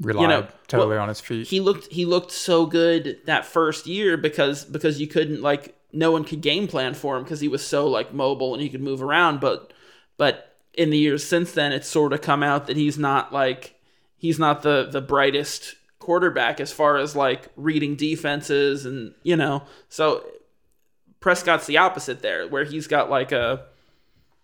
relied 0.00 0.28
know, 0.28 0.48
totally 0.68 0.96
well, 0.96 1.02
on 1.02 1.08
his 1.08 1.20
feet. 1.20 1.46
he 1.46 1.60
looked 1.60 1.90
he 1.92 2.04
looked 2.04 2.30
so 2.30 2.66
good 2.66 3.18
that 3.24 3.46
first 3.46 3.86
year 3.86 4.16
because 4.16 4.64
because 4.64 5.00
you 5.00 5.06
couldn't 5.06 5.40
like 5.42 5.74
no 5.92 6.10
one 6.10 6.24
could 6.24 6.40
game 6.40 6.66
plan 6.66 6.94
for 6.94 7.16
him 7.16 7.22
because 7.22 7.40
he 7.40 7.48
was 7.48 7.64
so 7.64 7.86
like 7.86 8.12
mobile 8.12 8.54
and 8.54 8.62
he 8.62 8.68
could 8.68 8.80
move 8.80 9.02
around 9.02 9.40
but 9.40 9.72
but 10.16 10.56
in 10.74 10.90
the 10.90 10.98
years 10.98 11.24
since 11.24 11.52
then 11.52 11.72
it's 11.72 11.88
sort 11.88 12.12
of 12.12 12.20
come 12.20 12.42
out 12.42 12.66
that 12.66 12.76
he's 12.76 12.98
not 12.98 13.32
like 13.32 13.78
he's 14.16 14.38
not 14.38 14.62
the 14.62 14.88
the 14.90 15.00
brightest 15.00 15.74
quarterback 15.98 16.60
as 16.60 16.72
far 16.72 16.96
as 16.96 17.14
like 17.14 17.48
reading 17.56 17.94
defenses 17.94 18.84
and 18.84 19.14
you 19.22 19.36
know 19.36 19.62
so 19.88 20.24
Prescott's 21.20 21.66
the 21.66 21.78
opposite 21.78 22.20
there 22.20 22.48
where 22.48 22.64
he's 22.64 22.88
got 22.88 23.08
like 23.08 23.30
a 23.32 23.64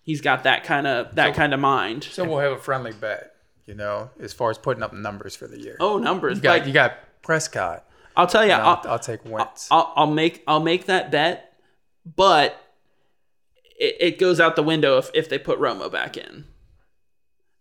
he's 0.04 0.20
got 0.20 0.44
that 0.44 0.64
kind 0.64 0.86
of 0.86 1.14
that 1.16 1.34
kind 1.34 1.52
of 1.52 1.60
mind 1.60 2.04
so 2.04 2.24
we'll 2.24 2.38
have 2.38 2.52
a 2.52 2.58
friendly 2.58 2.92
bet. 2.92 3.34
You 3.66 3.74
know, 3.74 4.08
as 4.18 4.32
far 4.32 4.50
as 4.50 4.56
putting 4.56 4.82
up 4.82 4.94
numbers 4.94 5.36
for 5.36 5.46
the 5.46 5.60
year. 5.60 5.76
oh 5.78 5.98
numbers 5.98 6.38
you 6.38 6.42
got 6.42 6.58
like 6.60 6.66
you 6.66 6.72
got 6.72 6.96
Prescott. 7.20 7.84
I'll 8.18 8.26
tell 8.26 8.44
you 8.44 8.52
I'll, 8.52 8.80
I'll, 8.84 8.92
I'll 8.92 8.98
take 8.98 9.24
Wentz. 9.24 9.68
I'll, 9.70 9.92
I'll 9.96 10.06
make 10.10 10.42
I'll 10.46 10.60
make 10.60 10.86
that 10.86 11.10
bet, 11.10 11.54
but 12.16 12.60
it, 13.78 13.96
it 14.00 14.18
goes 14.18 14.40
out 14.40 14.56
the 14.56 14.62
window 14.62 14.98
if, 14.98 15.10
if 15.14 15.28
they 15.28 15.38
put 15.38 15.58
Romo 15.58 15.90
back 15.90 16.16
in. 16.16 16.44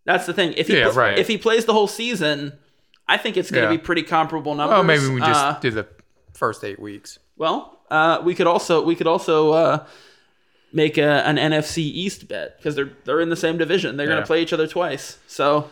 That's 0.06 0.26
the 0.26 0.34
thing. 0.34 0.54
If 0.58 0.67
he 0.67 0.78
Yeah, 0.78 0.91
right. 0.96 1.17
if 1.20 1.28
he 1.28 1.38
plays 1.38 1.65
the 1.65 1.74
whole 1.74 1.88
season, 1.88 2.54
I 3.08 3.17
think 3.17 3.38
it's 3.38 3.52
going 3.52 3.65
to 3.67 3.72
Yeah. 3.72 3.78
be 3.78 3.84
pretty 3.84 4.04
comparable 4.04 4.56
numbers. 4.56 4.74
well, 4.76 4.84
maybe 4.84 5.08
we 5.08 5.20
just 5.20 5.32
Uh, 5.46 5.60
do 5.60 5.70
the 5.72 5.88
first 6.34 6.63
eight 6.63 6.80
weeks. 6.80 7.20
well, 7.38 7.80
uh, 7.91 8.22
we 8.24 8.34
could 8.36 8.48
also 8.48 8.84
we 8.84 8.96
could 8.96 9.08
also 9.08 9.52
uh, 9.52 9.86
make 10.74 10.98
a, 10.98 11.26
an 11.28 11.38
NFC 11.38 11.80
East 11.80 12.28
bet 12.28 12.58
because 12.58 12.76
they're 12.76 12.91
they're 13.06 13.22
in 13.22 13.30
the 13.30 13.36
same 13.36 13.58
division. 13.58 13.96
They're 13.98 14.08
going 14.08 14.22
to 14.22 14.26
play 14.28 14.41
each 14.41 14.54
other 14.54 14.65
twice. 14.67 15.20
So 15.28 15.70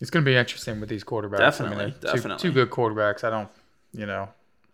It's 0.00 0.10
going 0.10 0.24
to 0.24 0.30
be 0.30 0.36
interesting 0.36 0.78
with 0.80 0.88
these 0.88 1.04
quarterbacks. 1.04 1.38
Definitely, 1.38 1.76
I 1.76 1.86
mean, 1.86 1.94
two- 1.94 2.00
definitely. 2.00 2.38
Two, 2.42 2.52
good 2.52 2.70
quarterbacks. 2.70 3.24
I 3.24 3.30
don't, 3.30 3.48
you 3.92 4.04
know, 4.04 4.28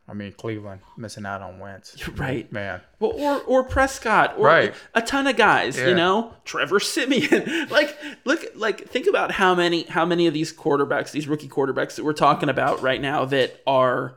I 0.08 0.14
mean, 0.14 0.32
Cleveland 0.32 0.80
missing 0.96 1.24
out 1.24 1.42
on 1.42 1.60
Wentz. 1.60 2.08
right. 2.18 2.50
Man. 2.52 2.80
Well, 2.98 3.12
or 3.12 3.40
or 3.42 3.64
Prescott, 3.64 4.34
or 4.36 4.46
Right. 4.46 4.74
a 4.94 5.00
ton 5.02 5.28
of 5.28 5.36
guys, 5.36 5.78
you 5.78 5.94
know, 5.94 6.34
Trevor 6.44 6.80
Siemian. 6.80 7.68
like, 7.70 7.96
look, 8.24 8.44
like, 8.56 8.88
think 8.88 9.06
about 9.06 9.30
how 9.30 9.54
many 9.54 9.84
how 9.84 10.04
many 10.04 10.26
of 10.26 10.34
these 10.34 10.52
quarterbacks, 10.52 11.12
these 11.12 11.28
rookie 11.28 11.48
quarterbacks 11.48 11.94
that 11.94 12.04
we're 12.04 12.12
talking 12.14 12.48
about 12.48 12.82
right 12.82 13.00
now, 13.00 13.24
that 13.26 13.60
are 13.66 14.16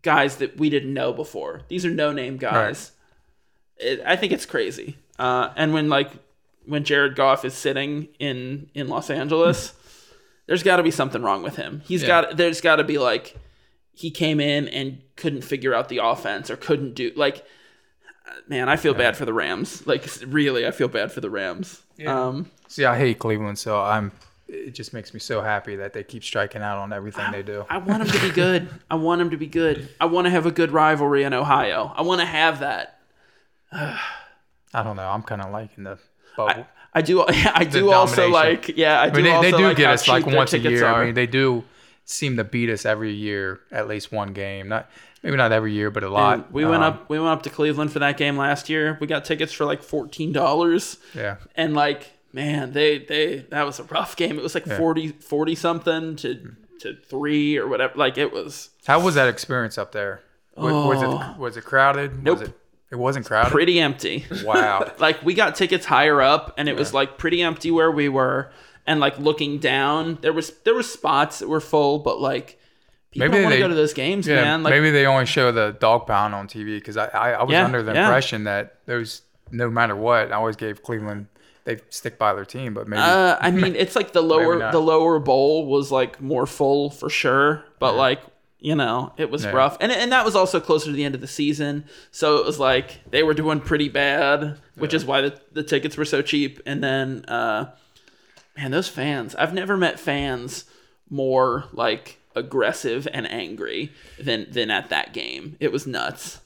guys 0.00 0.36
that 0.36 0.56
we 0.56 0.70
didn't 0.70 0.94
know 0.94 1.12
before. 1.12 1.60
These 1.68 1.84
are 1.84 1.90
no 1.90 2.10
name 2.10 2.38
guys. 2.38 2.92
It, 3.76 4.00
I 4.06 4.16
think 4.16 4.32
it's 4.32 4.46
crazy. 4.46 4.96
Uh, 5.18 5.50
and 5.56 5.74
when 5.74 5.90
like 5.90 6.10
when 6.64 6.84
Jared 6.84 7.16
Goff 7.16 7.44
is 7.44 7.52
sitting 7.54 8.08
in 8.18 8.70
in 8.74 8.88
Los 8.88 9.10
Angeles, 9.10 9.74
there's 10.46 10.62
got 10.62 10.76
to 10.76 10.82
be 10.82 10.90
something 10.90 11.22
wrong 11.22 11.42
with 11.42 11.56
him. 11.56 11.82
He's 11.84 12.02
got 12.04 12.36
there's 12.36 12.60
got 12.60 12.76
to 12.76 12.84
be 12.84 12.98
like 12.98 13.36
he 13.92 14.10
came 14.10 14.40
in 14.40 14.68
and 14.68 15.02
couldn't 15.16 15.42
figure 15.42 15.74
out 15.74 15.88
the 15.88 15.98
offense 15.98 16.50
or 16.50 16.56
couldn't 16.56 16.94
do 16.94 17.12
like 17.16 17.44
man, 18.48 18.68
I 18.68 18.76
feel 18.76 18.94
bad 18.94 19.16
for 19.16 19.24
the 19.24 19.32
Rams. 19.32 19.86
Like 19.86 20.06
really, 20.26 20.66
I 20.66 20.70
feel 20.70 20.88
bad 20.88 21.12
for 21.12 21.20
the 21.20 21.30
Rams. 21.30 21.82
Um 22.06 22.50
See, 22.68 22.86
I 22.86 22.96
hate 22.96 23.18
Cleveland, 23.18 23.58
so 23.58 23.80
I'm. 23.82 24.12
It 24.48 24.72
just 24.72 24.92
makes 24.94 25.12
me 25.12 25.20
so 25.20 25.42
happy 25.42 25.76
that 25.76 25.92
they 25.92 26.02
keep 26.02 26.24
striking 26.24 26.62
out 26.62 26.78
on 26.78 26.92
everything 26.92 27.30
they 27.32 27.42
do. 27.42 27.66
I 27.68 27.78
want 27.78 28.02
them 28.02 28.12
to 28.18 28.20
be 28.20 28.30
good. 28.30 28.68
I 28.90 28.94
want 28.94 29.18
them 29.18 29.30
to 29.30 29.36
be 29.36 29.46
good. 29.46 29.88
I 30.00 30.06
want 30.06 30.24
to 30.26 30.30
have 30.30 30.46
a 30.46 30.50
good 30.50 30.72
rivalry 30.72 31.22
in 31.22 31.34
Ohio. 31.34 31.92
I 31.94 32.00
want 32.02 32.20
to 32.20 32.26
have 32.26 32.60
that. 32.60 32.98
I 33.72 34.82
don't 34.82 34.96
know. 34.96 35.06
I'm 35.06 35.22
kind 35.22 35.42
of 35.42 35.52
liking 35.52 35.84
the 35.84 35.98
bubble. 36.34 36.66
I 36.94 37.02
do. 37.02 37.24
I 37.28 37.64
do 37.64 37.90
also 37.92 38.30
domination. 38.30 38.32
like. 38.32 38.76
Yeah, 38.76 39.00
I 39.00 39.10
do. 39.10 39.12
I 39.12 39.14
mean, 39.16 39.24
they, 39.24 39.30
also 39.32 39.50
they 39.50 39.56
do 39.56 39.64
like 39.64 39.76
get 39.76 39.90
us 39.90 40.08
like 40.08 40.26
once 40.26 40.52
a 40.52 40.58
year. 40.58 40.84
Are. 40.84 41.02
I 41.02 41.06
mean, 41.06 41.14
they 41.14 41.26
do 41.26 41.64
seem 42.04 42.36
to 42.36 42.44
beat 42.44 42.68
us 42.70 42.84
every 42.84 43.12
year, 43.12 43.60
at 43.70 43.88
least 43.88 44.12
one 44.12 44.32
game. 44.32 44.68
Not 44.68 44.90
maybe 45.22 45.36
not 45.36 45.52
every 45.52 45.72
year, 45.72 45.90
but 45.90 46.02
a 46.02 46.08
lot. 46.10 46.34
And 46.38 46.44
we 46.52 46.64
went 46.64 46.82
Um, 46.82 46.94
up. 46.94 47.08
We 47.08 47.18
went 47.18 47.30
up 47.30 47.42
to 47.44 47.50
Cleveland 47.50 47.92
for 47.92 48.00
that 48.00 48.16
game 48.16 48.36
last 48.36 48.68
year. 48.68 48.98
We 49.00 49.06
got 49.06 49.24
tickets 49.24 49.52
for 49.52 49.64
like 49.64 49.82
fourteen 49.82 50.32
dollars. 50.32 50.98
Yeah, 51.14 51.36
and 51.54 51.74
like 51.74 52.12
man 52.34 52.72
they 52.72 52.98
they 52.98 53.36
that 53.50 53.64
was 53.66 53.78
a 53.78 53.82
rough 53.84 54.16
game 54.16 54.38
it 54.38 54.42
was 54.42 54.54
like 54.54 54.66
40 54.66 55.08
40 55.08 55.54
something 55.54 56.16
to 56.16 56.54
to 56.80 56.96
three 56.96 57.58
or 57.58 57.68
whatever 57.68 57.92
like 57.98 58.16
it 58.16 58.32
was 58.32 58.70
how 58.86 58.98
was 59.00 59.16
that 59.16 59.28
experience 59.28 59.76
up 59.76 59.92
there? 59.92 60.22
Was, 60.56 60.72
was 60.72 61.02
it 61.02 61.38
was 61.38 61.56
it 61.58 61.64
crowded? 61.64 62.12
Oh. 62.14 62.18
Nope. 62.22 62.38
Was 62.40 62.48
it? 62.48 62.58
It 62.92 62.98
wasn't 62.98 63.26
crowded. 63.26 63.50
pretty 63.50 63.80
empty 63.80 64.24
Wow. 64.44 64.92
like 64.98 65.22
we 65.24 65.34
got 65.34 65.56
tickets 65.56 65.86
higher 65.86 66.20
up 66.20 66.54
and 66.58 66.68
it 66.68 66.76
was 66.76 66.92
like 66.94 67.18
pretty 67.18 67.42
empty 67.42 67.70
where 67.72 67.90
we 67.90 68.08
were 68.08 68.52
and 68.86 69.00
like 69.00 69.18
looking 69.18 69.58
down 69.58 70.18
there 70.20 70.32
was 70.32 70.50
there 70.64 70.74
was 70.74 70.92
spots 70.92 71.38
that 71.40 71.48
were 71.48 71.60
full 71.60 71.98
but 72.00 72.20
like 72.20 72.58
people 73.10 73.28
Maybe 73.28 73.32
don't 73.38 73.44
want 73.44 73.54
to 73.54 73.60
go 73.60 73.68
to 73.68 73.74
those 73.74 73.94
games 73.94 74.26
Yeah, 74.28 74.42
man 74.42 74.62
like 74.62 74.72
maybe 74.72 74.90
they 74.90 75.06
only 75.06 75.26
show 75.26 75.50
the 75.52 75.74
dog 75.80 76.06
pound 76.06 76.34
on 76.34 76.46
TV 76.48 76.76
because 76.76 76.96
I, 76.96 77.06
I, 77.06 77.30
I 77.32 77.42
was 77.42 77.52
Yeah, 77.52 77.64
under 77.64 77.82
the 77.82 77.94
yeah. 77.94 78.04
impression 78.04 78.44
that 78.44 78.76
those 78.86 79.22
no 79.50 79.68
matter 79.70 79.94
what, 79.94 80.32
I 80.32 80.36
always 80.36 80.56
gave 80.56 80.82
Cleveland 80.82 81.26
they 81.64 81.78
stick 81.90 82.18
by 82.18 82.34
their 82.34 82.44
team, 82.44 82.74
but 82.74 82.88
maybe 82.88 83.00
Uh, 83.02 83.36
I 83.40 83.50
mean, 83.52 83.76
it's 83.76 83.94
like 83.94 84.12
the 84.12 84.20
lower 84.32 84.70
the 84.72 84.80
lower 84.80 85.18
bowl 85.20 85.66
was 85.66 85.90
like 85.92 86.20
more 86.20 86.46
full 86.46 86.90
for 86.90 87.08
sure, 87.08 87.64
but 87.78 87.94
like 87.94 88.20
you 88.62 88.74
know, 88.76 89.12
it 89.18 89.28
was 89.30 89.44
Yeah. 89.44 89.50
rough, 89.50 89.76
and 89.80 89.90
and 89.92 90.10
that 90.12 90.24
was 90.24 90.34
also 90.36 90.60
closer 90.60 90.86
to 90.86 90.92
the 90.92 91.04
end 91.04 91.14
of 91.14 91.20
the 91.20 91.26
season, 91.26 91.84
so 92.12 92.36
it 92.38 92.46
was 92.46 92.58
like 92.58 93.00
they 93.10 93.22
were 93.22 93.34
doing 93.34 93.60
pretty 93.60 93.88
bad, 93.88 94.56
which 94.76 94.94
is 94.94 95.04
why 95.04 95.20
the 95.20 95.38
the 95.52 95.62
tickets 95.64 95.96
were 95.96 96.04
so 96.06 96.22
cheap. 96.22 96.60
And 96.64 96.82
then, 96.82 97.24
uh, 97.26 97.72
man, 98.56 98.70
those 98.70 98.88
fans! 98.88 99.34
I've 99.34 99.52
never 99.52 99.76
met 99.76 99.98
fans 100.00 100.64
more 101.10 101.64
like 101.72 102.18
aggressive 102.36 103.06
and 103.12 103.30
angry 103.30 103.90
than 104.18 104.46
than 104.50 104.70
at 104.70 104.88
that 104.90 105.12
game. 105.12 105.56
It 105.60 105.72
was 105.72 105.86
nuts. 105.86 106.38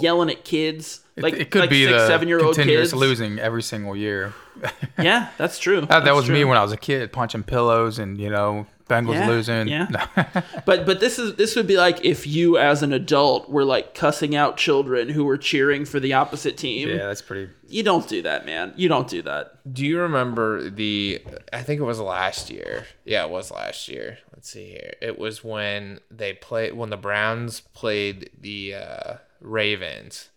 Yelling 0.00 0.30
at 0.30 0.42
kids, 0.44 1.00
it, 1.16 1.22
like 1.22 1.34
it 1.34 1.50
could 1.50 1.60
like 1.60 1.68
be 1.70 1.84
six, 1.84 1.92
the 1.98 2.06
seven 2.06 2.28
year 2.28 2.42
old 2.42 2.56
kids. 2.56 2.94
losing 2.94 3.38
every 3.38 3.62
single 3.62 3.94
year. 3.96 4.32
Yeah, 4.98 5.28
that's 5.36 5.58
true. 5.58 5.80
that, 5.82 5.88
that 5.90 6.04
That's 6.04 6.16
was 6.16 6.30
me 6.30 6.42
when 6.44 6.56
I 6.56 6.62
was 6.62 6.72
a 6.72 6.78
kid, 6.78 7.12
punching 7.12 7.42
pillows 7.42 7.98
and 7.98 8.18
you 8.18 8.30
know 8.30 8.66
Bengals 8.88 9.14
Yeah, 9.14 9.28
losing. 9.28 9.68
yeah. 9.68 10.42
But 10.64 10.86
but 10.86 11.00
this 11.00 11.18
is 11.18 11.34
this 11.34 11.56
would 11.56 11.66
be 11.66 11.76
like 11.76 12.04
if 12.04 12.26
you 12.26 12.56
as 12.56 12.82
an 12.82 12.92
adult 12.92 13.50
were 13.50 13.64
like 13.64 13.94
cussing 13.94 14.36
out 14.36 14.56
children 14.56 15.08
who 15.08 15.24
were 15.24 15.36
cheering 15.36 15.84
for 15.84 15.98
the 15.98 16.12
opposite 16.12 16.56
team. 16.56 16.88
yeah, 16.88 17.06
that's 17.06 17.22
pretty. 17.22 17.50
You 17.68 17.82
don't 17.82 18.06
do 18.08 18.22
that, 18.22 18.46
man. 18.46 18.72
You 18.76 18.88
don't 18.88 19.08
do 19.08 19.22
that. 19.22 19.58
Do 19.72 19.84
you 19.84 19.98
remember 19.98 20.70
the? 20.70 21.20
I 21.52 21.62
think 21.62 21.80
it 21.80 21.84
was 21.84 21.98
last 22.00 22.48
year. 22.50 22.86
Yeah, 23.04 23.24
it 23.24 23.30
was 23.30 23.50
last 23.50 23.88
year. 23.88 24.18
Let's 24.32 24.50
see 24.50 24.70
here. 24.70 24.94
It 25.02 25.18
was 25.18 25.42
when 25.42 25.98
they 26.10 26.32
played 26.34 26.74
when 26.74 26.90
the 26.90 26.96
Browns 26.96 27.60
played 27.74 28.30
the 28.40 28.74
uh, 28.74 29.14
Ravens, 29.40 30.28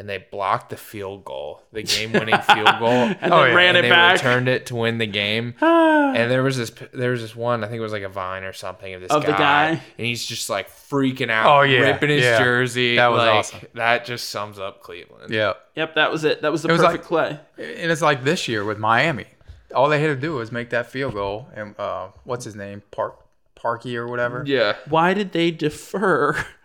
and 0.00 0.08
they 0.08 0.16
blocked 0.32 0.70
the 0.70 0.78
field 0.78 1.26
goal, 1.26 1.60
the 1.72 1.82
game-winning 1.82 2.40
field 2.40 2.78
goal, 2.78 2.88
and 3.20 3.32
Oh, 3.32 3.44
yeah. 3.44 3.52
ran 3.54 3.76
it 3.76 3.82
they 3.82 3.90
back. 3.90 4.14
returned 4.16 4.48
it 4.48 4.64
to 4.66 4.74
win 4.76 4.96
the 4.96 5.06
game. 5.06 5.54
and 5.60 6.30
there 6.30 6.42
was 6.42 6.56
this, 6.56 6.72
there 6.94 7.10
was 7.10 7.20
this 7.20 7.36
one. 7.36 7.62
I 7.62 7.66
think 7.68 7.78
it 7.78 7.82
was 7.82 7.92
like 7.92 8.02
a 8.02 8.08
vine 8.08 8.42
or 8.44 8.54
something 8.54 8.94
of 8.94 9.02
this 9.02 9.10
Of 9.10 9.26
the 9.26 9.32
guy? 9.32 9.68
and 9.70 9.80
he's 10.06 10.24
just 10.24 10.48
like 10.48 10.70
freaking 10.70 11.28
out, 11.30 11.46
Oh, 11.46 11.60
yeah, 11.62 11.80
ripping 11.80 12.08
his 12.08 12.22
yeah. 12.24 12.38
jersey. 12.42 12.96
That 12.96 13.08
was 13.08 13.18
like, 13.18 13.30
awesome. 13.34 13.60
That 13.74 14.04
just 14.06 14.30
sums 14.30 14.58
up 14.58 14.82
Cleveland. 14.82 15.32
Yeah, 15.32 15.52
Yep, 15.76 15.94
that 15.96 16.10
was 16.10 16.24
it. 16.24 16.40
That 16.42 16.50
was 16.50 16.62
the 16.62 16.70
It 16.70 16.72
was 16.72 16.80
perfect 16.80 17.10
like- 17.10 17.46
play. 17.56 17.74
and 17.82 17.92
it's 17.92 18.02
like 18.02 18.24
this 18.24 18.48
year 18.48 18.64
with 18.64 18.78
Miami. 18.78 19.26
All 19.74 19.88
they 19.90 20.00
had 20.00 20.06
to 20.08 20.16
do 20.16 20.32
was 20.34 20.50
make 20.50 20.70
that 20.70 20.90
field 20.90 21.12
goal, 21.12 21.46
and 21.54 21.78
uh, 21.78 22.08
what's 22.24 22.44
his 22.46 22.56
name, 22.56 22.82
Park 22.90 23.16
Parkey 23.54 23.94
or 23.96 24.08
whatever. 24.08 24.42
Yeah. 24.46 24.76
Why 24.88 25.12
did 25.12 25.32
they 25.32 25.50
defer 25.50 26.34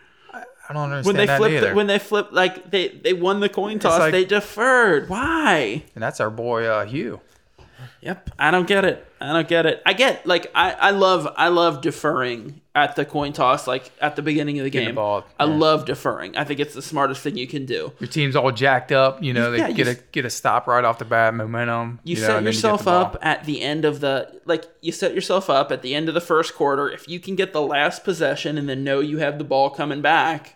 I 0.69 0.73
don't 0.73 0.91
understand 0.91 1.05
when 1.05 1.15
they 1.27 1.37
flipped? 1.37 1.53
either. 1.55 1.75
When 1.75 1.87
they 1.87 1.99
flipped, 1.99 2.33
like 2.33 2.71
they 2.71 2.87
they 2.89 3.13
won 3.13 3.39
the 3.39 3.49
coin 3.49 3.79
toss, 3.79 3.99
like- 3.99 4.11
they 4.11 4.25
deferred. 4.25 5.09
Why? 5.09 5.83
and 5.93 6.03
that's 6.03 6.19
our 6.19 6.29
boy 6.29 6.65
uh, 6.65 6.85
Hue. 6.85 7.19
Yep, 8.01 8.29
I 8.37 8.51
don't 8.51 8.67
get 8.67 8.85
it. 8.85 9.05
I 9.25 9.33
don't 9.33 9.47
get 9.47 9.65
it. 9.65 9.81
I 9.85 9.93
get 9.93 10.25
like 10.27 10.51
I, 10.53 10.71
I 10.73 10.91
love 10.91 11.27
I 11.35 11.47
love 11.47 11.81
deferring 11.81 12.61
at 12.75 12.95
the 12.97 13.05
coin 13.05 13.31
toss 13.31 13.67
like 13.67 13.89
at 14.01 14.15
the 14.17 14.21
beginning 14.21 14.59
of 14.59 14.65
the 14.65 14.69
the 14.69 14.85
game. 14.85 14.95
ball, 14.95 15.23
I 15.39 15.45
love 15.45 15.85
deferring. 15.85 16.35
I 16.37 16.43
think 16.43 16.59
it's 16.59 16.73
the 16.73 16.81
smartest 16.81 17.21
thing 17.21 17.37
you 17.37 17.47
can 17.47 17.65
do. 17.65 17.93
Your 17.99 18.09
team's 18.09 18.35
all 18.35 18.51
jacked 18.51 18.91
up. 18.91 19.23
You 19.23 19.33
know, 19.33 19.51
they 19.51 19.59
Yeah, 19.59 19.67
you 19.69 19.73
get 19.75 19.87
a 19.87 19.91
s- 19.91 20.03
get 20.11 20.25
a 20.25 20.29
stop 20.29 20.67
right 20.67 20.83
off 20.83 20.99
the 20.99 21.05
bat, 21.05 21.33
momentum. 21.33 21.99
You, 22.03 22.15
know, 22.15 22.21
set 22.27 22.43
yourself 22.43 22.81
the 22.81 22.85
ball. 22.91 23.01
up 23.01 23.17
at 23.21 23.45
the 23.45 23.61
end 23.61 23.85
of 23.85 23.99
the 24.01 24.41
like 24.45 24.65
you 24.81 24.91
set 24.91 25.15
yourself 25.15 25.49
up 25.49 25.71
at 25.71 25.81
the 25.81 25.95
end 25.95 26.07
of 26.09 26.13
the 26.13 26.21
first 26.21 26.53
quarter. 26.53 26.89
If 26.89 27.07
you 27.07 27.19
can 27.19 27.35
get 27.35 27.53
the 27.53 27.61
last 27.61 28.03
possession 28.03 28.57
and 28.57 28.67
then 28.69 28.83
know 28.83 28.99
you 28.99 29.19
have 29.19 29.37
the 29.37 29.43
ball 29.45 29.69
coming 29.69 30.01
back, 30.01 30.55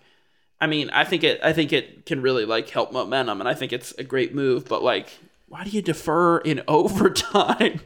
I 0.59 0.67
mean, 0.67 0.89
I 0.89 1.05
think 1.05 1.23
it 1.23 1.39
I 1.41 1.53
think 1.53 1.71
it 1.71 2.05
can 2.05 2.21
really 2.21 2.43
like 2.45 2.69
help 2.69 2.91
momentum 2.91 3.39
and 3.39 3.47
I 3.47 3.53
think 3.53 3.71
it's 3.71 3.93
a 3.93 4.03
great 4.03 4.35
move, 4.35 4.65
but 4.65 4.83
like 4.83 5.07
why 5.47 5.63
do 5.63 5.69
you 5.71 5.81
defer 5.81 6.37
in 6.39 6.61
overtime? 6.67 7.79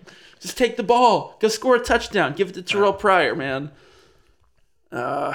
Just 0.44 0.58
take 0.58 0.76
the 0.76 0.84
ball, 0.84 1.38
go 1.40 1.48
score 1.48 1.78
a 1.78 1.80
touchdown, 1.80 2.34
give 2.34 2.50
it 2.50 2.54
to 2.56 2.62
Terrelle 2.62 3.00
Pryor, 3.00 3.34
man. 3.34 3.72
Uh 4.92 5.34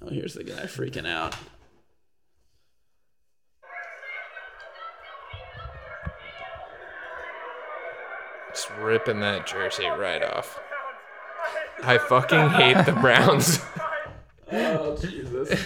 Oh, 0.00 0.08
here's 0.08 0.32
the 0.32 0.44
guy 0.44 0.62
freaking 0.62 1.06
out. 1.06 1.36
Just 8.48 8.70
ripping 8.80 9.20
that 9.20 9.46
jersey 9.46 9.86
right 9.86 10.22
off. 10.24 10.58
I 11.82 11.98
fucking 11.98 12.48
hate 12.48 12.84
the 12.86 12.92
Browns. 12.92 13.60
Oh 14.54 14.98
Jesus. 14.98 15.64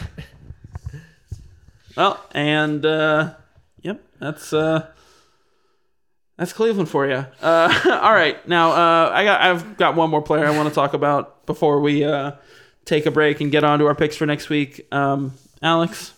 well, 1.97 2.25
and 2.31 2.87
uh, 2.87 3.35
yep, 3.83 4.01
that's 4.21 4.53
uh, 4.53 4.87
that's 6.37 6.53
Cleveland 6.53 6.89
for 6.89 7.07
you. 7.07 7.27
Uh, 7.41 7.81
all 8.03 8.13
right, 8.13 8.47
now 8.49 8.71
uh, 8.73 9.11
I 9.13 9.25
got 9.25 9.41
I've 9.41 9.77
got 9.77 9.95
one 9.97 10.11
more 10.11 10.23
player 10.23 10.47
I 10.47 10.57
want 10.57 10.69
to 10.69 10.75
talk 10.75 10.95
about 10.95 11.47
before 11.47 11.81
we 11.81 12.05
uh, 12.05 12.33
take 12.85 13.07
a 13.07 13.11
break 13.11 13.41
and 13.41 13.51
get 13.51 13.65
on 13.65 13.79
to 13.79 13.87
our 13.87 13.95
picks 13.95 14.17
for 14.17 14.27
next 14.27 14.49
week. 14.49 14.87
Um, 14.93 15.35
Alex, 15.63 16.13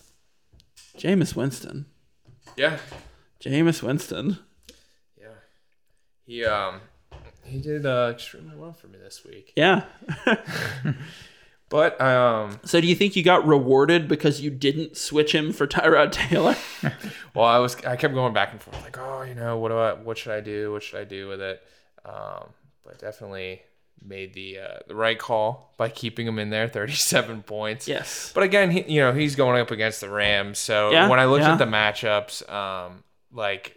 Jameis 0.96 1.36
Winston, 1.36 1.86
yeah. 2.56 2.78
Jameis 3.40 3.82
Winston. 3.82 4.38
Yeah. 5.20 5.28
He 6.26 6.44
um 6.44 6.80
he 7.44 7.60
did 7.60 7.86
uh, 7.86 8.10
extremely 8.12 8.56
well 8.56 8.72
for 8.72 8.88
me 8.88 8.98
this 8.98 9.24
week. 9.24 9.52
Yeah. 9.56 9.84
But 11.70 12.00
um 12.00 12.60
so, 12.64 12.80
do 12.80 12.86
you 12.86 12.94
think 12.94 13.14
you 13.16 13.22
got 13.22 13.46
rewarded 13.46 14.08
because 14.08 14.40
you 14.40 14.50
didn't 14.50 14.96
switch 14.96 15.34
him 15.34 15.52
for 15.52 15.66
Tyrod 15.66 16.12
Taylor? 16.12 16.56
well 17.34 17.44
I 17.44 17.58
was 17.58 17.76
I 17.84 17.96
kept 17.96 18.14
going 18.14 18.32
back 18.32 18.52
and 18.52 18.60
forth 18.60 18.80
like, 18.82 18.96
oh, 18.98 19.22
you 19.22 19.34
know, 19.34 19.58
what 19.58 19.68
do 19.68 19.78
I 19.78 19.92
what 19.94 20.16
should 20.18 20.32
I 20.32 20.40
do? 20.40 20.72
What 20.72 20.82
should 20.82 21.00
I 21.00 21.04
do 21.04 21.28
with 21.28 21.40
it? 21.40 21.62
Um 22.04 22.44
but 22.84 22.98
definitely 22.98 23.62
made 24.02 24.32
the 24.32 24.58
uh, 24.60 24.78
the 24.86 24.94
right 24.94 25.18
call 25.18 25.74
by 25.76 25.88
keeping 25.88 26.26
him 26.26 26.38
in 26.38 26.50
there, 26.50 26.68
37 26.68 27.42
points. 27.46 27.88
yes. 27.88 28.30
But 28.34 28.44
again, 28.44 28.70
he, 28.70 28.82
you 28.94 29.00
know, 29.00 29.12
he's 29.12 29.34
going 29.36 29.60
up 29.60 29.70
against 29.70 30.00
the 30.00 30.08
Rams. 30.08 30.58
So 30.58 30.90
Yeah, 30.90 31.08
when 31.08 31.18
I 31.18 31.24
looked 31.26 31.42
yeah. 31.42 31.52
at 31.52 31.58
the 31.58 31.64
matchups, 31.66 32.48
um, 32.50 33.02
like 33.32 33.76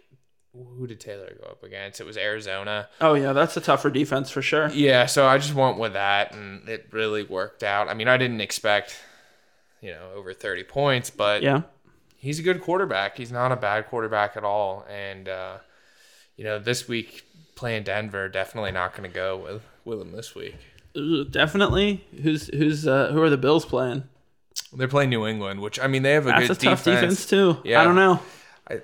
who 0.54 0.86
did 0.86 1.00
Taylor 1.00 1.36
go 1.42 1.48
up 1.50 1.62
against? 1.62 2.00
It 2.00 2.04
was 2.04 2.16
Arizona. 2.16 2.88
Oh 3.00 3.14
yeah, 3.14 3.32
that's 3.32 3.56
a 3.56 3.60
tougher 3.60 3.90
defense 3.90 4.30
for 4.30 4.42
sure. 4.42 4.68
Yeah, 4.70 5.06
so 5.06 5.26
I 5.26 5.38
just 5.38 5.54
went 5.54 5.78
with 5.78 5.94
that, 5.94 6.34
and 6.34 6.68
it 6.68 6.88
really 6.90 7.22
worked 7.22 7.62
out. 7.62 7.88
I 7.88 7.94
mean, 7.94 8.08
I 8.08 8.16
didn't 8.18 8.40
expect, 8.40 8.96
you 9.80 9.90
know, 9.90 10.10
over 10.14 10.32
30 10.34 10.64
points, 10.64 11.10
but 11.10 11.42
Yeah. 11.42 11.62
he's 12.16 12.38
a 12.38 12.42
good 12.42 12.60
quarterback. 12.60 13.16
He's 13.16 13.32
not 13.32 13.50
a 13.52 13.56
bad 13.56 13.86
quarterback 13.88 14.36
at 14.36 14.44
all. 14.44 14.84
And, 14.90 15.28
uh, 15.28 15.58
you 16.36 16.44
know, 16.44 16.58
this 16.58 16.86
week 16.86 17.24
playing 17.54 17.84
Denver, 17.84 18.28
definitely 18.28 18.72
not 18.72 18.94
going 18.96 19.08
to 19.08 19.14
go 19.14 19.36
with, 19.38 19.62
with 19.84 20.00
him 20.00 20.12
this 20.12 20.34
week. 20.34 20.56
Ooh, 20.96 21.24
Definitely. 21.24 22.04
Who's 22.22 22.48
who's 22.48 22.86
uh, 22.86 23.10
who 23.12 23.22
are 23.22 23.30
the 23.30 23.38
Bills 23.38 23.64
playing? 23.64 24.04
They're 24.74 24.88
playing 24.88 25.08
New 25.08 25.26
England, 25.26 25.60
which, 25.60 25.80
I 25.80 25.86
mean, 25.86 26.02
they 26.02 26.12
have 26.12 26.26
a 26.26 26.30
That's 26.30 26.44
a 26.44 26.48
good 26.48 26.60
tough 26.60 26.84
defense, 26.84 27.24
too. 27.26 27.56
Yeah. 27.64 27.80
I 27.80 27.84
don't 27.84 27.96
know. 27.96 28.20
I 28.68 28.80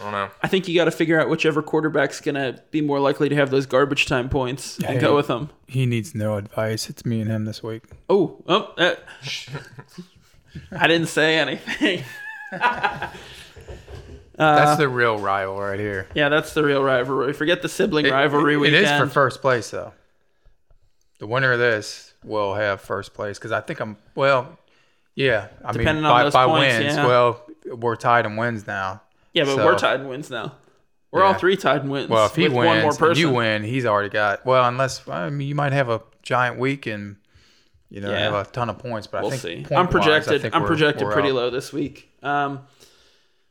don't 0.00 0.12
know. 0.12 0.28
I 0.42 0.48
think 0.48 0.68
you 0.68 0.74
got 0.74 0.86
to 0.86 0.90
figure 0.90 1.20
out 1.20 1.28
whichever 1.28 1.62
quarterback's 1.62 2.20
gonna 2.20 2.58
be 2.70 2.80
more 2.80 2.98
likely 3.00 3.28
to 3.28 3.34
have 3.34 3.50
those 3.50 3.66
garbage 3.66 4.06
time 4.06 4.28
points 4.28 4.78
and 4.78 4.86
Hey. 4.86 4.98
go 4.98 5.14
with 5.14 5.26
them. 5.26 5.50
He 5.66 5.84
needs 5.86 6.14
no 6.14 6.36
advice. 6.36 6.88
It's 6.88 7.04
me 7.04 7.20
and 7.20 7.30
him 7.30 7.44
this 7.44 7.62
week. 7.62 7.82
Oh, 8.08 8.42
oh, 8.48 8.72
uh, 8.78 8.94
I 10.72 10.86
didn't 10.86 11.08
say 11.08 11.38
anything. 11.38 12.04
That's 14.36 14.78
the 14.78 14.88
real 14.88 15.18
rival 15.18 15.60
right 15.60 15.78
here. 15.78 16.08
Yeah, 16.14 16.28
that's 16.28 16.54
the 16.54 16.64
real 16.64 16.82
rivalry. 16.82 17.32
Forget 17.32 17.62
the 17.62 17.68
sibling 17.68 18.06
It- 18.06 18.12
rivalry 18.12 18.54
it- 18.54 18.58
weekend. 18.58 18.84
It 18.86 18.90
is 18.90 18.98
for 18.98 19.06
first 19.06 19.40
place 19.40 19.70
though. 19.70 19.92
The 21.18 21.26
winner 21.26 21.52
of 21.52 21.58
this 21.58 22.14
will 22.24 22.54
have 22.54 22.80
first 22.80 23.14
place 23.14 23.38
because 23.38 23.52
I 23.52 23.60
think 23.60 23.80
I'm 23.80 23.96
well. 24.14 24.58
Yeah, 25.14 25.48
I 25.64 25.72
Depending 25.72 25.96
mean 25.96 26.04
on 26.06 26.10
by, 26.10 26.22
those 26.24 26.32
by 26.32 26.46
points, 26.46 26.78
wins. 26.78 26.96
yeah. 26.96 27.06
Well, 27.06 27.42
we're 27.66 27.96
tied 27.96 28.24
in 28.26 28.36
wins 28.36 28.66
now. 28.66 29.02
Yeah, 29.32 29.44
but 29.44 29.56
so- 29.56 29.64
we're 29.64 29.78
tied 29.78 30.00
in 30.00 30.08
wins 30.08 30.30
now. 30.30 30.56
We're 31.10 31.24
all 31.24 31.34
three 31.34 31.58
tied 31.58 31.82
in 31.82 31.90
wins. 31.90 32.08
Well, 32.08 32.24
if 32.24 32.34
he 32.34 32.44
with 32.44 32.52
one 32.54 32.64
more 32.66 32.84
wins, 32.86 32.96
person. 32.96 33.20
you 33.20 33.30
win, 33.30 33.62
he's 33.64 33.84
already 33.84 34.08
got. 34.08 34.46
Well, 34.46 34.66
unless 34.66 35.06
I 35.06 35.28
mean, 35.28 35.46
you 35.46 35.54
might 35.54 35.74
have 35.74 35.90
a 35.90 36.00
giant 36.22 36.58
week 36.58 36.86
and 36.86 37.16
you 37.90 38.00
know 38.00 38.10
Yeah. 38.10 38.18
have 38.20 38.34
a 38.34 38.50
ton 38.50 38.70
of 38.70 38.78
points, 38.78 39.06
but 39.08 39.22
we'll 39.22 39.32
I 39.32 39.36
see. 39.36 39.56
think 39.56 39.72
I'm 39.72 39.88
projected. 39.88 40.40
think 40.40 40.56
I'm 40.56 40.64
projected 40.64 41.06
we're 41.06 41.12
pretty 41.12 41.30
low 41.30 41.50
this 41.50 41.70
week. 41.70 42.08
Um, 42.22 42.60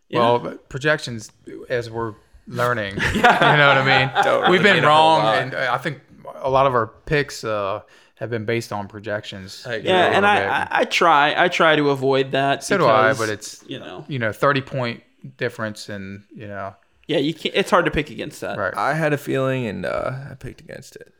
yeah. 0.09 0.19
Well, 0.19 0.57
projections 0.69 1.31
as 1.69 1.87
we're 1.91 2.15
learning, 2.47 2.95
you 3.13 3.21
know 3.21 3.29
what 3.29 3.77
I 3.77 4.41
mean. 4.43 4.51
We've 4.51 4.63
been 4.63 4.77
mean 4.77 4.83
a 4.83 4.91
whole 4.91 5.19
wrong, 5.19 5.35
and 5.35 5.53
I 5.55 5.77
think 5.77 6.01
a 6.37 6.49
lot 6.49 6.65
of 6.65 6.73
our 6.73 6.87
picks 6.87 7.43
uh, 7.43 7.81
have 8.15 8.31
been 8.31 8.45
based 8.45 8.73
on 8.73 8.87
projections. 8.87 9.67
Yeah, 9.69 10.07
and 10.07 10.25
I. 10.25 10.45
I, 10.63 10.67
I 10.71 10.83
try. 10.85 11.35
I 11.37 11.47
try 11.47 11.75
to 11.75 11.91
avoid 11.91 12.31
that. 12.31 12.63
So 12.63 12.79
do 12.79 12.87
I, 12.87 13.13
but 13.13 13.29
it's 13.29 13.63
you 13.67 13.77
know, 13.77 14.03
you 14.07 14.17
know 14.17 14.31
thirty 14.33 14.61
point 14.61 15.03
difference, 15.37 15.89
and 15.89 16.23
you 16.33 16.47
know 16.47 16.75
yeah, 17.07 17.17
you 17.17 17.33
can't. 17.33 17.55
It's 17.55 17.69
hard 17.69 17.85
to 17.85 17.91
pick 17.91 18.09
against 18.09 18.41
that. 18.41 18.57
right. 18.57 18.73
I 18.75 18.93
had 18.93 19.13
a 19.13 19.17
feeling, 19.17 19.65
and 19.67 19.85
uh, 19.85 20.11
I 20.31 20.35
picked 20.35 20.61
against 20.61 20.95
it. 20.95 21.13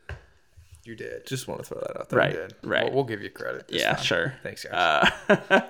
You 0.84 0.96
did. 0.96 1.26
Just 1.26 1.46
want 1.46 1.62
to 1.62 1.68
throw 1.68 1.80
that 1.80 1.96
out 2.00 2.08
there. 2.08 2.18
Right. 2.18 2.32
You 2.32 2.38
did. 2.40 2.54
right. 2.64 2.84
We'll, 2.84 2.94
we'll 2.94 3.04
give 3.04 3.22
you 3.22 3.30
credit. 3.30 3.68
this 3.68 3.82
Yeah, 3.82 3.94
time. 3.94 4.02
sure. 4.04 4.34
Thanks, 4.42 4.64
guys. 4.64 5.10
Uh, 5.28 5.60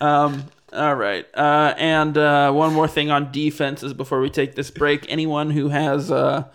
um, 0.00 0.44
all 0.72 0.94
right. 0.96 1.24
Uh, 1.34 1.74
and 1.76 2.18
uh, 2.18 2.50
one 2.52 2.72
more 2.72 2.88
thing 2.88 3.10
on 3.12 3.30
defenses 3.30 3.92
before 3.94 4.20
we 4.20 4.30
take 4.30 4.56
this 4.56 4.70
break. 4.72 5.06
Anyone 5.08 5.50
who 5.50 5.68
has 5.68 6.10
uh, 6.10 6.48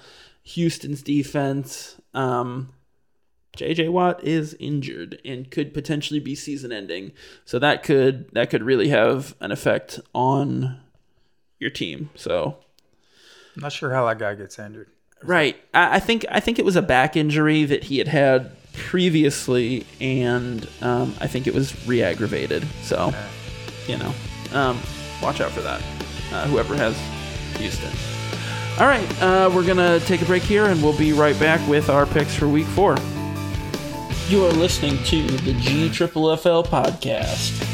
Houston's 0.44 1.02
defense, 1.02 1.96
um, 2.14 2.74
JJ 3.56 3.92
Watt 3.92 4.24
is 4.26 4.56
injured 4.60 5.22
and 5.24 5.50
could 5.50 5.74
potentially 5.74 6.20
be 6.20 6.36
season 6.36 6.74
ending. 6.74 7.14
So 7.46 7.60
that 7.60 7.84
could 7.84 8.30
that 8.34 8.50
could 8.50 8.64
really 8.64 8.90
have 8.90 9.36
an 9.40 9.52
effect 9.54 10.00
on 10.14 10.82
your 11.60 11.70
team. 11.70 12.10
So 12.16 12.58
I'm 13.56 13.62
not 13.62 13.72
sure 13.72 13.92
how 13.92 14.08
that 14.08 14.18
guy 14.18 14.36
gets 14.36 14.58
injured. 14.58 14.90
Right. 15.24 15.58
I, 15.74 15.96
I 15.96 16.00
think 16.00 16.26
I 16.30 16.40
think 16.40 16.60
it 16.60 16.66
was 16.66 16.76
a 16.76 16.82
back 16.82 17.16
injury 17.16 17.66
that 17.66 17.84
he 17.86 17.98
had 17.98 18.08
had 18.08 18.52
previously, 18.74 19.86
and 20.00 20.68
um, 20.82 21.14
I 21.20 21.28
think 21.28 21.48
it 21.48 21.54
was 21.54 21.88
re-aggravated. 21.88 22.66
So, 22.82 23.14
you 23.88 23.98
know, 23.98 24.14
um, 24.54 24.80
watch 25.22 25.42
out 25.42 25.52
for 25.52 25.62
that. 25.62 25.82
Uh, 26.32 26.48
whoever 26.48 26.76
has 26.76 26.98
Houston. 27.58 27.92
All 28.80 28.88
right, 28.88 29.22
uh, 29.22 29.52
we're 29.54 29.66
gonna 29.66 30.00
take 30.02 30.22
a 30.22 30.26
break 30.26 30.44
here, 30.44 30.66
and 30.68 30.82
we'll 30.82 30.98
be 30.98 31.12
right 31.12 31.38
back 31.40 31.68
with 31.68 31.90
our 31.90 32.06
picks 32.06 32.34
for 32.34 32.48
Week 32.48 32.68
Four. 32.68 32.96
You 34.30 34.46
are 34.46 34.52
listening 34.52 35.04
to 35.06 35.28
the 35.40 35.54
G 35.54 35.90
Triple 35.90 36.36
FL 36.38 36.62
podcast. 36.62 37.66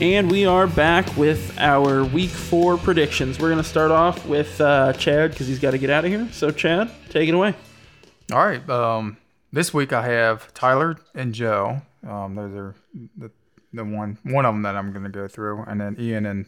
And 0.00 0.30
we 0.30 0.46
are 0.46 0.66
back 0.66 1.16
with 1.16 1.56
our 1.58 2.04
week 2.04 2.30
four 2.30 2.76
predictions. 2.76 3.38
We're 3.38 3.50
going 3.50 3.62
to 3.62 3.68
start 3.68 3.90
off 3.90 4.26
with 4.26 4.60
uh, 4.60 4.92
Chad 4.94 5.30
because 5.30 5.46
he's 5.46 5.60
got 5.60 5.72
to 5.72 5.78
get 5.78 5.90
out 5.90 6.04
of 6.04 6.10
here. 6.10 6.28
So, 6.32 6.50
Chad, 6.50 6.90
take 7.10 7.28
it 7.28 7.34
away. 7.34 7.54
All 8.32 8.44
right. 8.44 8.66
Um, 8.68 9.18
this 9.52 9.74
week 9.74 9.92
I 9.92 10.06
have 10.06 10.52
Tyler 10.54 10.96
and 11.14 11.34
Joe. 11.34 11.82
Um, 12.04 12.34
those 12.34 12.54
are 12.54 12.74
the, 13.16 13.30
the 13.72 13.84
one 13.84 14.18
one 14.24 14.44
of 14.44 14.54
them 14.54 14.62
that 14.62 14.74
I'm 14.74 14.92
going 14.92 15.04
to 15.04 15.10
go 15.10 15.28
through, 15.28 15.62
and 15.68 15.80
then 15.80 15.96
Ian 16.00 16.26
and 16.26 16.46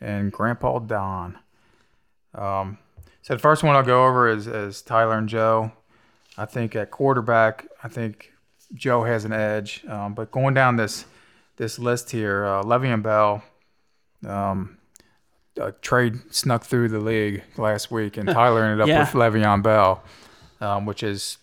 and 0.00 0.32
Grandpa 0.32 0.78
Don. 0.80 1.38
Um, 2.34 2.78
so 3.22 3.34
the 3.34 3.38
first 3.40 3.62
one 3.62 3.76
I'll 3.76 3.82
go 3.82 4.06
over 4.06 4.28
is, 4.28 4.46
is 4.46 4.82
Tyler 4.82 5.18
and 5.18 5.28
Joe. 5.28 5.72
I 6.38 6.46
think 6.46 6.74
at 6.76 6.90
quarterback, 6.90 7.66
I 7.82 7.88
think 7.88 8.32
Joe 8.74 9.04
has 9.04 9.24
an 9.24 9.32
edge. 9.32 9.84
Um, 9.88 10.14
but 10.14 10.30
going 10.30 10.54
down 10.54 10.76
this 10.76 11.04
this 11.56 11.78
list 11.78 12.10
here, 12.10 12.46
uh, 12.46 12.62
Le'Veon 12.62 13.02
Bell, 13.02 13.42
um, 14.26 14.78
a 15.60 15.72
trade 15.72 16.14
snuck 16.32 16.64
through 16.64 16.88
the 16.88 17.00
league 17.00 17.42
last 17.58 17.90
week, 17.90 18.16
and 18.16 18.26
Tyler 18.32 18.64
ended 18.64 18.80
up 18.80 18.88
Yeah. 18.88 19.00
with 19.00 19.10
Le'Veon 19.10 19.62
Bell, 19.62 20.02
um, 20.62 20.86
which 20.86 21.02
is 21.02 21.36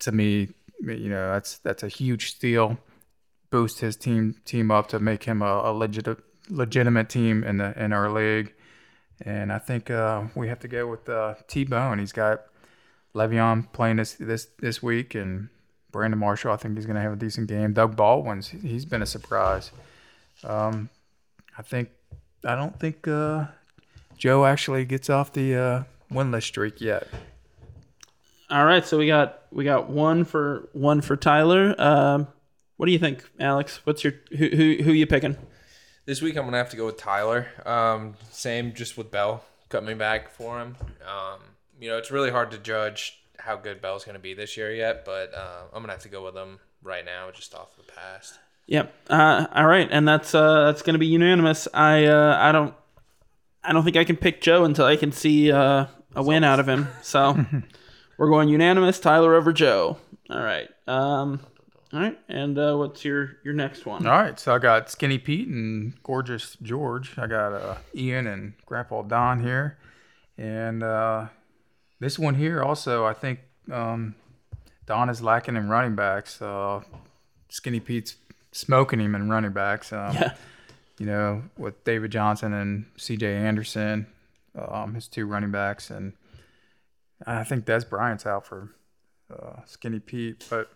to 0.00 0.12
me, 0.12 0.50
you 0.80 1.08
know, 1.08 1.32
that's 1.32 1.58
that's 1.58 1.82
a 1.82 1.88
huge 1.88 2.30
steal. 2.30 2.78
Boost 3.50 3.80
his 3.80 3.96
team 3.96 4.36
team 4.44 4.70
up 4.70 4.88
to 4.88 4.98
make 5.00 5.24
him 5.24 5.40
a, 5.42 5.62
a 5.64 5.72
legit 5.72 6.06
legitimate 6.48 7.08
team 7.08 7.44
in 7.44 7.58
the 7.58 7.72
in 7.82 7.92
our 7.92 8.10
league, 8.10 8.54
and 9.24 9.52
I 9.52 9.58
think 9.58 9.90
uh, 9.90 10.24
we 10.34 10.48
have 10.48 10.60
to 10.60 10.68
go 10.68 10.86
with 10.86 11.08
uh, 11.08 11.34
T 11.48 11.64
Bone. 11.64 11.98
He's 11.98 12.12
got 12.12 12.42
Le'Veon 13.14 13.72
playing 13.72 13.96
this 13.96 14.14
this 14.14 14.48
this 14.58 14.82
week, 14.82 15.14
and 15.14 15.48
Brandon 15.92 16.18
Marshall. 16.18 16.52
I 16.52 16.56
think 16.56 16.76
he's 16.76 16.86
going 16.86 16.96
to 16.96 17.02
have 17.02 17.12
a 17.12 17.16
decent 17.16 17.48
game. 17.48 17.72
Doug 17.72 17.96
Baldwin's 17.96 18.48
he's 18.48 18.84
been 18.84 19.02
a 19.02 19.06
surprise. 19.06 19.70
Um, 20.44 20.90
I 21.56 21.62
think 21.62 21.90
I 22.44 22.54
don't 22.54 22.78
think 22.78 23.08
uh, 23.08 23.46
Joe 24.16 24.44
actually 24.44 24.84
gets 24.84 25.08
off 25.10 25.32
the 25.32 25.54
uh, 25.54 25.82
winless 26.12 26.44
streak 26.44 26.80
yet. 26.80 27.08
All 28.48 28.64
right, 28.64 28.84
so 28.86 28.98
we 28.98 29.06
got 29.06 29.42
we 29.50 29.64
got 29.64 29.90
one 29.90 30.24
for 30.24 30.68
one 30.72 31.00
for 31.00 31.16
Tyler. 31.16 31.74
Um, 31.78 32.28
what 32.76 32.86
do 32.86 32.92
you 32.92 32.98
think, 32.98 33.24
Alex? 33.40 33.80
What's 33.84 34.04
your 34.04 34.14
who 34.30 34.48
who 34.48 34.76
who 34.84 34.92
you 34.92 35.06
picking? 35.06 35.36
This 36.06 36.22
week 36.22 36.36
I'm 36.36 36.44
gonna 36.44 36.56
have 36.56 36.70
to 36.70 36.76
go 36.76 36.86
with 36.86 36.96
Tyler. 36.96 37.48
Um, 37.66 38.14
same, 38.30 38.72
just 38.72 38.96
with 38.96 39.10
Bell 39.10 39.44
coming 39.68 39.98
back 39.98 40.30
for 40.30 40.60
him. 40.60 40.76
Um, 41.04 41.40
you 41.80 41.90
know, 41.90 41.98
it's 41.98 42.10
really 42.10 42.30
hard 42.30 42.52
to 42.52 42.58
judge 42.58 43.20
how 43.38 43.56
good 43.56 43.82
Bell's 43.82 44.04
gonna 44.04 44.18
be 44.18 44.32
this 44.32 44.56
year 44.56 44.72
yet, 44.72 45.04
but 45.04 45.34
uh, 45.34 45.62
I'm 45.72 45.82
gonna 45.82 45.92
have 45.92 46.02
to 46.02 46.08
go 46.08 46.24
with 46.24 46.36
him 46.36 46.60
right 46.82 47.04
now, 47.04 47.30
just 47.32 47.54
off 47.54 47.76
the 47.76 47.82
past. 47.82 48.38
Yep. 48.66 48.94
Uh, 49.08 49.46
all 49.54 49.66
right, 49.66 49.88
and 49.90 50.06
that's 50.06 50.34
uh, 50.34 50.66
that's 50.66 50.82
going 50.82 50.94
to 50.94 50.98
be 50.98 51.06
unanimous. 51.06 51.68
I 51.72 52.06
uh, 52.06 52.36
I 52.40 52.52
don't 52.52 52.74
I 53.62 53.72
don't 53.72 53.84
think 53.84 53.96
I 53.96 54.04
can 54.04 54.16
pick 54.16 54.40
Joe 54.40 54.64
until 54.64 54.84
I 54.84 54.96
can 54.96 55.12
see 55.12 55.52
uh, 55.52 55.86
a 56.14 56.22
win 56.22 56.44
out 56.44 56.60
of 56.60 56.68
him. 56.68 56.88
So 57.02 57.44
we're 58.18 58.30
going 58.30 58.48
unanimous. 58.48 58.98
Tyler 58.98 59.34
over 59.34 59.52
Joe. 59.52 59.98
All 60.30 60.42
right. 60.42 60.68
Um, 60.88 61.40
all 61.96 62.02
right. 62.02 62.18
And 62.28 62.58
uh, 62.58 62.76
what's 62.76 63.04
your 63.04 63.36
your 63.44 63.54
next 63.54 63.86
one? 63.86 64.06
All 64.06 64.12
right, 64.12 64.38
so 64.38 64.54
I 64.54 64.58
got 64.58 64.90
Skinny 64.90 65.18
Pete 65.18 65.48
and 65.48 65.94
Gorgeous 66.02 66.56
George. 66.62 67.18
I 67.18 67.26
got 67.26 67.52
uh, 67.52 67.76
Ian 67.94 68.26
and 68.26 68.52
Grandpa 68.66 69.02
Don 69.02 69.42
here, 69.42 69.78
and 70.36 70.82
uh, 70.82 71.26
this 72.00 72.18
one 72.18 72.34
here 72.34 72.62
also 72.62 73.04
I 73.06 73.14
think 73.14 73.40
um, 73.72 74.14
Don 74.86 75.08
is 75.08 75.22
lacking 75.22 75.56
in 75.56 75.68
running 75.68 75.94
backs. 75.96 76.40
Uh, 76.42 76.82
Skinny 77.48 77.80
Pete's 77.80 78.16
smoking 78.52 79.00
him 79.00 79.14
in 79.14 79.28
running 79.30 79.52
backs. 79.52 79.92
Um, 79.92 80.14
Yeah. 80.14 80.34
you 80.98 81.06
know, 81.06 81.42
with 81.58 81.82
David 81.84 82.10
Johnson 82.10 82.52
and 82.54 82.86
C.J. 82.96 83.26
Anderson, 83.36 84.06
um, 84.56 84.94
his 84.94 85.08
two 85.08 85.26
running 85.26 85.50
backs, 85.50 85.90
and 85.90 86.14
I 87.26 87.44
think 87.44 87.64
Dez 87.66 87.88
Bryant's 87.88 88.24
out 88.26 88.46
for 88.46 88.70
uh, 89.30 89.60
Skinny 89.66 89.98
Pete, 89.98 90.46
but 90.48 90.70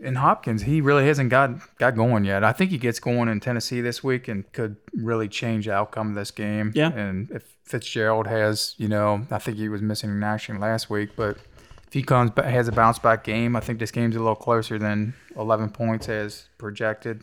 in 0.00 0.14
Hopkins, 0.16 0.62
he 0.62 0.80
really 0.80 1.06
hasn't 1.06 1.30
got 1.30 1.76
got 1.78 1.96
going 1.96 2.24
yet. 2.24 2.44
I 2.44 2.52
think 2.52 2.70
he 2.70 2.78
gets 2.78 3.00
going 3.00 3.28
in 3.28 3.40
Tennessee 3.40 3.80
this 3.80 4.02
week 4.04 4.28
and 4.28 4.50
could 4.52 4.76
really 4.94 5.28
change 5.28 5.66
the 5.66 5.72
outcome 5.72 6.10
of 6.10 6.14
this 6.14 6.30
game. 6.30 6.72
Yeah. 6.74 6.92
And 6.92 7.30
if 7.30 7.56
Fitzgerald 7.64 8.26
has, 8.26 8.74
you 8.78 8.88
know, 8.88 9.26
I 9.30 9.38
think 9.38 9.56
he 9.56 9.68
was 9.68 9.82
missing 9.82 10.10
in 10.10 10.22
action 10.22 10.60
last 10.60 10.88
week, 10.88 11.10
but 11.16 11.36
if 11.86 11.92
he 11.92 12.02
comes 12.02 12.30
back, 12.30 12.44
has 12.46 12.68
a 12.68 12.72
bounce 12.72 12.98
back 12.98 13.24
game, 13.24 13.56
I 13.56 13.60
think 13.60 13.78
this 13.78 13.90
game's 13.90 14.14
a 14.14 14.20
little 14.20 14.36
closer 14.36 14.78
than 14.78 15.14
11 15.36 15.70
points 15.70 16.08
as 16.08 16.46
projected. 16.58 17.22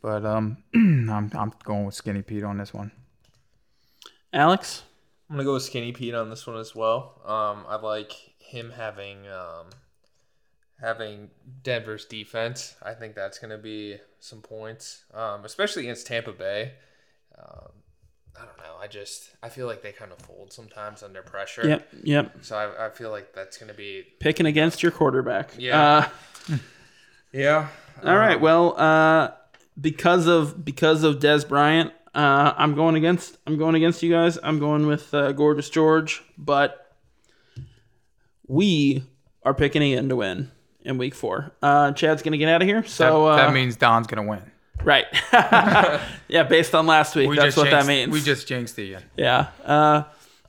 But 0.00 0.24
um, 0.24 0.56
I'm 0.74 1.30
I'm 1.34 1.52
going 1.62 1.86
with 1.86 1.94
Skinny 1.94 2.22
Pete 2.22 2.42
on 2.42 2.58
this 2.58 2.74
one. 2.74 2.90
Alex. 4.32 4.82
I'm 5.30 5.36
gonna 5.36 5.44
go 5.44 5.54
with 5.54 5.62
Skinny 5.62 5.92
Pete 5.92 6.14
on 6.14 6.28
this 6.28 6.46
one 6.46 6.58
as 6.58 6.74
well. 6.74 7.20
Um, 7.24 7.64
I 7.68 7.76
like 7.76 8.12
him 8.38 8.72
having 8.76 9.28
um, 9.28 9.70
having 10.82 11.30
Denver's 11.62 12.04
defense. 12.04 12.74
I 12.82 12.92
think 12.92 13.14
that's 13.14 13.38
gonna 13.38 13.56
be 13.56 13.98
some 14.18 14.42
points, 14.42 15.04
um, 15.14 15.44
especially 15.44 15.84
against 15.84 16.06
Tampa 16.06 16.32
Bay. 16.32 16.72
Um, 17.38 17.70
I 18.36 18.44
don't 18.44 18.58
know. 18.58 18.76
I 18.80 18.88
just 18.88 19.30
I 19.42 19.48
feel 19.48 19.66
like 19.66 19.82
they 19.82 19.92
kind 19.92 20.10
of 20.10 20.18
fold 20.18 20.52
sometimes 20.52 21.02
under 21.02 21.22
pressure. 21.22 21.66
Yep. 21.66 21.88
Yep. 22.02 22.36
So 22.42 22.56
I, 22.56 22.86
I 22.86 22.90
feel 22.90 23.10
like 23.10 23.32
that's 23.32 23.56
gonna 23.56 23.74
be 23.74 24.04
Picking 24.18 24.46
against 24.46 24.82
your 24.82 24.92
quarterback. 24.92 25.52
Yeah. 25.56 26.08
Uh, 26.48 26.56
yeah. 27.32 27.68
All 28.04 28.16
right. 28.16 28.40
Well, 28.40 28.78
uh, 28.78 29.30
because 29.80 30.26
of 30.26 30.64
because 30.64 31.04
of 31.04 31.20
Dez 31.20 31.48
Bryant, 31.48 31.92
uh, 32.12 32.54
I'm 32.56 32.74
going 32.74 32.96
against 32.96 33.38
I'm 33.46 33.56
going 33.56 33.76
against 33.76 34.02
you 34.02 34.10
guys. 34.10 34.36
I'm 34.42 34.58
going 34.58 34.88
with 34.88 35.14
uh, 35.14 35.30
Gorgeous 35.30 35.70
George, 35.70 36.22
but 36.36 36.96
we 38.48 39.04
are 39.44 39.54
picking 39.54 39.82
Ian 39.82 40.08
to 40.08 40.16
win 40.16 40.50
in 40.84 40.98
Week 40.98 41.14
Four. 41.14 41.52
Uh, 41.62 41.92
Chad's 41.92 42.22
gonna 42.22 42.36
get 42.38 42.48
out 42.48 42.62
of 42.62 42.68
here. 42.68 42.84
So 42.84 43.26
that, 43.34 43.48
uh, 43.48 43.52
means 43.52 43.76
Don's 43.76 44.06
gonna 44.06 44.26
win. 44.28 44.42
right. 44.84 45.06
yeah, 46.28 46.42
based 46.48 46.74
on 46.74 46.86
last 46.86 47.14
week, 47.16 47.30
that's 47.36 47.56
what 47.56 47.70
that 47.70 47.86
means. 47.86 48.12
We 48.12 48.20
just 48.20 48.46
jinxed 48.48 48.78
Ian. 48.78 49.02
Yeah. 49.16 49.48
Uh, 49.64 50.04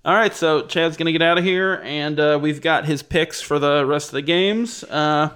all 0.06 0.14
right. 0.16 0.34
So 0.34 0.66
Chad's 0.66 0.98
gonna 0.98 1.12
get 1.12 1.22
out 1.22 1.38
of 1.38 1.44
here, 1.44 1.82
and 1.84 2.20
uh, 2.20 2.40
we've 2.42 2.62
got 2.62 2.86
his 2.86 3.04
picks 3.04 3.42
for 3.42 3.60
the 3.60 3.86
rest 3.86 4.08
of 4.10 4.14
the 4.14 4.22
games. 4.22 4.84
Uh, 4.86 5.30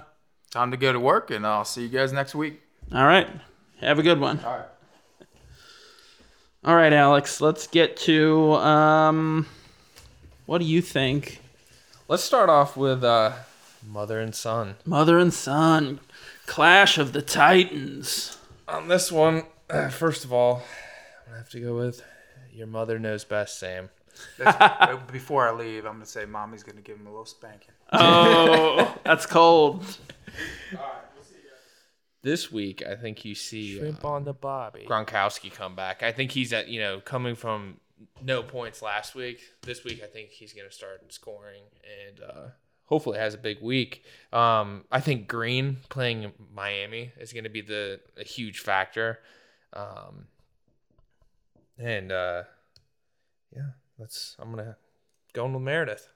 Time 0.50 0.70
to 0.70 0.76
go 0.76 0.92
to 0.92 1.00
work, 1.00 1.30
and 1.30 1.46
I'll 1.46 1.64
see 1.64 1.82
you 1.82 1.88
guys 1.88 2.12
next 2.12 2.34
week. 2.34 2.60
all 2.94 3.04
right. 3.04 3.28
Have 3.80 3.98
a 3.98 4.02
good 4.02 4.18
one. 4.18 4.40
All 4.44 4.56
right. 4.56 4.66
All 6.64 6.74
right, 6.74 6.92
Alex. 6.92 7.40
Let's 7.40 7.66
get 7.66 7.96
to 7.98 8.54
um, 8.54 9.46
what 10.46 10.58
do 10.58 10.64
you 10.64 10.82
think? 10.82 11.40
Let's 12.08 12.24
start 12.24 12.48
off 12.50 12.76
with 12.76 13.04
uh, 13.04 13.32
mother 13.88 14.20
and 14.20 14.34
son. 14.34 14.76
Mother 14.84 15.18
and 15.18 15.32
son, 15.32 16.00
clash 16.46 16.98
of 16.98 17.12
the 17.12 17.22
titans. 17.22 18.38
On 18.68 18.88
this 18.88 19.10
one, 19.10 19.44
first 19.90 20.24
of 20.24 20.32
all, 20.32 20.56
I'm 20.56 21.26
gonna 21.26 21.38
have 21.38 21.50
to 21.50 21.60
go 21.60 21.76
with 21.76 22.02
your 22.52 22.66
mother 22.66 22.98
knows 22.98 23.24
best, 23.24 23.58
Sam. 23.58 23.88
That's- 24.36 25.00
before 25.12 25.48
I 25.48 25.52
leave, 25.52 25.84
I'm 25.86 25.94
gonna 25.94 26.06
say 26.06 26.26
mommy's 26.26 26.62
gonna 26.62 26.80
give 26.80 26.98
him 26.98 27.06
a 27.06 27.10
little 27.10 27.24
spanking. 27.24 27.72
Oh, 27.92 28.94
that's 29.04 29.26
cold. 29.26 29.84
This 32.20 32.50
week, 32.50 32.82
I 32.84 32.96
think 32.96 33.24
you 33.24 33.34
see 33.34 33.78
shrimp 33.78 34.04
on 34.04 34.24
the 34.24 34.32
bobby. 34.34 34.86
Gronkowski 34.88 35.52
come 35.52 35.76
back. 35.76 36.02
I 36.02 36.10
think 36.12 36.32
he's 36.32 36.52
at 36.52 36.68
you 36.68 36.80
know 36.80 37.00
coming 37.00 37.36
from 37.36 37.78
no 38.22 38.42
points 38.42 38.82
last 38.82 39.14
week. 39.14 39.40
This 39.62 39.84
week, 39.84 40.02
I 40.02 40.06
think 40.06 40.30
he's 40.30 40.52
gonna 40.52 40.70
start 40.72 41.12
scoring 41.12 41.62
and 42.08 42.20
uh, 42.20 42.48
hopefully 42.88 43.18
has 43.18 43.34
a 43.34 43.38
big 43.38 43.60
week. 43.62 44.02
Um, 44.32 44.84
I 44.90 45.00
think 45.00 45.28
Green 45.28 45.78
playing 45.88 46.32
Miami 46.54 47.12
is 47.18 47.32
gonna 47.32 47.50
be 47.50 47.60
the 47.60 48.00
a 48.16 48.24
huge 48.24 48.60
factor. 48.60 49.20
Um, 49.72 50.26
and 51.78 52.10
uh, 52.10 52.42
yeah, 53.54 53.70
that's 53.98 54.36
I'm 54.38 54.50
gonna 54.50 54.76
go 55.32 55.46
with 55.46 55.62
Meredith. 55.62 56.08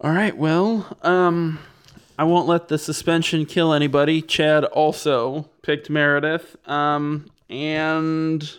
All 0.00 0.12
right. 0.12 0.36
Well, 0.36 0.96
um, 1.02 1.58
I 2.18 2.24
won't 2.24 2.46
let 2.46 2.68
the 2.68 2.78
suspension 2.78 3.44
kill 3.44 3.72
anybody. 3.72 4.22
Chad 4.22 4.64
also 4.64 5.50
picked 5.62 5.90
Meredith. 5.90 6.56
Um, 6.68 7.26
and 7.50 8.58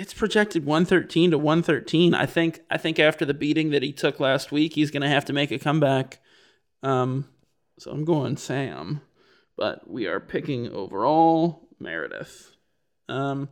it's 0.00 0.14
projected 0.14 0.64
113 0.64 1.32
to 1.32 1.38
113. 1.38 2.14
I 2.14 2.24
think 2.24 2.62
I 2.70 2.78
think 2.78 2.98
after 2.98 3.26
the 3.26 3.34
beating 3.34 3.70
that 3.70 3.82
he 3.82 3.92
took 3.92 4.18
last 4.18 4.50
week, 4.50 4.74
he's 4.74 4.90
going 4.90 5.02
to 5.02 5.08
have 5.08 5.26
to 5.26 5.34
make 5.34 5.50
a 5.50 5.58
comeback. 5.58 6.20
Um, 6.82 7.28
so 7.78 7.90
I'm 7.90 8.06
going 8.06 8.38
Sam, 8.38 9.02
but 9.56 9.88
we 9.88 10.06
are 10.06 10.18
picking 10.18 10.70
overall 10.72 11.68
Meredith. 11.78 12.52
Um, 13.10 13.50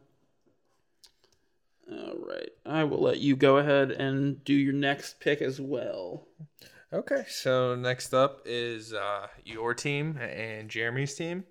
all 1.91 2.15
right. 2.27 2.51
I 2.65 2.85
will 2.85 3.03
let 3.03 3.19
you 3.19 3.37
go 3.37 3.59
ahead 3.59 3.91
and 3.91 4.43
do 4.43 4.55
your 4.55 4.73
next 4.73 5.21
pick 5.21 5.43
as 5.43 5.61
well. 5.61 6.29
Okay, 6.91 7.25
so 7.29 7.75
next 7.75 8.15
up 8.15 8.41
is 8.47 8.95
uh, 8.95 9.27
your 9.45 9.75
team 9.75 10.17
and 10.17 10.71
Jeremy's 10.71 11.15
team. 11.15 11.45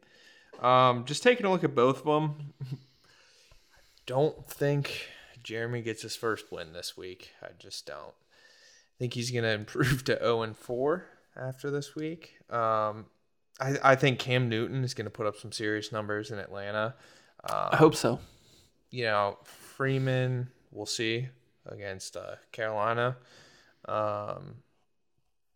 Um, 0.59 1.05
just 1.05 1.21
taking 1.21 1.45
a 1.45 1.51
look 1.51 1.63
at 1.63 1.75
both 1.75 1.99
of 1.99 2.05
them. 2.05 2.53
Don't 4.07 4.49
think 4.49 5.09
Jeremy 5.43 5.81
gets 5.83 6.01
his 6.01 6.15
first 6.15 6.51
win 6.51 6.73
this 6.73 6.97
week. 6.97 7.33
I 7.43 7.49
just 7.59 7.85
don't. 7.85 7.99
I 7.99 8.95
think 8.97 9.13
he's 9.13 9.29
going 9.29 9.43
to 9.43 9.51
improve 9.51 10.03
to 10.05 10.17
0 10.17 10.41
and 10.41 10.57
4 10.57 11.05
after 11.35 11.69
this 11.69 11.93
week. 11.95 12.33
Um, 12.49 13.05
I, 13.59 13.77
I 13.83 13.95
think 13.95 14.17
Cam 14.17 14.49
Newton 14.49 14.83
is 14.83 14.93
going 14.93 15.05
to 15.05 15.11
put 15.11 15.27
up 15.27 15.37
some 15.37 15.51
serious 15.51 15.91
numbers 15.91 16.31
in 16.31 16.39
Atlanta. 16.39 16.95
Um, 17.43 17.69
I 17.71 17.75
hope 17.75 17.95
so. 17.95 18.19
you 18.91 19.03
know, 19.03 19.37
Freeman, 19.43 20.49
we'll 20.71 20.85
see 20.85 21.27
against 21.65 22.15
uh, 22.15 22.35
Carolina. 22.51 23.17
Um, 23.87 24.55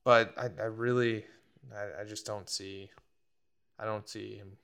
but 0.04 0.34
I, 0.38 0.50
I 0.62 0.66
really, 0.66 1.26
I, 1.74 2.02
I 2.02 2.04
just 2.06 2.26
don't 2.26 2.50
see, 2.50 2.90
I 3.80 3.86
don't 3.86 4.08
see 4.10 4.36
him 4.36 4.58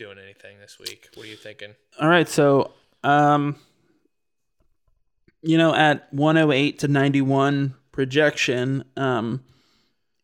doing 0.00 0.18
anything 0.18 0.58
this 0.58 0.78
week. 0.78 1.10
What 1.14 1.26
are 1.26 1.28
you 1.28 1.36
thinking? 1.36 1.74
All 2.00 2.08
right, 2.08 2.26
so 2.26 2.72
um, 3.04 3.56
you 5.42 5.58
know, 5.58 5.74
at 5.74 6.10
108 6.12 6.78
to 6.78 6.88
91 6.88 7.74
projection, 7.92 8.84
um, 8.96 9.44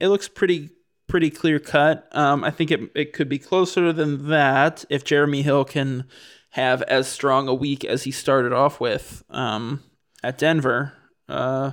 it 0.01 0.09
looks 0.09 0.29
pretty 0.29 0.71
pretty 1.07 1.29
clear 1.29 1.59
cut. 1.59 2.09
Um, 2.13 2.43
I 2.43 2.51
think 2.51 2.71
it 2.71 2.91
it 2.95 3.13
could 3.13 3.29
be 3.29 3.39
closer 3.39 3.93
than 3.93 4.29
that 4.29 4.87
if 4.89 5.05
Jeremy 5.05 5.43
Hill 5.43 5.67
can 5.67 6.05
have 6.51 6.81
as 6.83 7.07
strong 7.07 7.47
a 7.47 7.55
week 7.55 7.85
as 7.85 8.05
he 8.05 8.11
started 8.11 8.55
off 8.55 8.81
with 8.81 9.25
um, 9.29 9.83
at 10.23 10.39
Denver. 10.39 10.95
Uh, 11.29 11.73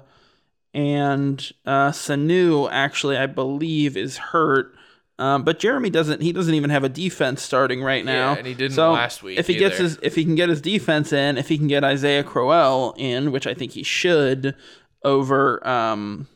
and 0.73 1.53
uh, 1.65 1.91
Sanu 1.91 2.67
actually, 2.69 3.15
I 3.15 3.27
believe, 3.27 3.95
is 3.95 4.17
hurt. 4.17 4.75
Um, 5.19 5.43
but 5.43 5.59
Jeremy 5.59 5.89
doesn't. 5.91 6.21
He 6.21 6.31
doesn't 6.33 6.53
even 6.55 6.69
have 6.71 6.83
a 6.83 6.89
defense 6.89 7.41
starting 7.43 7.83
right 7.83 8.03
now. 8.03 8.33
Yeah, 8.33 8.37
and 8.39 8.47
he 8.47 8.53
didn't 8.55 8.73
so 8.73 8.93
last 8.93 9.21
week 9.21 9.37
If 9.37 9.45
he 9.47 9.55
gets 9.55 9.77
his, 9.77 9.99
if 10.01 10.15
he 10.15 10.23
can 10.25 10.33
get 10.35 10.49
his 10.49 10.59
defense 10.59 11.13
in, 11.13 11.37
if 11.37 11.49
he 11.49 11.57
can 11.57 11.67
get 11.67 11.83
Isaiah 11.83 12.23
Crowell 12.23 12.95
in, 12.97 13.31
which 13.31 13.45
I 13.45 13.53
think 13.53 13.73
he 13.73 13.83
should, 13.83 14.55
over 15.03 15.65
um, 15.67 16.27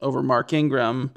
over 0.00 0.22
Mark 0.22 0.52
Ingram, 0.52 1.12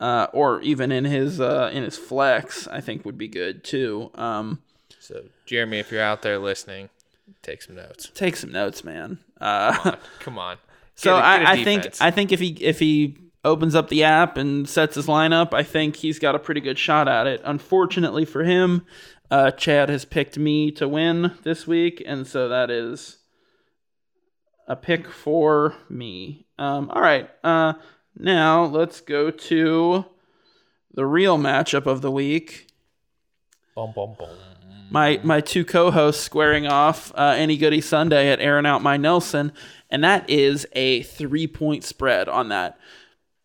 uh, 0.00 0.26
or 0.34 0.60
even 0.60 0.92
in 0.92 1.06
his 1.06 1.40
uh, 1.40 1.70
in 1.72 1.82
his 1.82 1.96
flex, 1.96 2.68
I 2.68 2.80
think 2.82 3.06
would 3.06 3.16
be 3.18 3.28
good 3.28 3.64
too. 3.64 4.10
Um, 4.14 4.60
So, 4.98 5.24
Jeremy, 5.46 5.78
if 5.78 5.90
you're 5.90 6.02
out 6.02 6.20
there 6.20 6.38
listening, 6.38 6.90
take 7.40 7.62
some 7.62 7.74
notes. 7.76 8.10
take 8.14 8.36
some 8.36 8.52
notes, 8.52 8.84
man. 8.84 9.18
Uh, 9.40 9.96
Come 10.20 10.38
on. 10.38 10.58
So 10.94 11.16
Get 11.16 11.18
a- 11.18 11.22
get 11.38 11.42
a 11.42 11.48
I, 11.48 11.52
I 11.52 11.64
think. 11.64 11.86
I 12.02 12.10
think 12.10 12.32
if 12.32 12.38
he 12.40 12.50
if 12.60 12.78
he 12.78 13.16
opens 13.44 13.74
up 13.74 13.88
the 13.88 14.04
app 14.04 14.36
and 14.36 14.68
sets 14.68 14.94
his 14.94 15.06
lineup, 15.06 15.52
I 15.52 15.62
think 15.62 15.96
he's 15.96 16.18
got 16.18 16.34
a 16.34 16.38
pretty 16.38 16.60
good 16.60 16.78
shot 16.78 17.08
at 17.08 17.26
it. 17.26 17.40
Unfortunately 17.44 18.24
for 18.24 18.44
him, 18.44 18.86
uh, 19.30 19.50
Chad 19.50 19.88
has 19.88 20.04
picked 20.04 20.38
me 20.38 20.70
to 20.72 20.86
win 20.86 21.34
this 21.42 21.66
week, 21.66 22.02
and 22.04 22.26
so 22.26 22.48
that 22.48 22.70
is 22.70 23.18
a 24.68 24.76
pick 24.76 25.08
for 25.10 25.74
me. 25.88 26.46
Um, 26.58 26.90
all 26.90 27.02
right, 27.02 27.28
uh, 27.42 27.74
now 28.16 28.64
let's 28.64 29.00
go 29.00 29.30
to 29.30 30.04
the 30.92 31.06
real 31.06 31.38
matchup 31.38 31.86
of 31.86 32.02
the 32.02 32.10
week. 32.10 32.68
Bum, 33.74 33.92
bum, 33.96 34.14
bum. 34.18 34.28
my 34.90 35.18
my 35.22 35.40
two 35.40 35.64
co-hosts 35.64 36.22
squaring 36.22 36.66
off 36.66 37.10
uh, 37.16 37.34
any 37.36 37.56
goody 37.56 37.80
Sunday 37.80 38.30
at 38.30 38.38
airing 38.38 38.66
out 38.66 38.82
my 38.82 38.98
Nelson, 38.98 39.52
and 39.90 40.04
that 40.04 40.28
is 40.28 40.66
a 40.72 41.02
three 41.04 41.46
point 41.46 41.84
spread 41.84 42.28
on 42.28 42.50
that. 42.50 42.78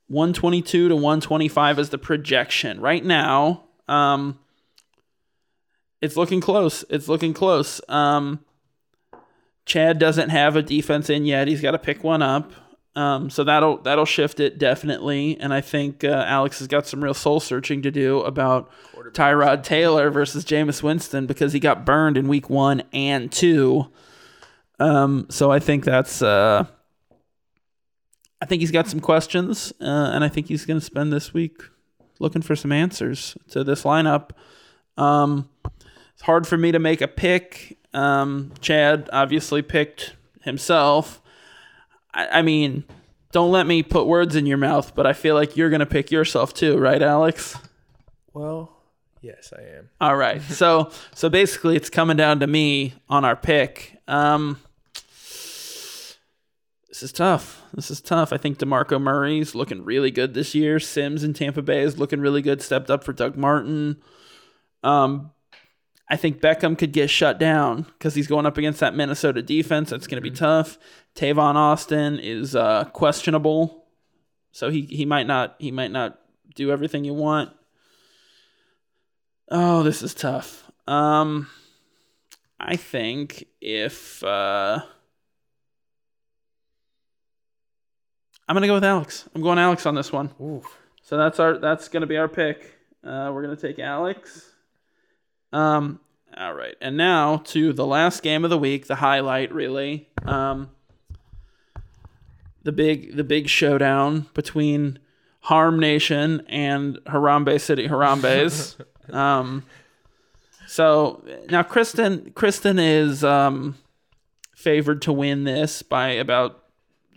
122 0.08 0.90
to 0.90 0.96
125 0.96 1.80
is 1.80 1.90
the 1.90 1.98
projection 1.98 2.80
right 2.80 3.04
now. 3.04 3.64
Um, 3.88 4.40
it's 6.02 6.16
looking 6.16 6.42
close. 6.42 6.86
It's 6.90 7.08
looking 7.08 7.34
close. 7.34 7.82
Um, 7.90 8.40
Chad 9.66 10.00
doesn't 10.00 10.30
have 10.30 10.56
a 10.56 10.62
defense 10.62 11.10
in 11.10 11.26
yet. 11.26 11.48
He's 11.48 11.62
got 11.62 11.72
to 11.72 11.80
pick 11.80 12.04
one 12.04 12.22
up. 12.22 12.54
Um, 12.96 13.30
so 13.30 13.44
that'll 13.44 13.78
that'll 13.84 14.06
shift 14.06 14.40
it 14.40 14.58
definitely. 14.58 15.38
And 15.40 15.54
I 15.54 15.62
think 15.62 16.04
uh, 16.04 16.24
Alex 16.26 16.60
has 16.60 16.68
got 16.68 16.88
some 16.88 17.04
real 17.04 17.14
soul 17.14 17.40
searching 17.40 17.84
to 17.84 17.92
do 17.92 18.22
about 18.22 18.72
Tyrod 19.12 19.62
Taylor 19.62 20.10
versus 20.10 20.44
Jameis 20.44 20.82
Winston 20.82 21.28
because 21.28 21.54
he 21.54 21.60
got 21.60 21.86
burned 21.86 22.18
in 22.18 22.28
week 22.28 22.50
one 22.50 22.82
and 22.92 23.32
two. 23.32 23.92
Um, 24.80 25.28
so 25.30 25.52
I 25.52 25.60
think 25.60 25.84
that's 25.86 26.24
uh, 26.24 26.66
I 28.42 28.46
think 28.46 28.62
he's 28.62 28.72
got 28.72 28.88
some 28.88 29.00
questions, 29.00 29.74
uh, 29.82 30.12
and 30.14 30.24
I 30.24 30.30
think 30.30 30.48
he's 30.48 30.66
going 30.66 30.80
to 30.80 30.86
spend 30.86 31.12
this 31.12 31.34
week 31.34 31.62
looking 32.20 32.42
for 32.42 32.56
some 32.56 32.72
answers 32.72 33.38
to 33.50 33.64
this 33.64 33.84
lineup. 33.84 34.32
Um, 34.98 35.50
it's 36.14 36.22
hard 36.24 36.48
for 36.48 36.58
me 36.58 36.72
to 36.72 36.80
make 36.80 37.02
a 37.02 37.08
pick. 37.08 37.78
Um, 37.94 38.52
Chad 38.60 39.10
obviously 39.12 39.62
picked 39.62 40.16
himself. 40.42 41.22
I, 42.14 42.40
I 42.40 42.42
mean, 42.42 42.84
don't 43.32 43.52
let 43.52 43.68
me 43.68 43.84
put 43.84 44.08
words 44.08 44.36
in 44.36 44.46
your 44.46 44.58
mouth, 44.58 44.96
but 44.96 45.06
I 45.06 45.14
feel 45.14 45.36
like 45.36 45.58
you're 45.58 45.70
going 45.70 45.80
to 45.80 45.86
pick 45.86 46.12
yourself 46.12 46.54
too, 46.54 46.78
right, 46.78 47.02
Alex? 47.02 47.56
Well, 48.34 48.72
yes, 49.22 49.54
I 49.56 49.62
am. 49.78 49.90
All 50.00 50.16
right. 50.16 50.42
So 50.50 50.92
so 51.14 51.30
basically 51.30 51.76
it's 51.76 51.90
coming 51.90 52.18
down 52.18 52.40
to 52.40 52.48
me 52.48 52.94
on 53.10 53.26
our 53.26 53.36
pick. 53.36 53.98
Um 54.08 54.60
This 56.88 57.04
is 57.04 57.12
tough. 57.12 57.62
This 57.78 57.92
is 57.92 58.02
tough. 58.02 58.34
I 58.34 58.38
think 58.38 58.58
DeMarco 58.58 59.00
Murray's 59.00 59.54
looking 59.54 59.86
really 59.86 60.12
good 60.12 60.34
this 60.34 60.56
year. 60.56 60.80
Sims 60.80 61.24
in 61.24 61.34
Tampa 61.34 61.62
Bay 61.62 61.84
is 61.84 62.00
looking 62.00 62.20
really 62.20 62.42
good. 62.42 62.62
Stepped 62.62 62.90
up 62.90 63.04
for 63.04 63.14
Doug 63.14 63.38
Martin. 63.38 64.02
Um 64.84 65.32
I 66.10 66.16
think 66.16 66.42
Beckham 66.42 66.78
could 66.78 66.94
get 66.94 67.10
shut 67.10 67.38
down 67.38 67.84
because 67.84 68.16
he's 68.16 68.28
going 68.28 68.46
up 68.46 68.58
against 68.58 68.80
that 68.80 68.96
Minnesota 68.96 69.42
defense. 69.42 69.90
That's 69.90 70.08
going 70.08 70.22
to 70.24 70.30
be 70.30 70.36
tough. 70.36 70.78
Tavon 71.16 71.56
Austin 71.56 72.18
is 72.18 72.56
uh, 72.56 72.86
questionable, 72.86 73.88
so 74.54 74.70
he, 74.70 74.84
he 74.84 75.06
might 75.06 75.28
not 75.28 75.56
he 75.60 75.70
might 75.70 75.92
not 75.92 76.18
do 76.56 76.72
everything 76.72 77.04
you 77.04 77.14
want. 77.14 77.52
Oh, 79.50 79.84
this 79.84 80.02
is 80.02 80.14
tough. 80.14 80.72
Um, 80.88 81.50
I 82.58 82.78
think 82.78 83.46
if 83.60 84.24
uh, 84.24 84.80
I'm 88.48 88.54
gonna 88.56 88.68
go 88.68 88.76
with 88.76 88.84
Alex. 88.84 89.28
I'm 89.36 89.42
going 89.42 89.60
Alex 89.60 89.86
on 89.86 89.96
this 89.96 90.12
one. 90.12 90.32
Ooh. 90.40 90.64
So 91.02 91.18
that's 91.18 91.40
our 91.40 91.58
that's 91.58 91.90
gonna 91.90 92.08
be 92.08 92.18
our 92.18 92.30
pick. 92.30 92.76
Uh, 93.04 93.32
we're 93.34 93.42
gonna 93.42 93.56
take 93.56 93.80
Alex. 93.80 94.52
Um. 95.52 96.00
All 96.38 96.54
right, 96.54 96.76
and 96.82 96.96
now 96.98 97.38
to 97.46 97.74
the 97.74 97.86
last 97.86 98.22
game 98.22 98.44
of 98.44 98.52
the 98.52 98.58
week, 98.60 98.88
the 98.88 98.96
highlight, 98.96 99.54
really. 99.54 100.10
Um. 100.26 100.70
The 102.64 102.72
big 102.72 103.16
the 103.16 103.24
big 103.24 103.50
showdown 103.50 104.28
between 104.34 105.00
Harm 105.42 105.80
Nation 105.80 106.44
and 106.48 106.98
Harambe 107.06 107.60
City 107.60 107.88
Harambes. 107.88 108.80
um. 109.14 109.64
So 110.68 111.24
now 111.50 111.64
Kristen 111.64 112.32
Kristen 112.32 112.80
is 112.80 113.24
um 113.24 113.78
favored 114.56 115.02
to 115.04 115.14
win 115.14 115.44
this 115.44 115.82
by 115.82 116.10
about 116.10 116.64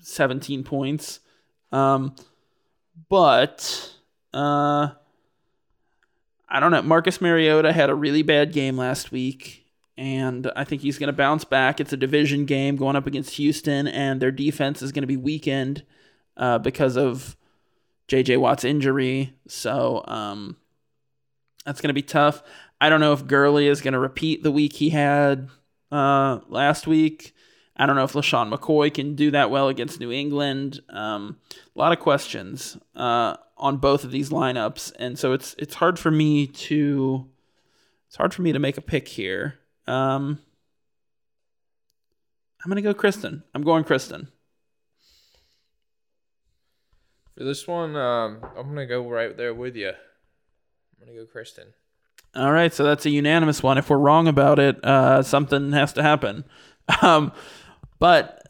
17 0.03 0.65
points. 0.65 1.21
Um, 1.73 2.15
but 3.09 3.93
uh, 4.35 4.89
I 6.49 6.61
don't 6.61 6.71
know. 6.71 6.83
Marcus 6.83 7.21
Mariota 7.21 7.73
had 7.73 7.91
a 7.91 7.95
really 7.95 8.23
bad 8.23 8.53
game 8.53 8.77
last 8.77 9.13
week, 9.13 9.67
and 9.97 10.51
I 10.57 10.65
think 10.65 10.83
he's 10.83 10.99
going 10.99 11.09
to 11.09 11.13
bounce 11.13 11.45
back. 11.45 11.81
It's 11.81 11.93
a 11.93 11.97
division 11.97 12.45
game 12.45 12.77
going 12.77 12.97
up 12.97 13.07
against 13.07 13.35
Houston, 13.37 13.87
and 13.87 14.21
their 14.21 14.33
defense 14.33 14.83
is 14.83 14.93
going 14.93 15.03
to 15.03 15.07
be 15.07 15.17
weakened 15.17 15.85
uh, 16.37 16.59
because 16.59 16.97
of 16.97 17.37
J.J. 18.09 18.39
Watt's 18.39 18.65
injury. 18.65 19.35
So 19.47 20.03
um, 20.07 20.57
that's 21.65 21.81
going 21.81 21.89
to 21.89 21.95
be 21.95 22.03
tough. 22.03 22.43
I 22.81 22.89
don't 22.89 23.01
know 23.01 23.13
if 23.13 23.27
Gurley 23.27 23.69
is 23.69 23.81
going 23.81 23.93
to 23.93 23.99
repeat 23.99 24.43
the 24.43 24.51
week 24.51 24.73
he 24.75 24.91
had 24.91 25.49
uh, 25.93 26.41
last 26.49 26.87
week. 26.87 27.35
I 27.81 27.87
don't 27.87 27.97
know 27.97 28.05
if 28.05 28.13
LeSean 28.13 28.53
McCoy 28.53 28.93
can 28.93 29.15
do 29.15 29.31
that 29.31 29.51
well 29.51 29.69
against 29.69 30.01
New 30.01 30.13
England. 30.13 30.81
Um, 30.91 31.39
a 31.75 31.79
lot 31.79 31.93
of 31.93 31.99
questions 31.99 32.77
uh, 32.95 33.39
on 33.57 33.79
both 33.79 34.05
of 34.05 34.11
these 34.11 34.29
lineups, 34.29 34.93
and 34.99 35.19
so 35.19 35.33
it's 35.33 35.55
it's 35.57 35.77
hard 35.77 35.99
for 35.99 36.11
me 36.11 36.47
to 36.47 37.27
it's 38.07 38.17
hard 38.17 38.35
for 38.35 38.43
me 38.43 38.53
to 38.53 38.59
make 38.59 38.77
a 38.77 38.83
pick 38.83 39.09
here. 39.09 39.61
Um, 39.87 40.41
I'm 42.63 42.69
gonna 42.69 42.83
go 42.83 42.93
Kristen. 42.93 43.45
I'm 43.55 43.63
going 43.63 43.85
Kristen. 43.85 44.29
For 47.35 47.45
this 47.45 47.67
one, 47.67 47.97
um, 47.97 48.45
I'm 48.59 48.69
gonna 48.69 48.85
go 48.85 49.09
right 49.09 49.35
there 49.35 49.55
with 49.55 49.75
you. 49.75 49.89
I'm 49.89 51.07
gonna 51.07 51.17
go 51.17 51.25
Kristen. 51.25 51.69
All 52.37 52.53
right, 52.53 52.75
so 52.75 52.85
that's 52.85 53.07
a 53.07 53.11
unanimous 53.11 53.63
one. 53.63 53.79
If 53.79 53.89
we're 53.89 53.97
wrong 53.97 54.29
about 54.29 54.59
it, 54.59 54.85
uh, 54.85 55.23
something 55.23 55.73
has 55.73 55.95
to 55.95 56.03
happen. 56.03 56.45
Um, 57.03 57.31
but, 58.01 58.49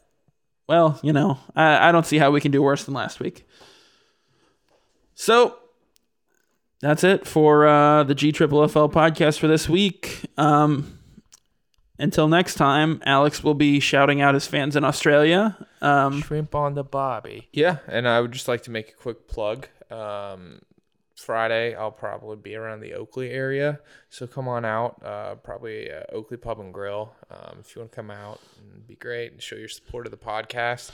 well, 0.67 0.99
you 1.03 1.13
know, 1.13 1.37
I, 1.55 1.89
I 1.89 1.91
don't 1.91 2.05
see 2.07 2.17
how 2.17 2.31
we 2.31 2.41
can 2.41 2.51
do 2.51 2.63
worse 2.63 2.85
than 2.85 2.95
last 2.95 3.19
week. 3.19 3.47
So, 5.13 5.59
that's 6.79 7.03
it 7.03 7.27
for 7.27 7.67
uh, 7.67 8.03
the 8.03 8.15
G 8.15 8.31
Triple 8.31 8.67
FL 8.67 8.87
podcast 8.87 9.37
for 9.37 9.47
this 9.47 9.69
week. 9.69 10.25
Um, 10.35 10.97
until 11.99 12.27
next 12.27 12.55
time, 12.55 12.99
Alex 13.05 13.43
will 13.43 13.53
be 13.53 13.79
shouting 13.79 14.21
out 14.21 14.33
his 14.33 14.47
fans 14.47 14.75
in 14.75 14.83
Australia. 14.83 15.55
Um, 15.81 16.23
Shrimp 16.23 16.55
on 16.55 16.73
the 16.73 16.83
bobby. 16.83 17.47
Yeah, 17.53 17.77
and 17.87 18.07
I 18.07 18.19
would 18.19 18.31
just 18.31 18.47
like 18.47 18.63
to 18.63 18.71
make 18.71 18.89
a 18.89 18.93
quick 18.93 19.27
plug. 19.27 19.67
Um, 19.91 20.61
Friday, 21.23 21.75
I'll 21.75 21.91
probably 21.91 22.35
be 22.35 22.55
around 22.55 22.81
the 22.81 22.93
Oakley 22.93 23.31
area, 23.31 23.79
so 24.09 24.27
come 24.27 24.47
on 24.47 24.65
out. 24.65 25.01
Uh, 25.03 25.35
probably 25.35 25.91
uh, 25.91 26.03
Oakley 26.11 26.37
Pub 26.37 26.59
and 26.59 26.73
Grill. 26.73 27.13
Um, 27.29 27.57
if 27.59 27.75
you 27.75 27.81
want 27.81 27.91
to 27.91 27.95
come 27.95 28.11
out, 28.11 28.39
it'd 28.71 28.87
be 28.87 28.95
great 28.95 29.31
and 29.31 29.41
show 29.41 29.55
your 29.55 29.69
support 29.69 30.05
of 30.05 30.11
the 30.11 30.17
podcast. 30.17 30.91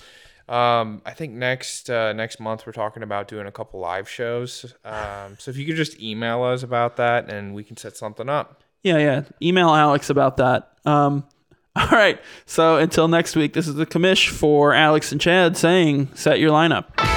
Um, 0.50 1.02
I 1.06 1.12
think 1.12 1.34
next 1.34 1.90
uh, 1.90 2.14
next 2.14 2.40
month 2.40 2.66
we're 2.66 2.72
talking 2.72 3.04
about 3.04 3.28
doing 3.28 3.48
a 3.48 3.52
couple 3.52 3.80
live 3.80 4.10
shows. 4.10 4.74
Um, 4.86 5.36
so 5.40 5.52
if 5.52 5.58
you 5.58 5.66
could 5.66 5.76
just 5.76 6.00
email 6.00 6.44
us 6.44 6.64
about 6.64 6.98
that, 6.98 7.32
and 7.32 7.54
we 7.54 7.64
can 7.64 7.78
set 7.78 7.98
something 7.98 8.30
up. 8.30 8.64
Yeah, 8.84 8.98
yeah. 8.98 9.24
Email 9.42 9.70
Alex 9.70 10.10
about 10.10 10.38
that. 10.38 10.72
Um, 10.86 11.26
All 11.78 11.90
right. 11.90 12.20
So 12.48 12.78
until 12.78 13.08
next 13.08 13.36
week, 13.36 13.54
this 13.54 13.68
is 13.68 13.76
the 13.76 13.86
commish 13.86 14.30
for 14.30 14.74
Alex 14.74 15.12
and 15.12 15.22
Chad 15.22 15.56
saying, 15.58 16.10
set 16.16 16.40
your 16.40 16.50
lineup. 16.50 17.17